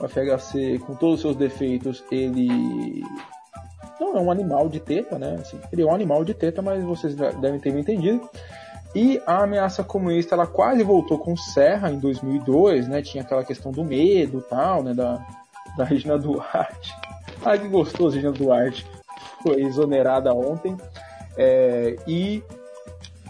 [0.00, 3.02] o FHC, com todos os seus defeitos, ele
[4.00, 5.36] não é um animal de teta, né?
[5.40, 8.28] Assim, ele é um animal de teta, mas vocês devem ter me entendido.
[8.94, 13.02] E a ameaça comunista, ela quase voltou com Serra em 2002, né?
[13.02, 14.94] Tinha aquela questão do medo tal, né?
[14.94, 15.24] Da,
[15.76, 16.94] da Regina Duarte.
[17.44, 18.86] Ai, que gostoso, Regina Duarte.
[19.42, 20.76] Foi exonerada ontem.
[21.36, 22.42] É, e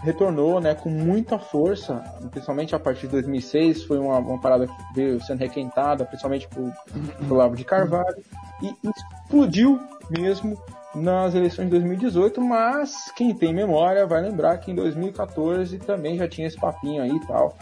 [0.01, 1.95] retornou né, com muita força,
[2.31, 6.71] principalmente a partir de 2006, foi uma, uma parada que veio sendo requentada, principalmente por,
[7.17, 8.17] pelo Lavo de Carvalho,
[8.61, 10.57] e explodiu mesmo
[10.95, 16.27] nas eleições de 2018, mas quem tem memória vai lembrar que em 2014 também já
[16.27, 17.55] tinha esse papinho aí e tal,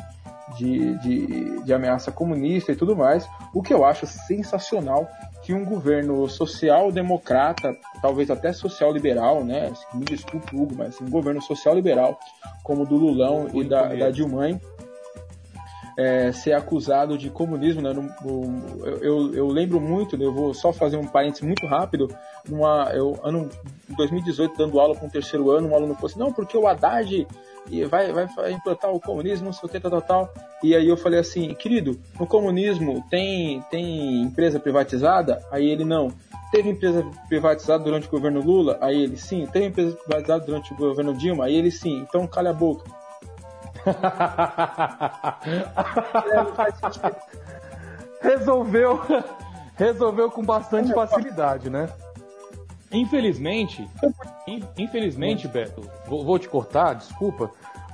[0.56, 5.08] de, de, de ameaça comunista e tudo mais, o que eu acho sensacional
[5.48, 9.72] que um governo social-democrata, talvez até social-liberal, né?
[9.94, 12.19] Me desculpe, Hugo, mas assim, um governo social-liberal,
[12.65, 14.60] como o do Lulão e da, da Dilma,
[15.98, 17.82] é, ser acusado de comunismo.
[17.82, 17.94] Né?
[17.94, 18.10] No,
[19.02, 20.26] eu, eu, lembro muito, né?
[20.26, 22.14] eu vou só fazer um parênteses muito rápido.
[22.45, 23.49] Numa, eu, ano
[23.95, 27.26] 2018, dando aula para um terceiro ano, um aluno falou assim: não, porque o Haddad
[27.69, 30.34] e vai, vai implantar o comunismo, não sei o que, tal, tal, tal.
[30.64, 35.44] E aí eu falei assim, querido, no comunismo tem, tem empresa privatizada?
[35.52, 36.11] Aí ele, não.
[36.52, 38.77] Teve empresa privatizada durante o governo Lula?
[38.81, 39.45] Aí ele, sim.
[39.48, 41.45] Teve empresa privatizada durante o governo Dilma?
[41.45, 42.06] Aí ele, sim.
[42.07, 42.89] Então calha a boca.
[48.22, 49.02] resolveu,
[49.76, 51.89] resolveu com bastante facilidade, né?
[52.92, 53.88] Infelizmente,
[54.78, 57.52] infelizmente, Beto, vou, vou, te cortar, desculpa,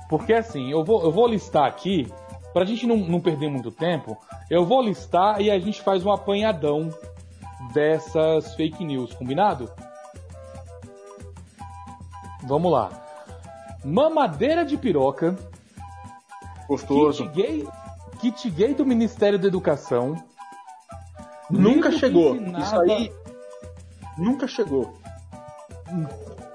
[0.08, 2.06] porque assim, eu vou, eu vou listar aqui,
[2.52, 4.16] pra gente não, não perder muito tempo,
[4.48, 6.90] eu vou listar e a gente faz um apanhadão
[7.72, 9.68] dessas fake news, combinado?
[12.44, 12.90] Vamos lá.
[13.84, 15.36] Mamadeira de piroca.
[16.68, 17.28] Gostoso.
[17.30, 17.68] Kit gay,
[18.20, 20.14] kit gay do Ministério da Educação.
[21.50, 22.36] Nunca chegou.
[22.36, 22.64] Ensinava...
[22.64, 23.23] Isso aí
[24.16, 24.94] nunca chegou.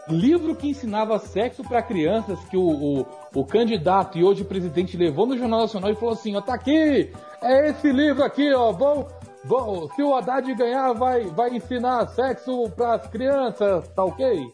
[0.07, 2.61] livro que ensinava sexo para crianças que o,
[3.01, 3.05] o,
[3.35, 7.11] o, candidato e hoje presidente levou no Jornal Nacional e falou assim, ó, tá aqui,
[7.41, 9.07] é esse livro aqui, ó, vão,
[9.45, 14.51] vão se o Haddad ganhar vai, vai ensinar sexo para as crianças, tá ok?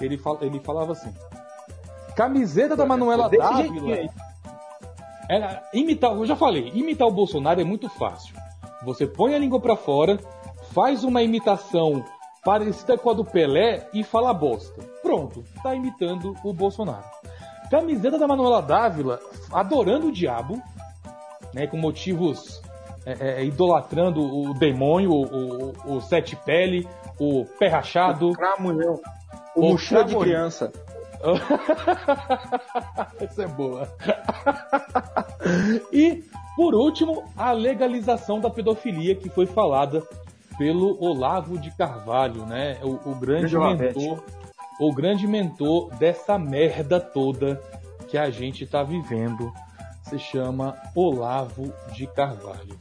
[0.00, 1.12] Ele, fal, ele falava assim,
[2.16, 4.08] camiseta da Manuela Dávila...
[5.30, 8.34] Era, imitar, eu já falei, imitar o Bolsonaro é muito fácil.
[8.82, 10.18] Você põe a língua para fora,
[10.72, 12.02] faz uma imitação
[12.44, 14.82] parecida com a do Pelé e fala bosta.
[15.02, 17.04] Pronto, tá imitando o Bolsonaro.
[17.70, 19.20] Camiseta da Manuela Dávila,
[19.52, 20.60] adorando o diabo,
[21.52, 22.62] né, com motivos
[23.04, 26.88] é, é, idolatrando o demônio, o, o, o, sete pele,
[27.18, 28.30] o pé rachado.
[28.30, 29.00] O cramunhão.
[29.54, 30.72] O, o mochila de criança.
[33.20, 33.88] Essa é boa.
[35.92, 36.24] e,
[36.56, 40.02] por último, a legalização da pedofilia que foi falada
[40.58, 42.78] pelo Olavo de Carvalho, né?
[42.82, 44.22] O, o grande mentor,
[44.80, 47.62] o grande mentor dessa merda toda
[48.08, 49.52] que a gente está vivendo.
[50.02, 52.78] Se chama Olavo de Carvalho.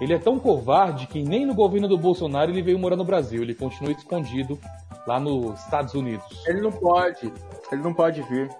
[0.00, 3.42] Ele é tão covarde que nem no governo do Bolsonaro ele veio morar no Brasil.
[3.42, 4.58] Ele continua escondido
[5.06, 6.44] lá nos Estados Unidos.
[6.46, 7.32] Ele não pode.
[7.70, 8.50] Ele não pode vir.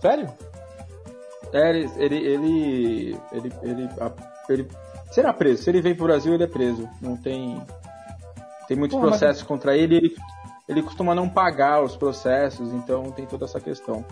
[0.00, 0.28] Sério?
[1.52, 3.88] É, ele, ele, ele, ele, ele,
[4.48, 4.68] ele
[5.14, 5.62] será preso.
[5.62, 6.88] Se ele vem pro Brasil, ele é preso.
[7.00, 7.62] Não tem.
[8.66, 9.48] Tem muitos Pô, processos mas...
[9.48, 10.16] contra ele, ele.
[10.66, 14.04] Ele costuma não pagar os processos, então tem toda essa questão.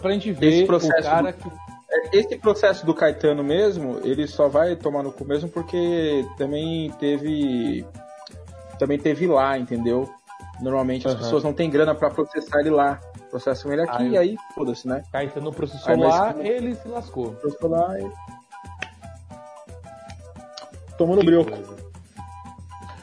[0.00, 1.38] Pra gente ver esse processo o cara do...
[1.38, 1.48] que.
[1.90, 6.90] É, esse processo do Caetano mesmo, ele só vai tomar no cu mesmo porque também
[6.98, 7.86] teve.
[8.78, 10.10] Também teve lá, entendeu?
[10.62, 11.18] Normalmente as uhum.
[11.20, 13.00] pessoas não têm grana para processar ele lá
[13.32, 15.02] processam ele aqui e aí foda-se, né?
[15.10, 17.32] Caetano processou aí, lá, ele se lascou.
[17.32, 18.12] Processou lá e.
[20.98, 21.50] Tomou no brioco.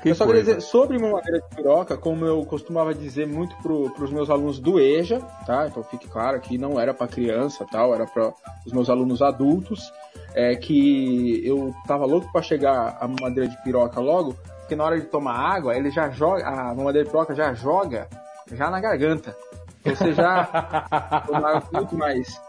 [0.05, 4.11] eu só queria dizer, sobre mamadeira de piroca, como eu costumava dizer muito para os
[4.11, 5.67] meus alunos do EJA, tá?
[5.67, 8.31] Então fique claro que não era para criança, tal, era para
[8.67, 9.91] os meus alunos adultos,
[10.35, 14.35] é que eu tava louco para chegar a mamadeira de piroca logo,
[14.69, 18.07] porque na hora de tomar água, ele já joga, a mamadeira de piroca já joga
[18.51, 19.35] já na garganta.
[19.83, 20.45] Você já
[21.25, 22.39] tomar muito mais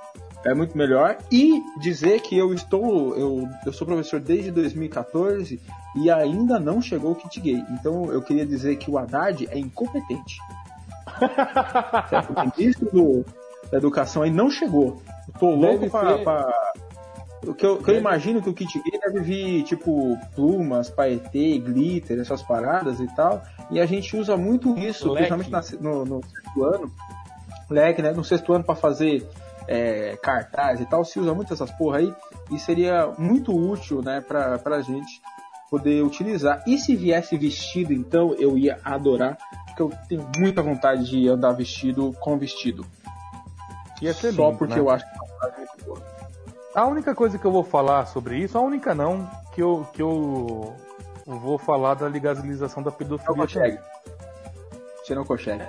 [0.45, 1.17] é muito melhor.
[1.33, 5.59] E dizer que eu estou, eu, eu sou professor desde 2014
[5.97, 7.65] e ainda não chegou o kit gay.
[7.71, 10.39] Então eu queria dizer que o Haddad é incompetente.
[12.11, 12.35] certo?
[12.35, 13.25] O ministro
[13.71, 15.01] da educação aí não chegou.
[15.27, 16.53] Eu tô louco para.
[17.47, 21.59] O que eu, que eu imagino que o kit gay deve vir, tipo, plumas, paetê,
[21.59, 23.43] glitter, essas paradas e tal.
[23.71, 25.33] E a gente usa muito isso, Leque.
[25.33, 26.93] principalmente na, no, no ano
[27.71, 28.13] leque, né?
[28.13, 29.27] No sexto ano para fazer
[29.67, 32.15] é, cartaz e tal, se usa muito essas porra aí
[32.51, 35.23] e seria muito útil, né, pra, pra gente
[35.71, 36.63] poder utilizar.
[36.67, 41.53] E se viesse vestido, então eu ia adorar, porque eu tenho muita vontade de andar
[41.53, 42.85] vestido com vestido.
[44.03, 44.81] Ia ser Só porque né?
[44.81, 46.20] eu acho que é uma muito boa.
[46.75, 50.01] A única coisa que eu vou falar sobre isso, a única não, que eu, que
[50.01, 50.77] eu
[51.27, 53.35] vou falar da legalização da pedofilia.
[53.37, 53.79] Não consegue.
[55.03, 55.65] Você não consegue.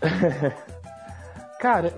[1.58, 1.92] Cara,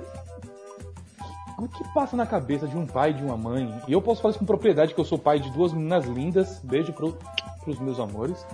[1.59, 3.83] o que passa na cabeça de um pai e de uma mãe?
[3.87, 6.61] E eu posso falar isso com propriedade, que eu sou pai de duas meninas lindas.
[6.61, 7.19] Beijo pro,
[7.63, 8.47] pros meus amores.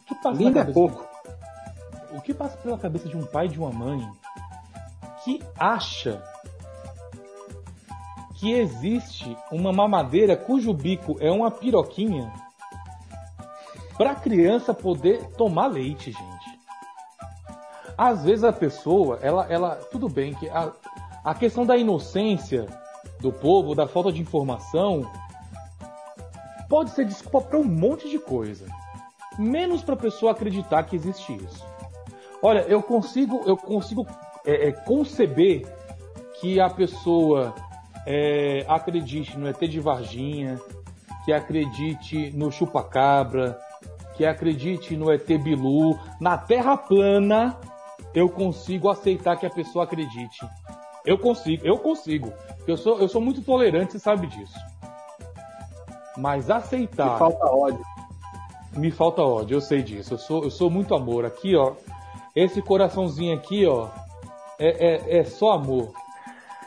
[0.00, 1.06] O que passa Linda é pouco.
[2.10, 4.08] O que passa pela cabeça de um pai e de uma mãe
[5.24, 6.22] que acha
[8.44, 12.30] que existe uma mamadeira cujo bico é uma piroquinha
[13.96, 16.58] para criança poder tomar leite, gente?
[17.96, 20.70] às vezes a pessoa, ela, ela tudo bem que a,
[21.24, 22.66] a questão da inocência
[23.18, 25.10] do povo, da falta de informação,
[26.68, 28.66] pode ser desculpa para um monte de coisa,
[29.38, 31.64] menos para a pessoa acreditar que existe isso.
[32.42, 34.06] Olha, eu consigo, eu consigo
[34.44, 35.66] é, é, conceber
[36.38, 37.54] que a pessoa
[38.06, 40.60] é, acredite no ET de Varginha,
[41.24, 43.58] que acredite no chupacabra,
[44.14, 47.58] que acredite no ET Bilu, na Terra plana,
[48.14, 50.46] eu consigo aceitar que a pessoa acredite.
[51.04, 52.32] Eu consigo, eu consigo.
[52.66, 54.58] Eu sou, eu sou muito tolerante, você sabe disso.
[56.16, 57.12] Mas aceitar.
[57.12, 57.84] Me falta ódio.
[58.76, 60.14] Me falta ódio, eu sei disso.
[60.14, 61.24] Eu sou, eu sou muito amor.
[61.24, 61.74] Aqui, ó.
[62.34, 63.88] Esse coraçãozinho aqui, ó.
[64.58, 65.92] É, é, é só amor.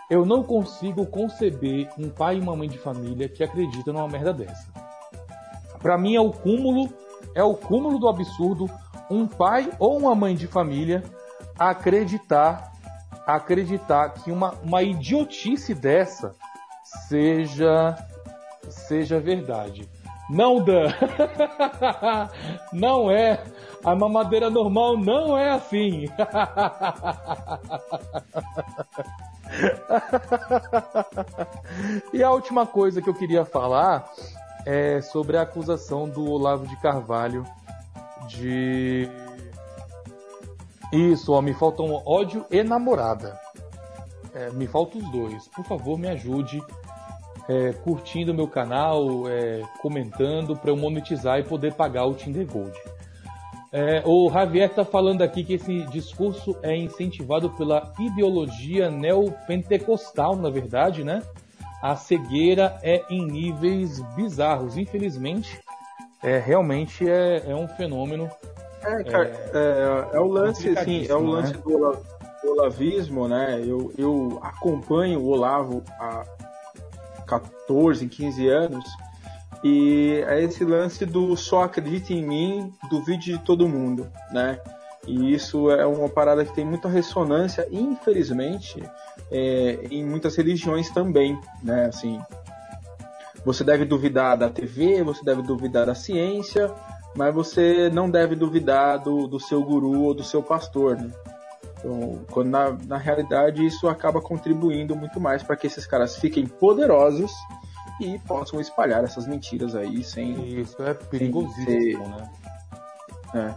[0.09, 4.33] Eu não consigo conceber um pai e uma mãe de família que acreditam numa merda
[4.33, 4.71] dessa.
[5.79, 6.89] Para mim é o cúmulo,
[7.35, 8.69] é o cúmulo do absurdo
[9.09, 11.03] um pai ou uma mãe de família
[11.57, 12.73] acreditar
[13.25, 16.33] acreditar que uma, uma idiotice dessa
[16.83, 17.95] seja
[18.69, 19.89] seja verdade.
[20.29, 20.87] Não, Dan.
[22.71, 23.43] Não é
[23.83, 26.05] A mamadeira normal não é assim.
[32.13, 34.11] e a última coisa que eu queria falar
[34.65, 37.45] é sobre a acusação do Olavo de Carvalho
[38.27, 39.09] de.
[40.91, 43.39] Isso, ó, me faltam ódio e namorada.
[44.33, 45.47] É, me faltam os dois.
[45.49, 46.63] Por favor, me ajude
[47.47, 52.77] é, curtindo meu canal, é, comentando para eu monetizar e poder pagar o Tinder Gold.
[53.71, 60.49] É, o Javier está falando aqui que esse discurso é incentivado pela ideologia neopentecostal, na
[60.49, 61.21] verdade, né?
[61.81, 64.77] A cegueira é em níveis bizarros.
[64.77, 65.59] Infelizmente,
[66.23, 68.29] é, realmente é, é um fenômeno.
[68.81, 71.59] É, cara, é, é, o lance, assim, é o lance né?
[71.63, 73.61] do, do olavismo, né?
[73.65, 76.23] Eu, eu acompanho o Olavo há
[77.25, 79.06] 14, 15 anos
[79.63, 84.59] e é esse lance do só acredite em mim, duvide de todo mundo, né?
[85.07, 88.83] E isso é uma parada que tem muita ressonância, infelizmente,
[89.31, 91.85] é, em muitas religiões também, né?
[91.85, 92.19] Assim,
[93.45, 96.73] você deve duvidar da TV, você deve duvidar da ciência,
[97.15, 101.09] mas você não deve duvidar do, do seu guru ou do seu pastor, né?
[101.79, 106.45] Então, quando na, na realidade isso acaba contribuindo muito mais para que esses caras fiquem
[106.45, 107.31] poderosos
[107.99, 110.59] e possam espalhar essas mentiras aí sem.
[110.59, 112.09] Isso é perigosíssimo, ser...
[112.09, 112.31] né?
[113.33, 113.55] É.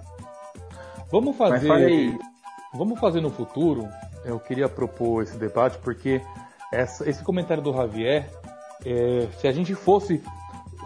[1.10, 2.18] Vamos fazer.
[2.74, 3.88] Vamos fazer no futuro.
[4.24, 6.22] Eu queria propor esse debate porque
[6.72, 8.30] essa, esse comentário do Javier,
[8.84, 10.22] é, se a gente fosse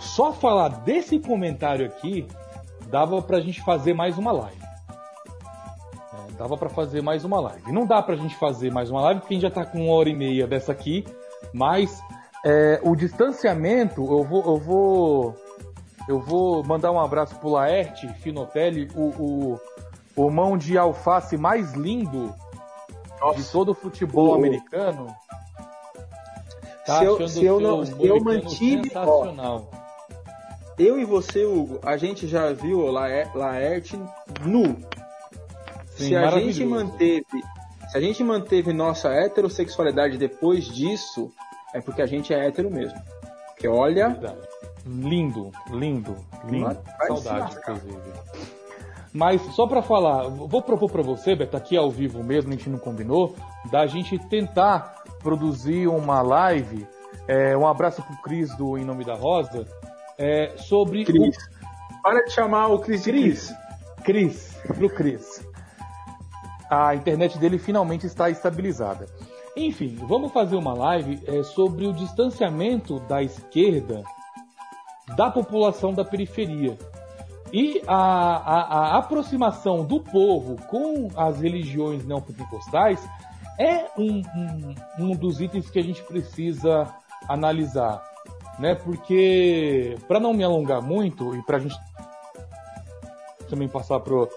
[0.00, 2.26] só falar desse comentário aqui,
[2.88, 4.62] dava pra gente fazer mais uma live.
[6.12, 7.72] É, dava para fazer mais uma live.
[7.72, 9.94] Não dá pra gente fazer mais uma live porque a gente já tá com uma
[9.94, 11.04] hora e meia dessa aqui,
[11.52, 12.02] mas
[12.44, 15.34] é, o distanciamento, eu vou, eu vou,
[16.08, 19.60] eu vou mandar um abraço pro Laerte Finotelli, o, o,
[20.14, 22.34] o mão de alface mais lindo
[23.18, 23.40] Nossa.
[23.40, 24.34] de todo o futebol o...
[24.34, 25.06] americano.
[26.84, 29.62] Tá se eu, se eu, não, se eu mantive, ó,
[30.78, 33.98] eu e você, Hugo, a gente já viu o Laerte
[34.44, 34.76] nu.
[35.96, 37.24] Sim, se a gente manteve,
[37.88, 41.32] se a gente manteve nossa heterossexualidade depois disso,
[41.74, 42.98] é porque a gente é hétero mesmo.
[43.48, 44.16] Porque olha.
[44.86, 46.78] Lindo, lindo, lindo.
[47.06, 48.12] Saudade, inclusive.
[49.12, 52.68] Mas só para falar, vou propor para você, Beto, aqui ao vivo mesmo, a gente
[52.68, 53.34] não combinou,
[53.70, 56.86] da gente tentar produzir uma live.
[57.26, 59.66] É, um abraço pro Cris do Em Nome da Rosa.
[60.18, 61.04] É, sobre.
[61.04, 61.36] Cris.
[61.36, 62.02] O...
[62.02, 63.54] Para de chamar o Cris Cris.
[64.04, 65.46] Cris, pro Cris.
[66.68, 69.06] A internet dele finalmente está estabilizada.
[69.56, 74.02] Enfim, vamos fazer uma live é, sobre o distanciamento da esquerda
[75.16, 76.76] da população da periferia.
[77.52, 78.60] E a, a,
[78.94, 83.06] a aproximação do povo com as religiões neopentecostais
[83.58, 86.92] é um, um, um dos itens que a gente precisa
[87.28, 88.02] analisar.
[88.58, 88.74] Né?
[88.74, 91.76] Porque, para não me alongar muito e para a gente
[93.48, 94.28] também passar para o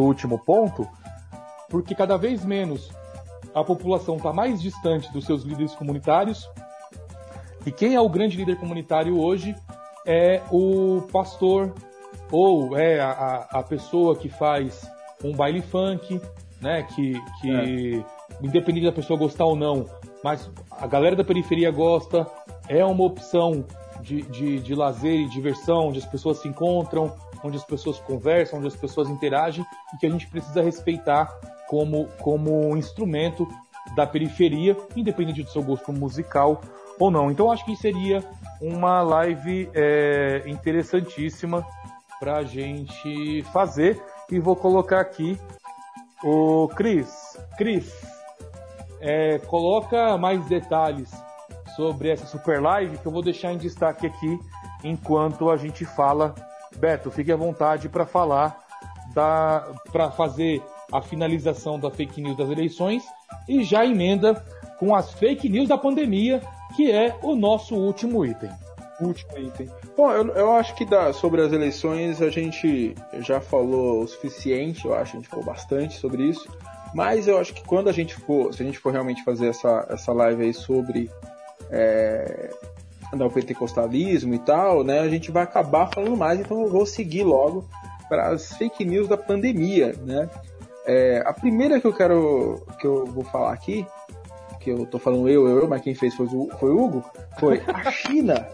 [0.00, 0.88] último ponto,
[1.68, 2.90] porque cada vez menos
[3.54, 6.50] a população está mais distante dos seus líderes comunitários.
[7.64, 9.54] E quem é o grande líder comunitário hoje
[10.06, 11.72] é o pastor
[12.30, 14.86] ou é a, a pessoa que faz
[15.22, 16.20] um baile funk,
[16.60, 16.82] né?
[16.82, 18.04] Que, que é.
[18.42, 19.86] independente da pessoa gostar ou não,
[20.22, 22.26] mas a galera da periferia gosta,
[22.68, 23.64] é uma opção
[24.00, 28.58] de, de, de lazer e diversão, onde as pessoas se encontram, onde as pessoas conversam,
[28.58, 29.64] onde as pessoas interagem
[29.94, 31.28] e que a gente precisa respeitar
[31.74, 33.48] como, como instrumento
[33.96, 36.60] da periferia, independente do seu gosto musical
[37.00, 37.32] ou não.
[37.32, 38.22] Então acho que seria
[38.60, 41.66] uma live é, interessantíssima
[42.20, 44.00] para a gente fazer.
[44.30, 45.36] E vou colocar aqui
[46.22, 47.36] o Cris.
[47.58, 47.92] Cris,
[49.00, 51.10] é, coloca mais detalhes
[51.74, 54.38] sobre essa super live que eu vou deixar em destaque aqui
[54.84, 56.36] enquanto a gente fala.
[56.76, 58.64] Beto, fique à vontade para falar
[59.12, 60.62] para fazer
[60.94, 63.02] a finalização da fake news das eleições
[63.48, 64.34] e já emenda
[64.78, 66.40] com as fake news da pandemia,
[66.76, 68.50] que é o nosso último item.
[69.00, 69.68] Último item.
[69.96, 74.84] Bom, eu, eu acho que da, sobre as eleições a gente já falou o suficiente,
[74.84, 76.48] eu acho, a gente falou bastante sobre isso.
[76.94, 79.84] Mas eu acho que quando a gente for, se a gente for realmente fazer essa,
[79.90, 81.10] essa live aí sobre
[81.72, 82.50] é,
[83.12, 87.24] o pentecostalismo e tal, né, a gente vai acabar falando mais, então eu vou seguir
[87.24, 87.68] logo
[88.08, 90.28] para as fake news da pandemia, né?
[90.86, 93.86] É, a primeira que eu quero que eu vou falar aqui,
[94.60, 97.04] que eu tô falando eu, eu, eu mas quem fez foi o, foi o Hugo,
[97.38, 98.46] foi a China.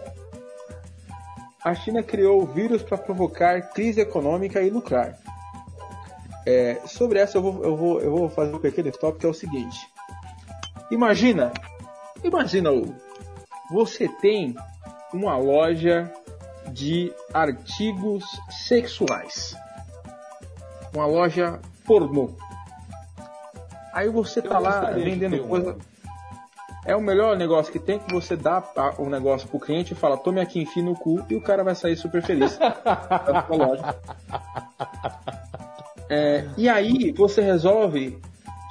[1.63, 5.17] A China criou o vírus para provocar crise econômica e lucrar.
[6.45, 9.29] É, sobre essa eu vou, eu, vou, eu vou fazer um pequeno stop que é
[9.29, 9.79] o seguinte.
[10.89, 11.53] Imagina,
[12.23, 12.93] imagina o
[13.71, 14.53] você tem
[15.13, 16.11] uma loja
[16.71, 18.25] de artigos
[18.67, 19.55] sexuais.
[20.93, 21.59] Uma loja
[21.91, 22.29] pornô.
[23.93, 25.75] Aí você tá lá vendendo coisa.
[26.85, 28.63] É o melhor negócio que tem que você dá
[28.97, 31.75] o negócio pro cliente e fala, tome aqui, enfim no cu, e o cara vai
[31.75, 32.57] sair super feliz.
[36.09, 38.17] é, e aí você resolve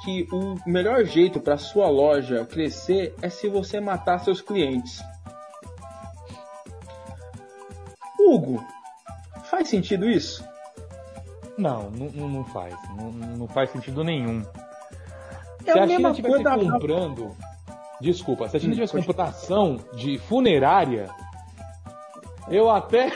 [0.03, 4.99] que o melhor jeito para sua loja crescer é se você matar seus clientes.
[8.19, 8.65] Hugo,
[9.43, 10.43] faz sentido isso?
[11.57, 12.75] Não, não, não faz.
[12.95, 14.43] Não, não, faz sentido nenhum.
[15.65, 17.35] É se a, a China estivesse comprando.
[17.99, 21.09] Desculpa, se a China hum, comprando ação de funerária,
[22.49, 23.11] eu até.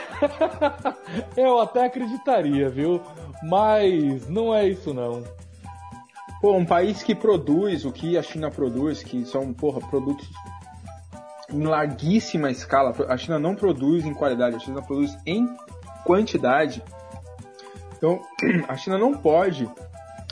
[1.36, 3.00] eu até acreditaria, viu?
[3.42, 5.24] Mas não é isso não.
[6.40, 10.28] Pô, um país que produz o que a China produz, que são, porra, produtos
[11.50, 12.94] em larguíssima escala.
[13.08, 15.48] A China não produz em qualidade, a China produz em
[16.04, 16.82] quantidade.
[17.96, 18.20] Então,
[18.68, 19.68] a China não pode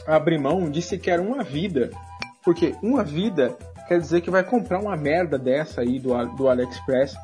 [0.06, 1.90] abrir mão de sequer uma vida,
[2.42, 3.56] porque uma vida
[3.88, 7.16] quer dizer que vai comprar uma merda dessa aí do, do AliExpress.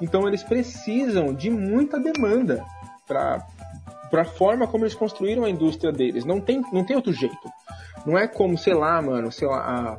[0.00, 2.64] Então, eles precisam de muita demanda
[3.06, 3.46] para
[4.12, 6.24] a forma como eles construíram a indústria deles.
[6.24, 7.50] Não tem, não tem outro jeito.
[8.04, 9.98] Não é como, sei lá, mano, sei lá,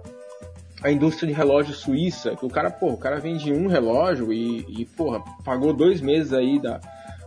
[0.83, 4.33] a, a indústria de relógio suíça, que o cara, pô, o cara vende um relógio
[4.33, 6.81] e, e porra, pagou dois meses aí da,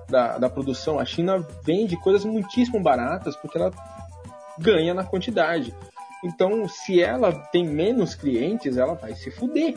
[0.08, 0.98] da, da produção.
[0.98, 3.72] A China vende coisas muitíssimo baratas porque ela
[4.58, 5.74] ganha na quantidade.
[6.24, 9.76] Então, se ela tem menos clientes, ela vai se fuder.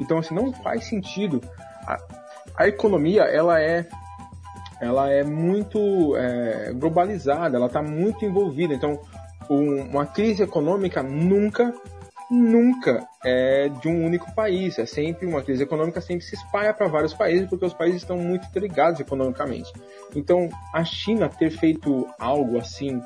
[0.00, 1.40] Então, assim, não faz sentido.
[1.86, 1.98] A,
[2.56, 3.86] a economia, ela é
[4.78, 8.74] ela é muito é, globalizada, ela está muito envolvida.
[8.74, 9.00] Então,
[9.48, 11.72] um, uma crise econômica nunca
[12.30, 14.78] nunca é de um único país.
[14.78, 18.16] É sempre uma crise econômica sempre se espalha para vários países porque os países estão
[18.18, 19.72] muito interligados economicamente.
[20.14, 23.00] Então, a China ter feito algo assim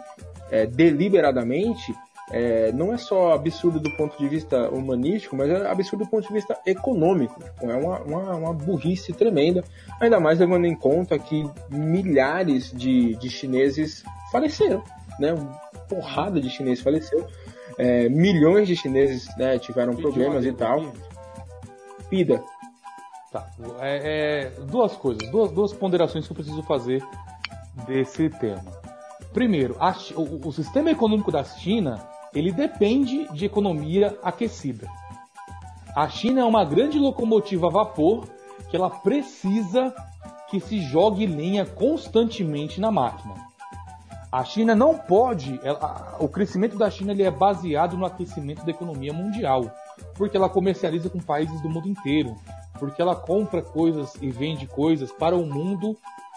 [0.51, 1.95] é, deliberadamente
[2.31, 6.29] é, não é só absurdo do ponto de vista humanístico, mas é absurdo do ponto
[6.29, 7.43] de vista econômico.
[7.61, 9.65] É uma, uma, uma burrice tremenda,
[10.01, 14.83] ainda mais levando em conta que milhares de, de chineses faleceram,
[15.19, 15.33] né?
[15.33, 17.27] Uma porrada de chineses faleceu
[17.81, 20.93] é, milhões de chineses né, tiveram problemas e tal.
[22.11, 22.43] Pida.
[23.33, 23.49] Tá.
[23.81, 27.03] É, é, duas coisas, duas, duas ponderações que eu preciso fazer
[27.87, 28.71] desse tema.
[29.33, 34.87] Primeiro, a, o, o sistema econômico da China ele depende de economia aquecida.
[35.97, 38.29] A China é uma grande locomotiva a vapor
[38.69, 39.95] que ela precisa
[40.51, 43.50] que se jogue lenha constantemente na máquina.
[44.33, 48.71] A China não pode, ela, o crescimento da China ele é baseado no aquecimento da
[48.71, 49.71] economia mundial,
[50.15, 52.37] porque ela comercializa com países do mundo inteiro,
[52.79, 55.97] porque ela compra coisas e vende coisas para o mundo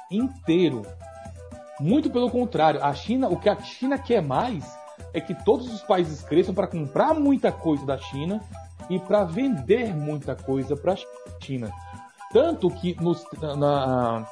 [0.09, 0.81] inteiro.
[1.79, 4.63] Muito pelo contrário, a China, o que a China quer mais
[5.13, 8.41] é que todos os países cresçam para comprar muita coisa da China
[8.89, 10.97] e para vender muita coisa para a
[11.39, 11.71] China.
[12.31, 14.27] Tanto que nos, na,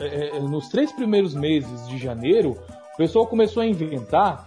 [0.00, 2.56] é, é, é, nos três primeiros meses de janeiro,
[2.94, 4.46] o pessoal começou a inventar,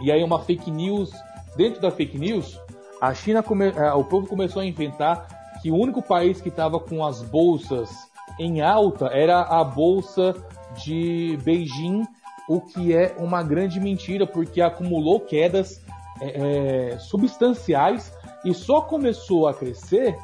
[0.00, 1.10] e aí uma fake news,
[1.56, 2.58] dentro da fake news,
[3.00, 5.28] a China, come, é, o povo começou a inventar
[5.62, 7.90] que o único país que estava com as bolsas
[8.38, 10.34] em alta era a bolsa
[10.82, 12.06] de Beijing,
[12.48, 15.82] o que é uma grande mentira, porque acumulou quedas
[16.22, 18.12] é, substanciais
[18.44, 20.16] e só começou a crescer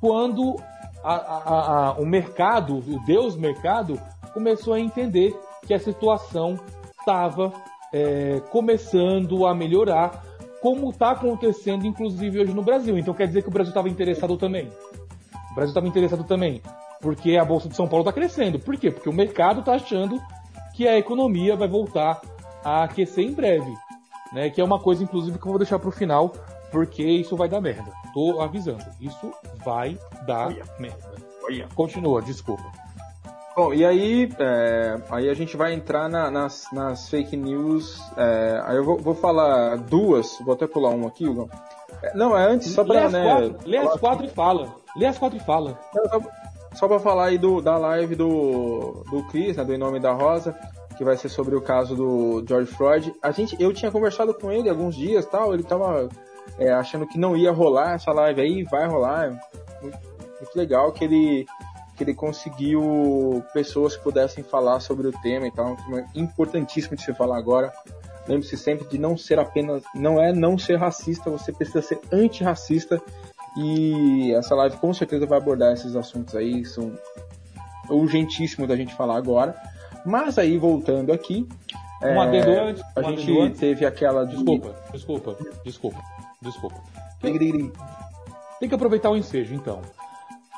[0.00, 0.56] quando
[1.02, 4.00] a, a, a, o mercado, o Deus mercado,
[4.32, 6.58] começou a entender que a situação
[6.98, 7.52] estava
[7.92, 10.24] é, começando a melhorar,
[10.60, 12.98] como está acontecendo, inclusive, hoje no Brasil.
[12.98, 14.68] Então quer dizer que o Brasil estava interessado também.
[15.50, 16.60] O Brasil estava interessado também,
[17.00, 18.58] porque a Bolsa de São Paulo está crescendo.
[18.58, 18.90] Por quê?
[18.90, 20.20] Porque o mercado está achando
[20.74, 22.20] que a economia vai voltar
[22.64, 23.72] a aquecer em breve.
[24.32, 24.50] Né?
[24.50, 26.32] Que é uma coisa, inclusive, que eu vou deixar para o final,
[26.70, 27.90] porque isso vai dar merda.
[28.12, 28.84] Tô avisando.
[29.00, 29.32] Isso
[29.64, 30.64] vai dar Olha.
[30.78, 31.14] merda.
[31.44, 31.68] Olha.
[31.74, 32.64] Continua, desculpa.
[33.58, 38.00] Bom, e aí, é, aí a gente vai entrar na, nas, nas fake news.
[38.16, 41.50] É, aí eu vou, vou, falar duas, vou até pular uma aqui, Hugo.
[42.00, 44.72] É, não, é antes, só pra, né, quatro, lê as quatro e fala.
[44.96, 45.76] Lê as quatro e fala.
[45.92, 46.20] Só,
[46.74, 50.12] só pra falar aí do, da live do, do Chris, né, do Em Nome da
[50.12, 50.56] Rosa,
[50.96, 53.12] que vai ser sobre o caso do George Floyd.
[53.20, 56.08] A gente, eu tinha conversado com ele alguns dias tal, ele tava
[56.58, 59.30] é, achando que não ia rolar essa live aí, vai rolar.
[59.80, 59.98] Muito,
[60.40, 61.46] muito legal que ele,
[61.96, 65.76] que ele conseguiu pessoas que pudessem falar sobre o tema e tal.
[65.88, 67.72] Um importantíssimo de se falar agora.
[68.26, 73.00] Lembre-se sempre de não ser apenas, não é não ser racista, você precisa ser antirracista.
[73.56, 76.92] E essa live com certeza vai abordar esses assuntos aí, são
[77.88, 79.56] urgentíssimos da gente falar agora.
[80.04, 81.48] Mas aí voltando aqui,
[82.02, 82.82] um adendo é, antes.
[82.94, 84.24] A gente teve aquela.
[84.24, 85.98] Desculpa, desculpa, desculpa,
[86.40, 86.76] desculpa.
[87.20, 89.82] Tem, tem que aproveitar o ensejo, então.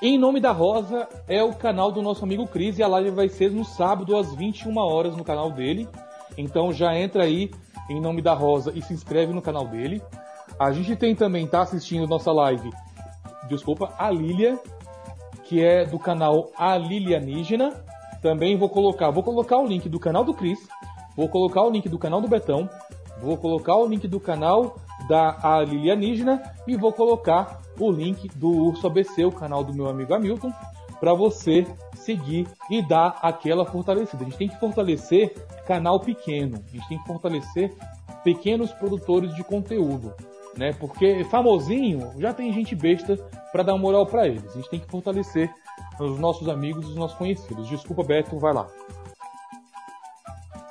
[0.03, 3.29] Em Nome da Rosa é o canal do nosso amigo Cris e a live vai
[3.29, 5.89] ser no sábado às 21 horas no canal dele.
[6.39, 7.51] Então já entra aí
[7.89, 10.03] em Nome da Rosa e se inscreve no canal dele.
[10.59, 12.71] A gente tem também, tá assistindo nossa live,
[13.49, 14.59] desculpa, a Lilia,
[15.45, 17.85] que é do canal A Lilianígena.
[18.23, 20.59] Também vou colocar, vou colocar o link do canal do Cris
[21.17, 22.69] Vou colocar o link do canal do Betão,
[23.21, 24.77] vou colocar o link do canal
[25.11, 30.15] da Lilianígena e vou colocar o link do Urso ABC, o canal do meu amigo
[30.15, 30.53] Hamilton,
[31.01, 31.67] para você
[31.97, 34.23] seguir e dar aquela fortalecida.
[34.23, 35.35] A gente tem que fortalecer
[35.67, 37.75] canal pequeno, a gente tem que fortalecer
[38.23, 40.15] pequenos produtores de conteúdo,
[40.57, 40.73] né?
[40.75, 43.17] Porque famosinho já tem gente besta
[43.51, 44.49] para dar moral para eles.
[44.51, 45.53] A gente tem que fortalecer
[45.99, 47.69] os nossos amigos, os nossos conhecidos.
[47.69, 48.69] Desculpa, Beto, vai lá.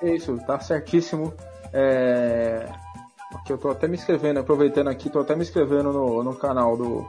[0.02, 1.34] É isso, tá certíssimo.
[1.74, 2.70] É...
[3.36, 6.76] Aqui eu tô até me inscrevendo, aproveitando aqui, tô até me inscrevendo no, no canal
[6.76, 7.08] do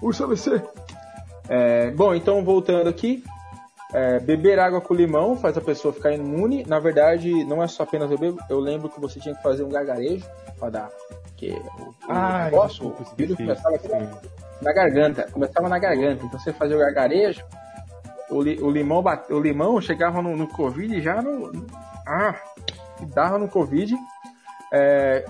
[0.00, 0.62] Urso ABC.
[1.48, 1.90] É...
[1.90, 3.22] Bom, então voltando aqui,
[3.92, 6.64] é, beber água com limão faz a pessoa ficar imune.
[6.66, 8.34] Na verdade, não é só apenas beber.
[8.48, 10.24] Eu lembro que você tinha que fazer um gargarejo
[10.58, 10.90] para dar.
[11.36, 12.48] Que o, ah,
[12.80, 13.78] o vírus começava
[14.62, 15.28] na garganta.
[15.30, 16.24] Começava na garganta.
[16.24, 17.44] Então você fazia o gargarejo.
[18.30, 21.52] O, li, o limão, bate, o limão chegava no, no Covid já no,
[22.06, 22.34] ah,
[22.96, 23.94] que dava no Covid.
[24.72, 25.26] É,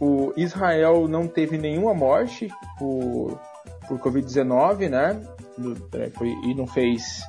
[0.00, 2.48] o Israel não teve nenhuma morte
[2.78, 3.38] por,
[3.86, 5.20] por Covid-19, né?
[5.94, 6.10] É,
[6.48, 7.22] e não fez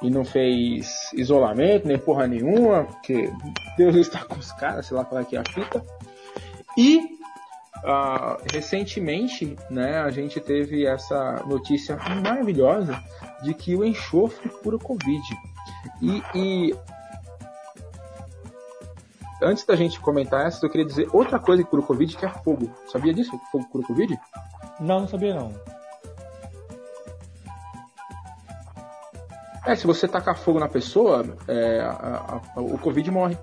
[0.00, 3.32] e não fez isolamento, nem porra nenhuma, porque
[3.76, 5.84] Deus está com os caras, sei lá qual é que é a fita.
[6.76, 6.98] E
[7.78, 13.02] uh, recentemente, né, a gente teve essa notícia maravilhosa
[13.42, 15.22] de que o enxofre cura Covid.
[16.00, 16.74] E, e
[19.42, 22.24] antes da gente comentar essa, eu queria dizer outra coisa que cura o Covid, que
[22.24, 22.70] é fogo.
[22.90, 23.38] Sabia disso?
[23.50, 24.18] Fogo cura o Covid?
[24.80, 25.52] Não, não sabia não.
[29.66, 33.36] É, se você tacar fogo na pessoa, é, a, a, o Covid morre.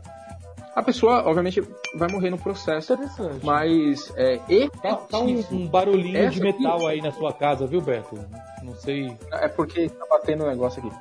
[0.76, 1.62] A pessoa, obviamente,
[1.96, 2.94] vai morrer no processo.
[2.94, 3.46] Interessante.
[3.46, 4.40] Mas é
[4.82, 8.20] Tá, tá um, um, barulhinho de metal aí na sua casa, viu, Beto?
[8.62, 9.16] Não sei.
[9.32, 10.94] É porque tá batendo um negócio aqui.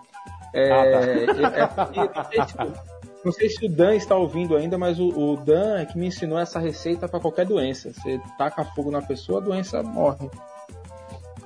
[0.52, 1.00] É, ah, tá.
[1.00, 2.72] é, é, é, tipo,
[3.24, 6.06] não sei se o Dan está ouvindo ainda, mas o, o Dan é que me
[6.06, 7.92] ensinou essa receita para qualquer doença.
[7.92, 10.30] Você taca fogo na pessoa, a doença morre.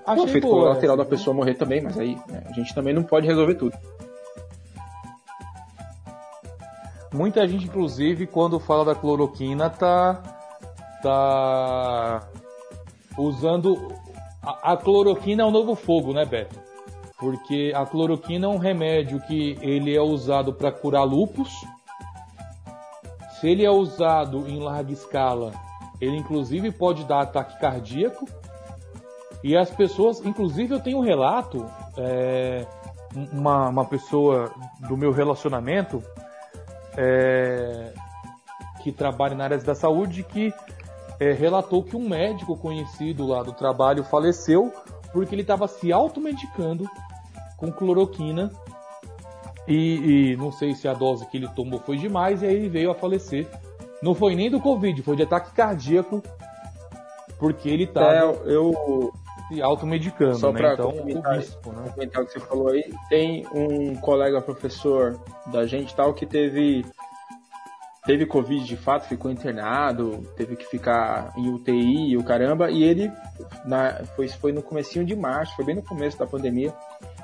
[0.04, 3.02] Achei o efeito colateral da pessoa morrer também, mas aí né, a gente também não
[3.02, 3.76] pode resolver tudo.
[7.12, 10.14] Muita gente, inclusive, quando fala da cloroquina, tá,
[11.02, 12.28] tá
[13.16, 13.92] usando.
[14.42, 16.58] A, a cloroquina é o novo fogo, né, Beto?
[17.18, 21.52] Porque a cloroquina é um remédio que ele é usado para curar lupus.
[23.40, 25.52] Se ele é usado em larga escala,
[26.00, 28.26] ele inclusive pode dar ataque cardíaco.
[29.42, 31.66] E as pessoas, inclusive eu tenho um relato,
[31.96, 32.64] é,
[33.32, 34.52] uma, uma pessoa
[34.88, 36.02] do meu relacionamento
[36.96, 37.92] é,
[38.82, 40.52] que trabalha na área da saúde que
[41.18, 44.72] é, relatou que um médico conhecido lá do trabalho faleceu
[45.18, 46.88] porque ele estava se automedicando
[47.56, 48.52] com cloroquina
[49.66, 52.68] e, e, não sei se a dose que ele tomou foi demais e aí ele
[52.68, 53.48] veio a falecer.
[54.00, 56.22] Não foi nem do Covid, foi de ataque cardíaco,
[57.36, 59.12] porque ele estava é, eu
[59.48, 60.38] se automedicando.
[60.38, 60.58] Só né?
[60.58, 61.90] para então, comentar, risco, né?
[61.92, 66.86] comentar o que você falou aí, tem um colega professor da gente tal que teve
[68.08, 72.82] teve Covid de fato, ficou internado, teve que ficar em UTI e o caramba, e
[72.82, 73.12] ele
[73.66, 76.72] na, foi, foi no comecinho de março, foi bem no começo da pandemia,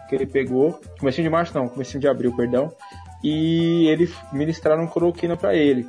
[0.06, 2.70] que ele pegou, comecinho de março não, comecinho de abril, perdão,
[3.23, 5.89] e eles ministraram cloroquina para ele.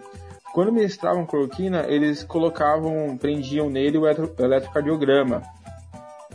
[0.53, 5.41] Quando ministravam cloroquina, eles colocavam, prendiam nele o eletrocardiograma,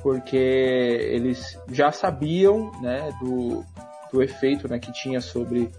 [0.03, 3.65] porque eles já sabiam, né, do,
[4.13, 5.71] do efeito, né, que tinha sobre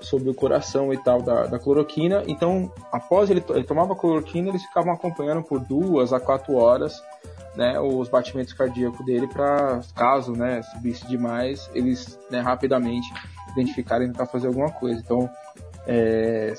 [0.00, 2.22] sobre o coração e tal da, da cloroquina.
[2.26, 7.02] Então, após ele, ele tomava cloroquina, eles ficavam acompanhando por duas a quatro horas
[7.58, 13.12] né, os batimentos cardíacos dele para, caso né, subisse demais, eles né, rapidamente
[13.50, 15.00] identificarem e tentar fazer alguma coisa.
[15.00, 15.28] Então,
[15.84, 16.54] é,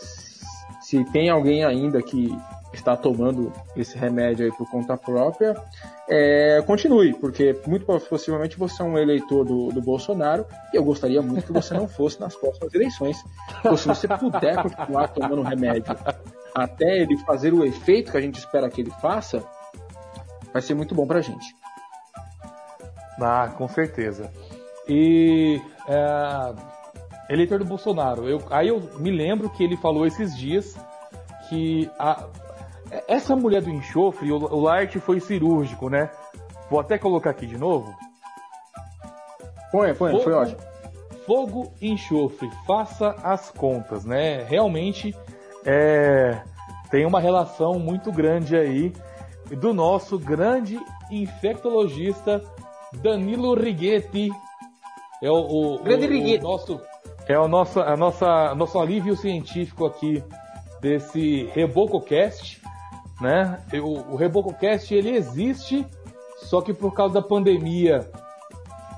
[0.81, 2.37] se tem alguém ainda que
[2.73, 5.55] está tomando esse remédio aí por conta própria,
[6.07, 11.21] é, continue, porque muito possivelmente você é um eleitor do, do Bolsonaro e eu gostaria
[11.21, 13.17] muito que você não fosse nas próximas eleições.
[13.59, 15.95] Então, se você puder continuar tomando remédio
[16.53, 19.43] até ele fazer o efeito que a gente espera que ele faça,
[20.51, 21.55] vai ser muito bom pra gente.
[23.21, 24.31] Ah, com certeza.
[24.87, 30.75] E é, eleitor do Bolsonaro, eu, aí eu me lembro que ele falou esses dias
[31.47, 32.25] que a,
[33.07, 36.09] essa mulher do enxofre, o, o Lart foi cirúrgico, né?
[36.69, 37.93] Vou até colocar aqui de novo.
[39.71, 40.57] Põe, põe, fogo, foi ótimo.
[41.25, 44.43] Fogo e enxofre, faça as contas, né?
[44.43, 45.15] Realmente
[45.65, 46.41] é,
[46.89, 48.91] tem uma relação muito grande aí
[49.57, 50.79] do nosso grande
[51.11, 52.43] infectologista
[53.01, 54.29] Danilo Righetti.
[55.21, 56.43] É o, o, grande o, Righetti.
[56.43, 56.81] o nosso
[57.27, 60.23] é o nosso, a nossa, nosso alívio científico aqui
[60.81, 62.58] desse RebocoCast,
[63.19, 63.59] né?
[63.73, 65.85] O, o RebocoCast ele existe,
[66.37, 68.09] só que por causa da pandemia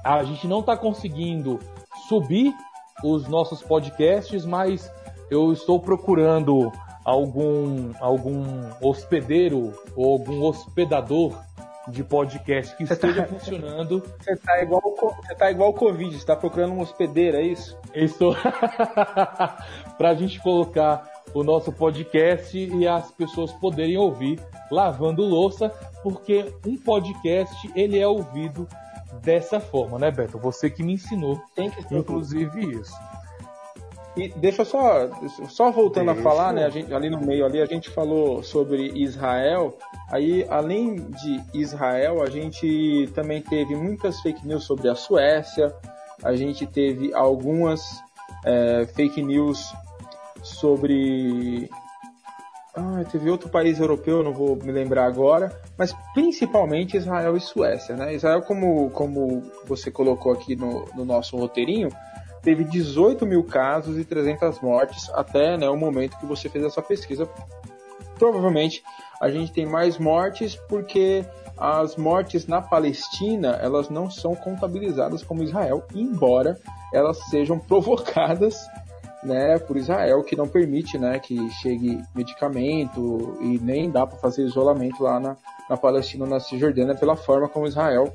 [0.03, 1.59] a gente não está conseguindo
[2.07, 2.53] subir
[3.03, 4.91] os nossos podcasts, mas
[5.29, 6.71] eu estou procurando
[7.03, 8.43] algum algum
[8.81, 11.35] hospedeiro ou algum hospedador
[11.87, 14.03] de podcast que esteja funcionando.
[14.19, 17.77] Você tá igual você tá igual o Covid, você tá procurando um hospedeiro, é isso?
[17.93, 18.35] Isso.
[19.97, 24.39] pra gente colocar o nosso podcast e as pessoas poderem ouvir
[24.69, 25.69] lavando louça,
[26.03, 28.67] porque um podcast ele é ouvido
[29.21, 30.37] dessa forma, né, Beto?
[30.39, 32.93] Você que me ensinou, Tem que inclusive isso.
[34.15, 35.09] E deixa só,
[35.47, 36.19] só voltando deixa.
[36.19, 39.77] a falar, né, a gente, ali no meio ali a gente falou sobre Israel.
[40.09, 45.73] Aí, além de Israel, a gente também teve muitas fake news sobre a Suécia.
[46.21, 48.01] A gente teve algumas
[48.45, 49.73] é, fake news
[50.41, 51.69] sobre
[52.75, 57.97] ah, teve outro país europeu, não vou me lembrar agora, mas principalmente Israel e Suécia,
[57.97, 58.13] né?
[58.13, 61.89] Israel, como, como você colocou aqui no, no nosso roteirinho,
[62.41, 66.81] teve 18 mil casos e 300 mortes até né, o momento que você fez essa
[66.81, 67.29] pesquisa.
[68.17, 68.83] Provavelmente
[69.19, 71.25] a gente tem mais mortes porque
[71.57, 76.57] as mortes na Palestina elas não são contabilizadas como Israel, embora
[76.93, 78.55] elas sejam provocadas
[79.23, 84.43] né, por Israel, que não permite né, que chegue medicamento e nem dá para fazer
[84.43, 85.37] isolamento lá na,
[85.69, 88.13] na Palestina, na Cisjordânia, pela forma como Israel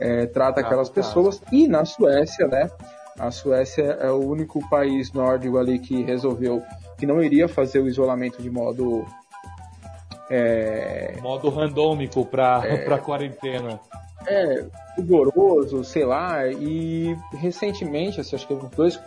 [0.00, 1.42] é, trata ah, aquelas pessoas.
[1.52, 2.70] E na Suécia, né,
[3.18, 6.62] a Suécia é o único país nórdico ali que resolveu
[6.98, 9.04] que não iria fazer o isolamento de modo.
[10.30, 11.16] É...
[11.20, 12.78] Modo randômico para é...
[12.98, 13.80] quarentena.
[14.26, 14.64] É,
[14.96, 19.00] rigoroso, sei lá, e recentemente, assim, acho que uns dois,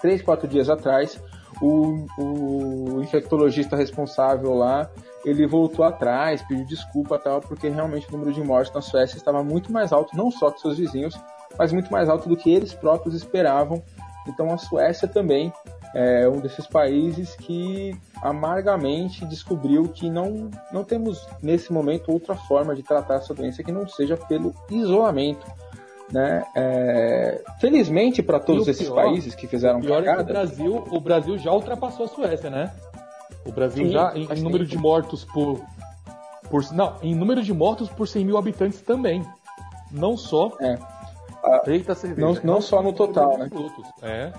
[0.00, 1.20] três, quatro dias atrás,
[1.60, 4.90] o, o infectologista responsável lá,
[5.24, 9.42] ele voltou atrás, pediu desculpa tal, porque realmente o número de mortes na Suécia estava
[9.44, 11.18] muito mais alto, não só que seus vizinhos,
[11.58, 13.82] mas muito mais alto do que eles próprios esperavam.
[14.26, 15.52] Então a Suécia também
[15.94, 22.74] é um desses países que amargamente descobriu que não, não temos nesse momento outra forma
[22.74, 25.46] de tratar essa doença que não seja pelo isolamento.
[26.12, 26.44] Né?
[26.56, 30.84] É, felizmente para todos esses pior, países que fizeram pior cagada, é que o Brasil,
[30.90, 32.72] o Brasil já ultrapassou a Suécia, né?
[33.46, 35.60] O Brasil sim, já em, em número de mortos por,
[36.50, 39.24] por não, em número de mortos por 100 mil habitantes também.
[39.92, 40.76] Não só é.
[41.94, 42.20] Cerveja.
[42.20, 43.48] Não, não só no total, né?
[44.02, 44.32] É.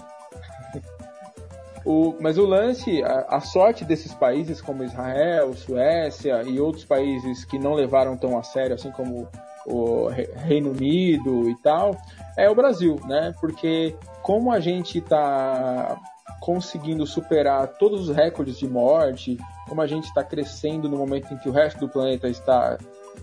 [1.84, 7.44] O, mas o lance, a, a, sorte desses países como Israel, Suécia e outros países
[7.44, 9.28] que não levaram tão a sério, assim como
[9.66, 11.96] o Reino Unido e tal,
[12.38, 13.34] é o Brasil, né?
[13.40, 16.00] Porque como a gente está
[16.40, 21.38] conseguindo superar todos os recordes de morte, como a gente está crescendo no momento em
[21.38, 22.78] que o resto do planeta está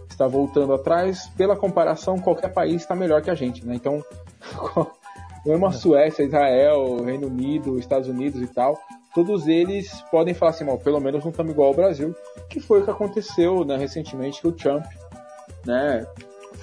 [0.09, 3.75] está voltando atrás, pela comparação, qualquer país está melhor que a gente, né?
[3.75, 4.03] Então,
[5.47, 8.79] mesmo a Suécia, Israel, Reino Unido, Estados Unidos e tal,
[9.15, 12.15] todos eles podem falar assim, pelo menos não estamos igual ao Brasil,
[12.49, 14.85] que foi o que aconteceu né, recentemente que o Trump
[15.65, 16.07] né,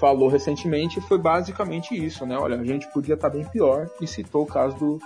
[0.05, 2.37] falou recentemente, foi basicamente isso, né?
[2.37, 4.99] Olha, a gente podia estar tá bem pior e citou o caso do,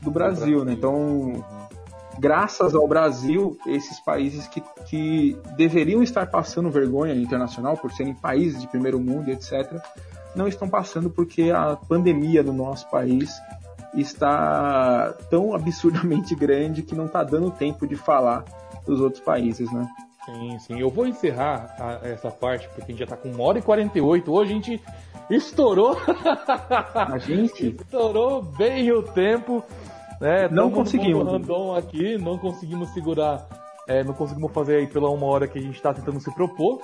[0.00, 0.72] do Brasil, né?
[0.72, 1.44] Então,
[2.18, 8.62] graças ao Brasil, esses países que, que deveriam estar passando vergonha internacional por serem países
[8.62, 9.78] de primeiro mundo, etc.,
[10.34, 13.34] não estão passando porque a pandemia no nosso país
[13.94, 18.42] está tão absurdamente grande que não está dando tempo de falar
[18.86, 19.86] dos outros países, né?
[20.26, 20.80] Sim, sim.
[20.80, 23.62] Eu vou encerrar a, essa parte porque a gente já está com 1 hora e
[23.62, 24.32] 48.
[24.32, 24.82] Hoje a gente
[25.30, 25.96] estourou.
[26.94, 27.68] A gente?
[27.68, 29.64] estourou bem o tempo.
[30.20, 31.24] É, não conseguimos.
[31.24, 33.46] random aqui, não conseguimos segurar
[33.86, 36.80] É, não conseguimos fazer aí pela uma hora que a gente está tentando se propor.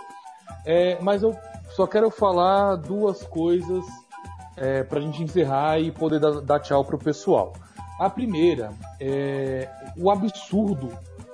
[0.64, 1.34] É, mas eu
[1.70, 3.84] só quero falar duas coisas
[4.56, 7.54] é, para a gente encerrar e poder dar, dar tchau para o pessoal.
[7.98, 8.70] A primeira
[9.00, 10.88] é o absurdo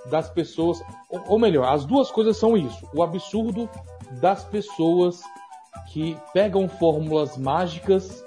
[0.06, 3.68] das pessoas, ou melhor, as duas coisas são isso: o absurdo
[4.20, 5.20] das pessoas
[5.88, 8.24] que pegam fórmulas mágicas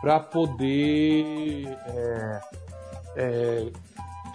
[0.00, 2.40] para poder é,
[3.16, 3.72] é,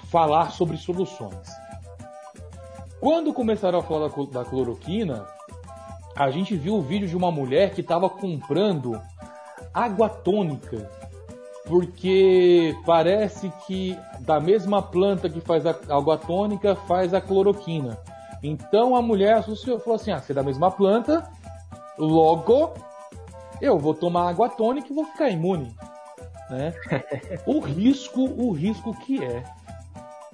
[0.10, 1.48] falar sobre soluções.
[3.00, 5.28] Quando começaram a falar da, da cloroquina,
[6.16, 9.00] a gente viu o vídeo de uma mulher que estava comprando
[9.74, 10.90] água tônica,
[11.68, 17.98] porque parece que da mesma planta que faz a água tônica faz a cloroquina.
[18.42, 21.30] Então a mulher associou, falou assim: ah, se é da mesma planta,
[21.98, 22.74] logo
[23.62, 25.76] eu vou tomar água tônica e vou ficar imune.
[26.50, 26.74] Né?
[27.46, 29.44] o risco, o risco que é,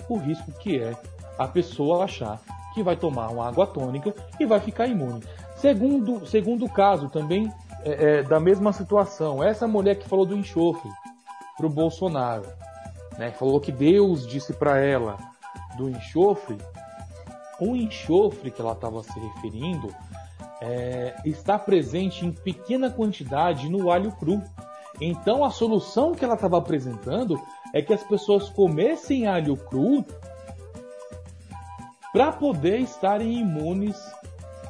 [0.07, 0.95] o risco que é
[1.37, 2.39] a pessoa achar
[2.75, 5.21] que vai tomar uma água tônica e vai ficar imune.
[5.55, 7.51] Segundo, segundo caso, também
[7.83, 10.89] é, é, da mesma situação, essa mulher que falou do enxofre
[11.57, 12.47] para o Bolsonaro,
[13.17, 15.17] né, falou que Deus disse para ela
[15.77, 16.57] do enxofre,
[17.59, 19.93] o enxofre que ela estava se referindo
[20.61, 24.41] é, está presente em pequena quantidade no alho cru.
[25.01, 27.39] Então a solução que ela estava apresentando
[27.73, 30.05] é que as pessoas comessem alho cru
[32.13, 33.97] para poder estarem imunes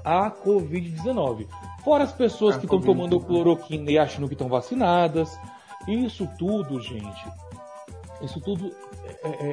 [0.03, 1.47] à Covid-19.
[1.83, 5.37] Fora as pessoas a que estão tomando cloroquina e achando que estão vacinadas.
[5.87, 7.25] Isso tudo, gente,
[8.21, 8.73] isso tudo
[9.23, 9.49] é, é,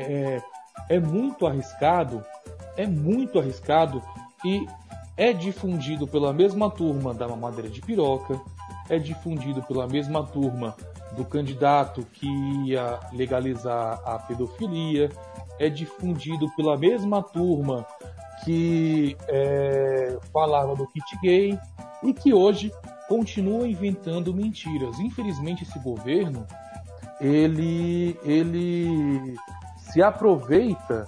[0.88, 2.24] é, é muito arriscado,
[2.76, 4.02] é muito arriscado
[4.44, 4.66] e
[5.16, 8.40] é difundido pela mesma turma da mamadeira de piroca,
[8.88, 10.74] é difundido pela mesma turma
[11.16, 12.26] do candidato que
[12.66, 15.10] ia legalizar a pedofilia,
[15.58, 17.86] é difundido pela mesma turma
[18.44, 21.58] que é, falava do kit gay
[22.02, 22.72] e que hoje
[23.08, 24.98] continua inventando mentiras.
[24.98, 26.46] Infelizmente esse governo
[27.20, 29.36] ele ele
[29.78, 31.06] se aproveita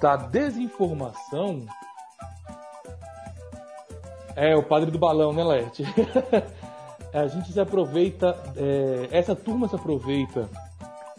[0.00, 1.66] da desinformação.
[4.36, 5.84] É o padre do balão, né, Lerte?
[7.12, 10.48] a gente se aproveita, é, essa turma se aproveita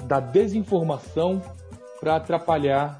[0.03, 1.41] da desinformação
[1.99, 2.99] para atrapalhar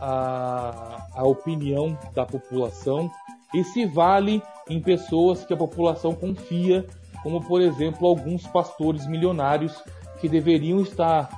[0.00, 3.10] a, a opinião da população
[3.54, 6.86] e se vale em pessoas que a população confia,
[7.22, 9.82] como por exemplo alguns pastores milionários
[10.20, 11.28] que deveriam estar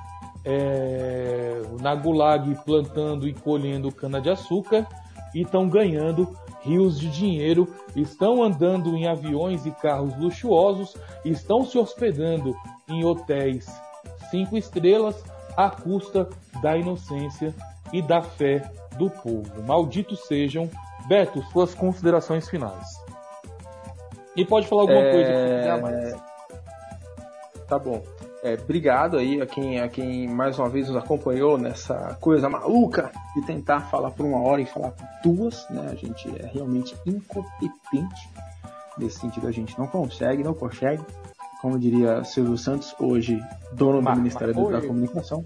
[0.43, 4.87] é, na Gulag plantando e colhendo cana-de-açúcar
[5.33, 11.77] e estão ganhando rios de dinheiro, estão andando em aviões e carros luxuosos, estão se
[11.77, 12.55] hospedando
[12.87, 13.67] em hotéis
[14.29, 15.23] cinco estrelas
[15.55, 16.27] à custa
[16.61, 17.53] da inocência
[17.91, 18.69] e da fé
[18.99, 19.63] do povo.
[19.65, 20.69] Malditos sejam.
[21.07, 22.85] Beto, suas considerações finais.
[24.35, 25.11] E pode falar alguma é...
[25.11, 26.15] coisa que quiser mais.
[27.67, 28.03] Tá bom.
[28.41, 33.11] É, obrigado aí a quem, a quem mais uma vez nos acompanhou nessa coisa maluca
[33.35, 35.89] de tentar falar por uma hora e falar por duas, né?
[35.91, 38.29] A gente é realmente incompetente
[38.97, 41.03] nesse sentido, a gente não consegue, não consegue.
[41.61, 43.41] Como diria Silvio Santos, hoje
[43.73, 45.43] dono do Ministério da Comunicação.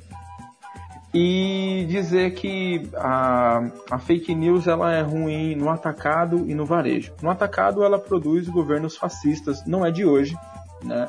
[1.14, 7.14] E dizer que a, a fake news ela é ruim no atacado e no varejo.
[7.22, 10.36] No atacado ela produz governos fascistas, não é de hoje,
[10.84, 11.08] né?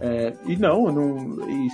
[0.00, 1.68] É, e não, não e,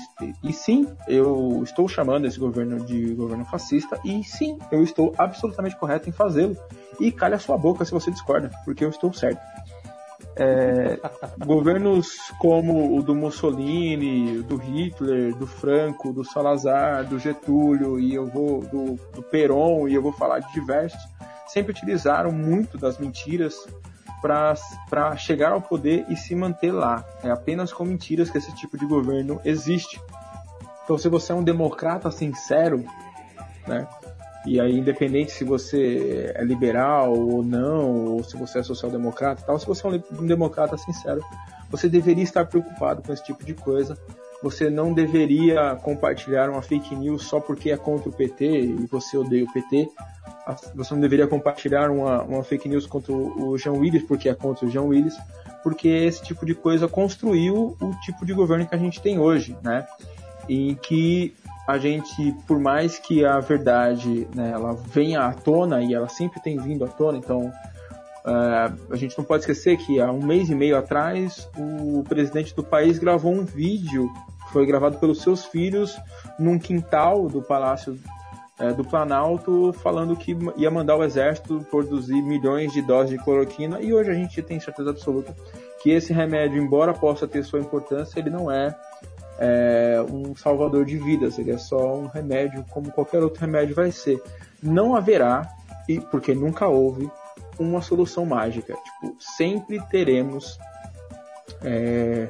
[0.44, 5.76] e, sim, eu estou chamando esse governo de governo fascista, e sim, eu estou absolutamente
[5.76, 6.56] correto em fazê-lo.
[7.00, 9.40] E calha sua boca se você discorda, porque eu estou certo.
[10.34, 10.98] É,
[11.44, 18.26] governos como o do Mussolini, do Hitler, do Franco, do Salazar, do Getúlio, e eu
[18.26, 21.00] vou do, do Perón, e eu vou falar de diversos,
[21.46, 23.54] sempre utilizaram muito das mentiras
[24.22, 27.04] para chegar ao poder e se manter lá.
[27.22, 30.00] É apenas com mentiras que esse tipo de governo existe.
[30.84, 32.84] Então, se você é um democrata sincero,
[33.66, 33.86] né?
[34.46, 39.58] E aí, independente se você é liberal ou não, ou se você é social-democrata tal,
[39.58, 41.22] se você é um democrata sincero,
[41.70, 43.96] você deveria estar preocupado com esse tipo de coisa.
[44.42, 49.16] Você não deveria compartilhar uma fake news só porque é contra o PT e você
[49.16, 49.88] odeia o PT
[50.74, 54.66] você não deveria compartilhar uma, uma fake news contra o Jean Willis porque é contra
[54.66, 55.16] o Jean Willis,
[55.62, 59.56] porque esse tipo de coisa construiu o tipo de governo que a gente tem hoje,
[59.62, 59.86] né?
[60.48, 61.34] Em que
[61.72, 66.38] a gente, por mais que a verdade né, ela venha à tona e ela sempre
[66.40, 70.50] tem vindo à tona, então uh, a gente não pode esquecer que há um mês
[70.50, 74.12] e meio atrás o presidente do país gravou um vídeo
[74.52, 75.98] foi gravado pelos seus filhos
[76.38, 77.98] num quintal do Palácio
[78.58, 83.80] é, do Planalto falando que ia mandar o exército produzir milhões de doses de cloroquina
[83.80, 85.34] e hoje a gente tem certeza absoluta
[85.82, 88.76] que esse remédio, embora possa ter sua importância, ele não é,
[89.44, 93.90] é um salvador de vidas, ele é só um remédio como qualquer outro remédio vai
[93.90, 94.22] ser.
[94.62, 95.48] Não haverá,
[95.88, 97.10] e porque nunca houve,
[97.58, 98.74] uma solução mágica.
[98.74, 100.58] Tipo, sempre teremos
[101.60, 102.28] é,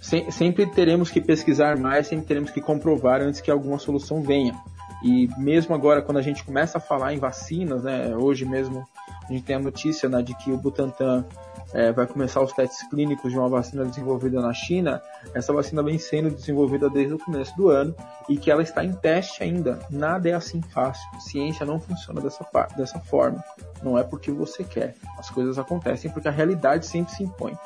[0.00, 4.54] se, sempre teremos que pesquisar mais, sempre teremos que comprovar antes que alguma solução venha.
[5.02, 8.86] E mesmo agora, quando a gente começa a falar em vacinas, né, hoje mesmo
[9.28, 11.24] a gente tem a notícia né, de que o Butantan
[11.72, 15.02] é, vai começar os testes clínicos de uma vacina desenvolvida na China.
[15.34, 17.94] Essa vacina vem sendo desenvolvida desde o começo do ano
[18.28, 19.78] e que ela está em teste ainda.
[19.90, 21.08] Nada é assim fácil.
[21.20, 22.44] Ciência não funciona dessa,
[22.76, 23.42] dessa forma.
[23.82, 24.94] Não é porque você quer.
[25.18, 27.56] As coisas acontecem porque a realidade sempre se impõe.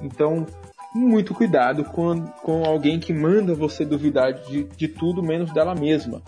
[0.00, 0.46] Então,
[0.94, 6.22] muito cuidado com, com alguém que manda você duvidar de, de tudo menos dela mesma.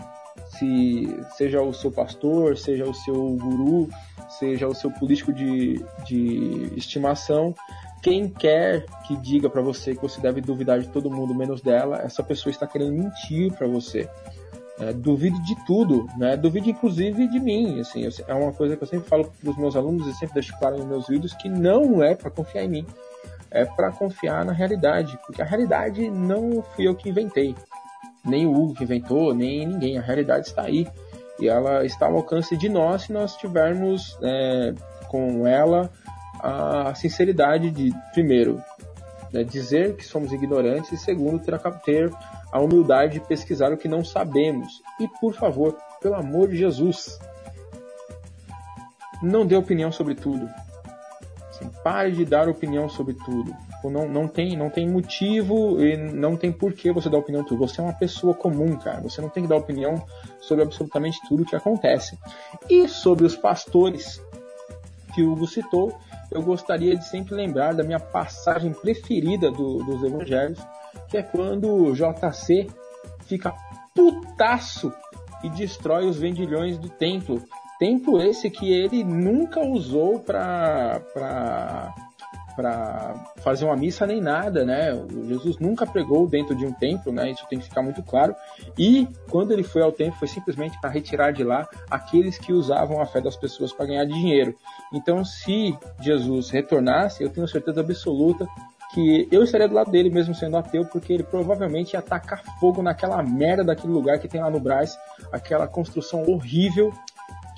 [0.61, 3.89] Se seja o seu pastor, seja o seu guru,
[4.29, 7.55] seja o seu político de, de estimação,
[8.03, 11.97] quem quer que diga para você que você deve duvidar de todo mundo menos dela,
[11.97, 14.07] essa pessoa está querendo mentir para você.
[14.79, 16.37] É, duvide de tudo, né?
[16.37, 17.79] Duvide inclusive de mim.
[17.79, 20.57] Assim, é uma coisa que eu sempre falo para os meus alunos e sempre deixo
[20.59, 22.85] claro nos meus vídeos que não é para confiar em mim
[23.51, 27.53] é para confiar na realidade, porque a realidade não fui eu que inventei,
[28.23, 29.97] nem o Hugo que inventou, nem ninguém.
[29.97, 30.87] A realidade está aí
[31.39, 34.73] e ela está ao alcance de nós se nós tivermos é,
[35.07, 35.89] com ela
[36.39, 38.61] a sinceridade de, primeiro,
[39.31, 42.11] né, dizer que somos ignorantes e, segundo, ter, ter
[42.51, 44.81] a humildade de pesquisar o que não sabemos.
[44.99, 47.19] E, por favor, pelo amor de Jesus,
[49.21, 50.49] não dê opinião sobre tudo.
[51.49, 53.55] Assim, pare de dar opinião sobre tudo.
[53.89, 57.67] Não, não, tem, não tem motivo e não tem porquê você dar opinião tudo.
[57.67, 59.01] Você é uma pessoa comum, cara.
[59.01, 60.03] Você não tem que dar opinião
[60.39, 62.17] sobre absolutamente tudo que acontece.
[62.69, 64.21] E sobre os pastores
[65.13, 65.97] que o Hugo citou,
[66.31, 70.59] eu gostaria de sempre lembrar da minha passagem preferida do, dos evangelhos,
[71.09, 72.67] que é quando o JC
[73.25, 73.53] fica
[73.93, 74.93] putaço
[75.43, 77.41] e destrói os vendilhões do templo
[77.81, 81.91] Tempo esse que ele nunca usou para
[82.61, 84.93] para fazer uma missa nem nada, né?
[84.93, 87.31] O Jesus nunca pregou dentro de um templo, né?
[87.31, 88.35] Isso tem que ficar muito claro.
[88.77, 93.01] E quando ele foi ao templo foi simplesmente para retirar de lá aqueles que usavam
[93.01, 94.55] a fé das pessoas para ganhar dinheiro.
[94.93, 98.47] Então, se Jesus retornasse, eu tenho certeza absoluta
[98.93, 102.83] que eu estaria do lado dele mesmo sendo ateu, porque ele provavelmente ia tacar fogo
[102.83, 104.99] naquela merda daquele lugar que tem lá no Brás,
[105.31, 106.93] aquela construção horrível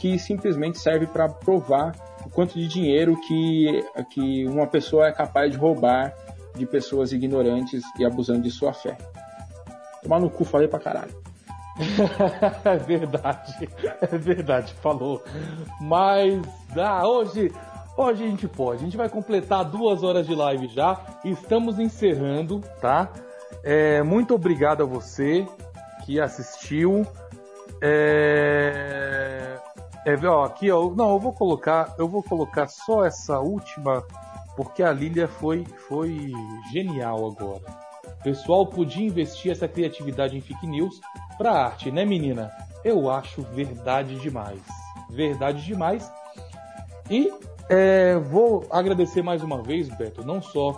[0.03, 5.49] que simplesmente serve para provar o quanto de dinheiro que, que uma pessoa é capaz
[5.49, 6.13] de roubar
[6.55, 8.97] de pessoas ignorantes e abusando de sua fé.
[10.01, 11.15] Tomar no cu, falei pra caralho.
[12.65, 13.69] é verdade,
[14.01, 15.23] é verdade, falou.
[15.80, 16.41] Mas
[16.75, 17.49] ah, hoje,
[17.95, 18.81] hoje a gente pode.
[18.81, 20.99] A gente vai completar duas horas de live já.
[21.23, 23.09] Estamos encerrando, tá?
[23.63, 25.47] É, muito obrigado a você
[26.05, 27.07] que assistiu.
[27.81, 29.62] É...
[30.05, 34.03] É, ó, aqui, ó, não, eu vou colocar, eu vou colocar só essa última,
[34.55, 36.31] porque a Lilia foi, foi
[36.71, 37.63] genial agora.
[38.19, 40.99] O pessoal podia investir essa criatividade em fake news
[41.38, 42.51] para arte, né, menina?
[42.84, 44.61] Eu acho verdade demais,
[45.09, 46.11] verdade demais.
[47.09, 47.31] E
[47.69, 50.73] é, vou agradecer mais uma vez, Beto, não só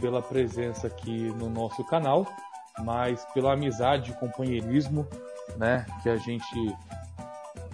[0.00, 2.26] pela presença aqui no nosso canal,
[2.82, 5.06] mas pela amizade, companheirismo,
[5.56, 6.74] né, que a gente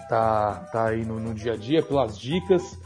[0.08, 2.78] tá, tá aí no, no dia a dia, pelas dicas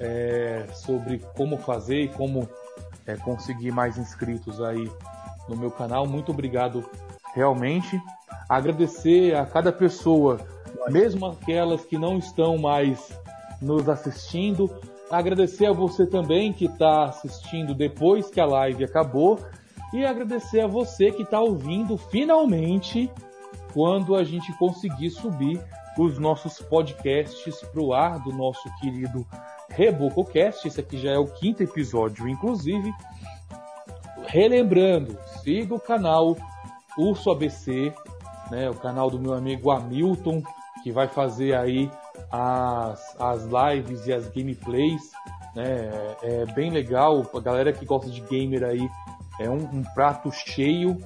[0.00, 2.48] é, sobre como fazer e como
[3.06, 4.90] é, conseguir mais inscritos aí
[5.48, 6.06] no meu canal.
[6.06, 6.84] Muito obrigado
[7.34, 8.00] realmente.
[8.48, 10.40] Agradecer a cada pessoa,
[10.88, 13.18] mesmo aquelas que não estão mais
[13.60, 14.70] nos assistindo.
[15.10, 19.38] Agradecer a você também que está assistindo depois que a live acabou.
[19.92, 23.10] E agradecer a você que está ouvindo finalmente
[23.72, 25.62] quando a gente conseguir subir
[25.98, 29.26] os nossos podcasts para o ar do nosso querido
[29.70, 30.66] RebocoCast.
[30.66, 32.92] Esse aqui já é o quinto episódio, inclusive.
[34.26, 36.36] Relembrando, siga o canal
[36.96, 37.92] Urso ABC,
[38.50, 40.42] né, o canal do meu amigo Hamilton,
[40.82, 41.90] que vai fazer aí
[42.30, 45.02] as, as lives e as gameplays.
[45.54, 45.90] Né,
[46.22, 48.88] é bem legal, a galera que gosta de gamer aí
[49.38, 50.98] é um, um prato cheio.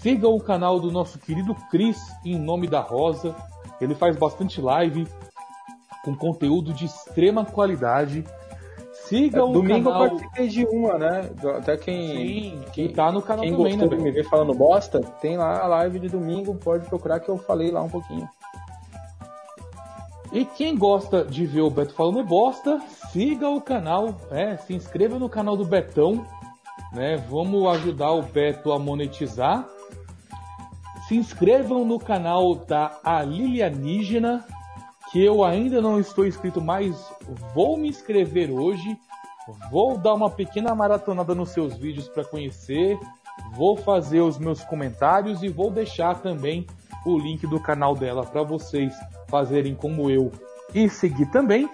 [0.00, 3.34] Siga o canal do nosso querido Cris, em nome da Rosa,
[3.80, 5.06] ele faz bastante live
[6.04, 8.24] com conteúdo de extrema qualidade.
[8.92, 10.08] Siga é, o domingo canal.
[10.08, 11.30] Domingo eu participei de uma, né?
[11.58, 14.54] Até quem, Sim, quem tá no canal quem também, gostou né, de me ver falando
[14.54, 18.28] bosta, tem lá a live de domingo, pode procurar que eu falei lá um pouquinho.
[20.32, 22.80] E quem gosta de ver o Beto falando bosta,
[23.10, 26.26] siga o canal, é, se inscreva no canal do Betão,
[26.92, 27.16] né?
[27.28, 29.66] Vamos ajudar o Beto a monetizar.
[31.06, 34.44] Se inscrevam no canal da Alilianígena,
[35.10, 36.96] que eu ainda não estou inscrito, mas
[37.54, 38.98] vou me inscrever hoje.
[39.70, 42.98] Vou dar uma pequena maratonada nos seus vídeos para conhecer.
[43.54, 46.66] Vou fazer os meus comentários e vou deixar também
[47.04, 48.92] o link do canal dela para vocês
[49.28, 50.32] fazerem como eu
[50.74, 51.68] e seguir também.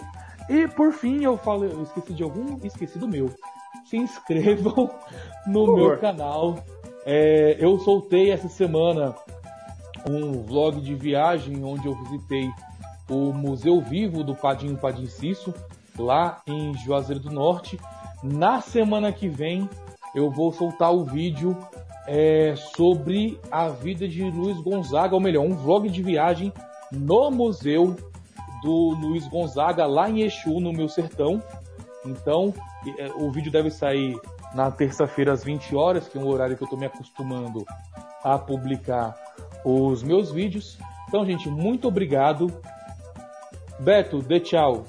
[0.48, 3.30] E por fim, eu falei, eu esqueci de algum, esqueci do meu.
[3.86, 4.90] Se inscrevam
[5.46, 6.62] no meu canal.
[7.04, 9.14] É, eu soltei essa semana
[10.08, 12.50] um vlog de viagem onde eu visitei
[13.08, 15.52] o Museu Vivo do Padinho Padim Cisso,
[15.98, 17.78] lá em Juazeiro do Norte.
[18.22, 19.68] Na semana que vem
[20.14, 21.56] eu vou soltar o vídeo
[22.06, 26.52] é, sobre a vida de Luiz Gonzaga, ou melhor, um vlog de viagem
[26.90, 27.96] no museu
[28.62, 31.42] do Luiz Gonzaga, lá em Exu, no meu sertão.
[32.04, 32.52] Então,
[32.98, 34.18] é, o vídeo deve sair
[34.54, 37.64] na terça-feira às 20 horas, que é um horário que eu estou me acostumando
[38.22, 39.16] a publicar
[39.64, 40.78] os meus vídeos.
[41.08, 42.52] Então, gente, muito obrigado.
[43.78, 44.84] Beto, dê tchau.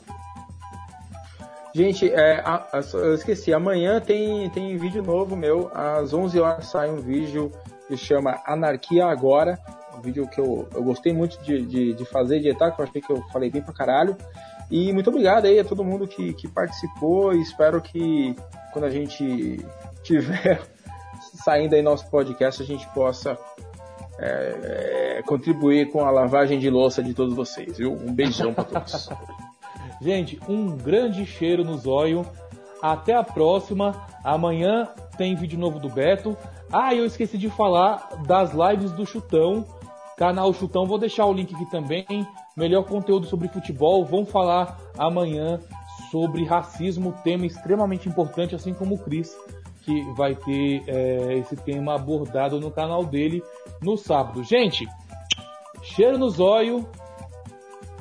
[1.73, 6.67] Gente, é, a, a, eu esqueci, amanhã tem, tem vídeo novo meu, às 11 horas
[6.67, 7.51] sai um vídeo
[7.87, 9.57] que chama Anarquia Agora,
[9.97, 12.85] um vídeo que eu, eu gostei muito de, de, de fazer, de editar, que eu
[12.85, 14.15] achei que eu falei bem pra caralho.
[14.69, 18.35] E muito obrigado aí a todo mundo que, que participou espero que
[18.73, 19.63] quando a gente
[20.01, 20.61] tiver
[21.45, 23.37] saindo aí nosso podcast, a gente possa
[24.19, 27.93] é, é, contribuir com a lavagem de louça de todos vocês, viu?
[27.93, 29.09] Um beijão para todos.
[30.01, 32.25] Gente, um grande cheiro no zóio.
[32.81, 34.05] Até a próxima.
[34.21, 36.35] Amanhã tem vídeo novo do Beto.
[36.71, 39.65] Ah, eu esqueci de falar das lives do Chutão.
[40.17, 42.05] Canal Chutão, vou deixar o link aqui também.
[42.55, 44.03] Melhor conteúdo sobre futebol.
[44.03, 45.59] Vamos falar amanhã
[46.13, 49.35] sobre racismo, tema extremamente importante, assim como o Cris,
[49.81, 53.41] que vai ter é, esse tema abordado no canal dele
[53.81, 54.43] no sábado.
[54.43, 54.87] Gente,
[55.81, 56.87] cheiro no zóio.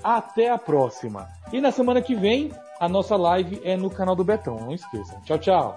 [0.05, 1.27] Até a próxima.
[1.53, 4.57] E na semana que vem, a nossa live é no canal do Betão.
[4.57, 5.19] Não esqueçam.
[5.23, 5.75] Tchau, tchau.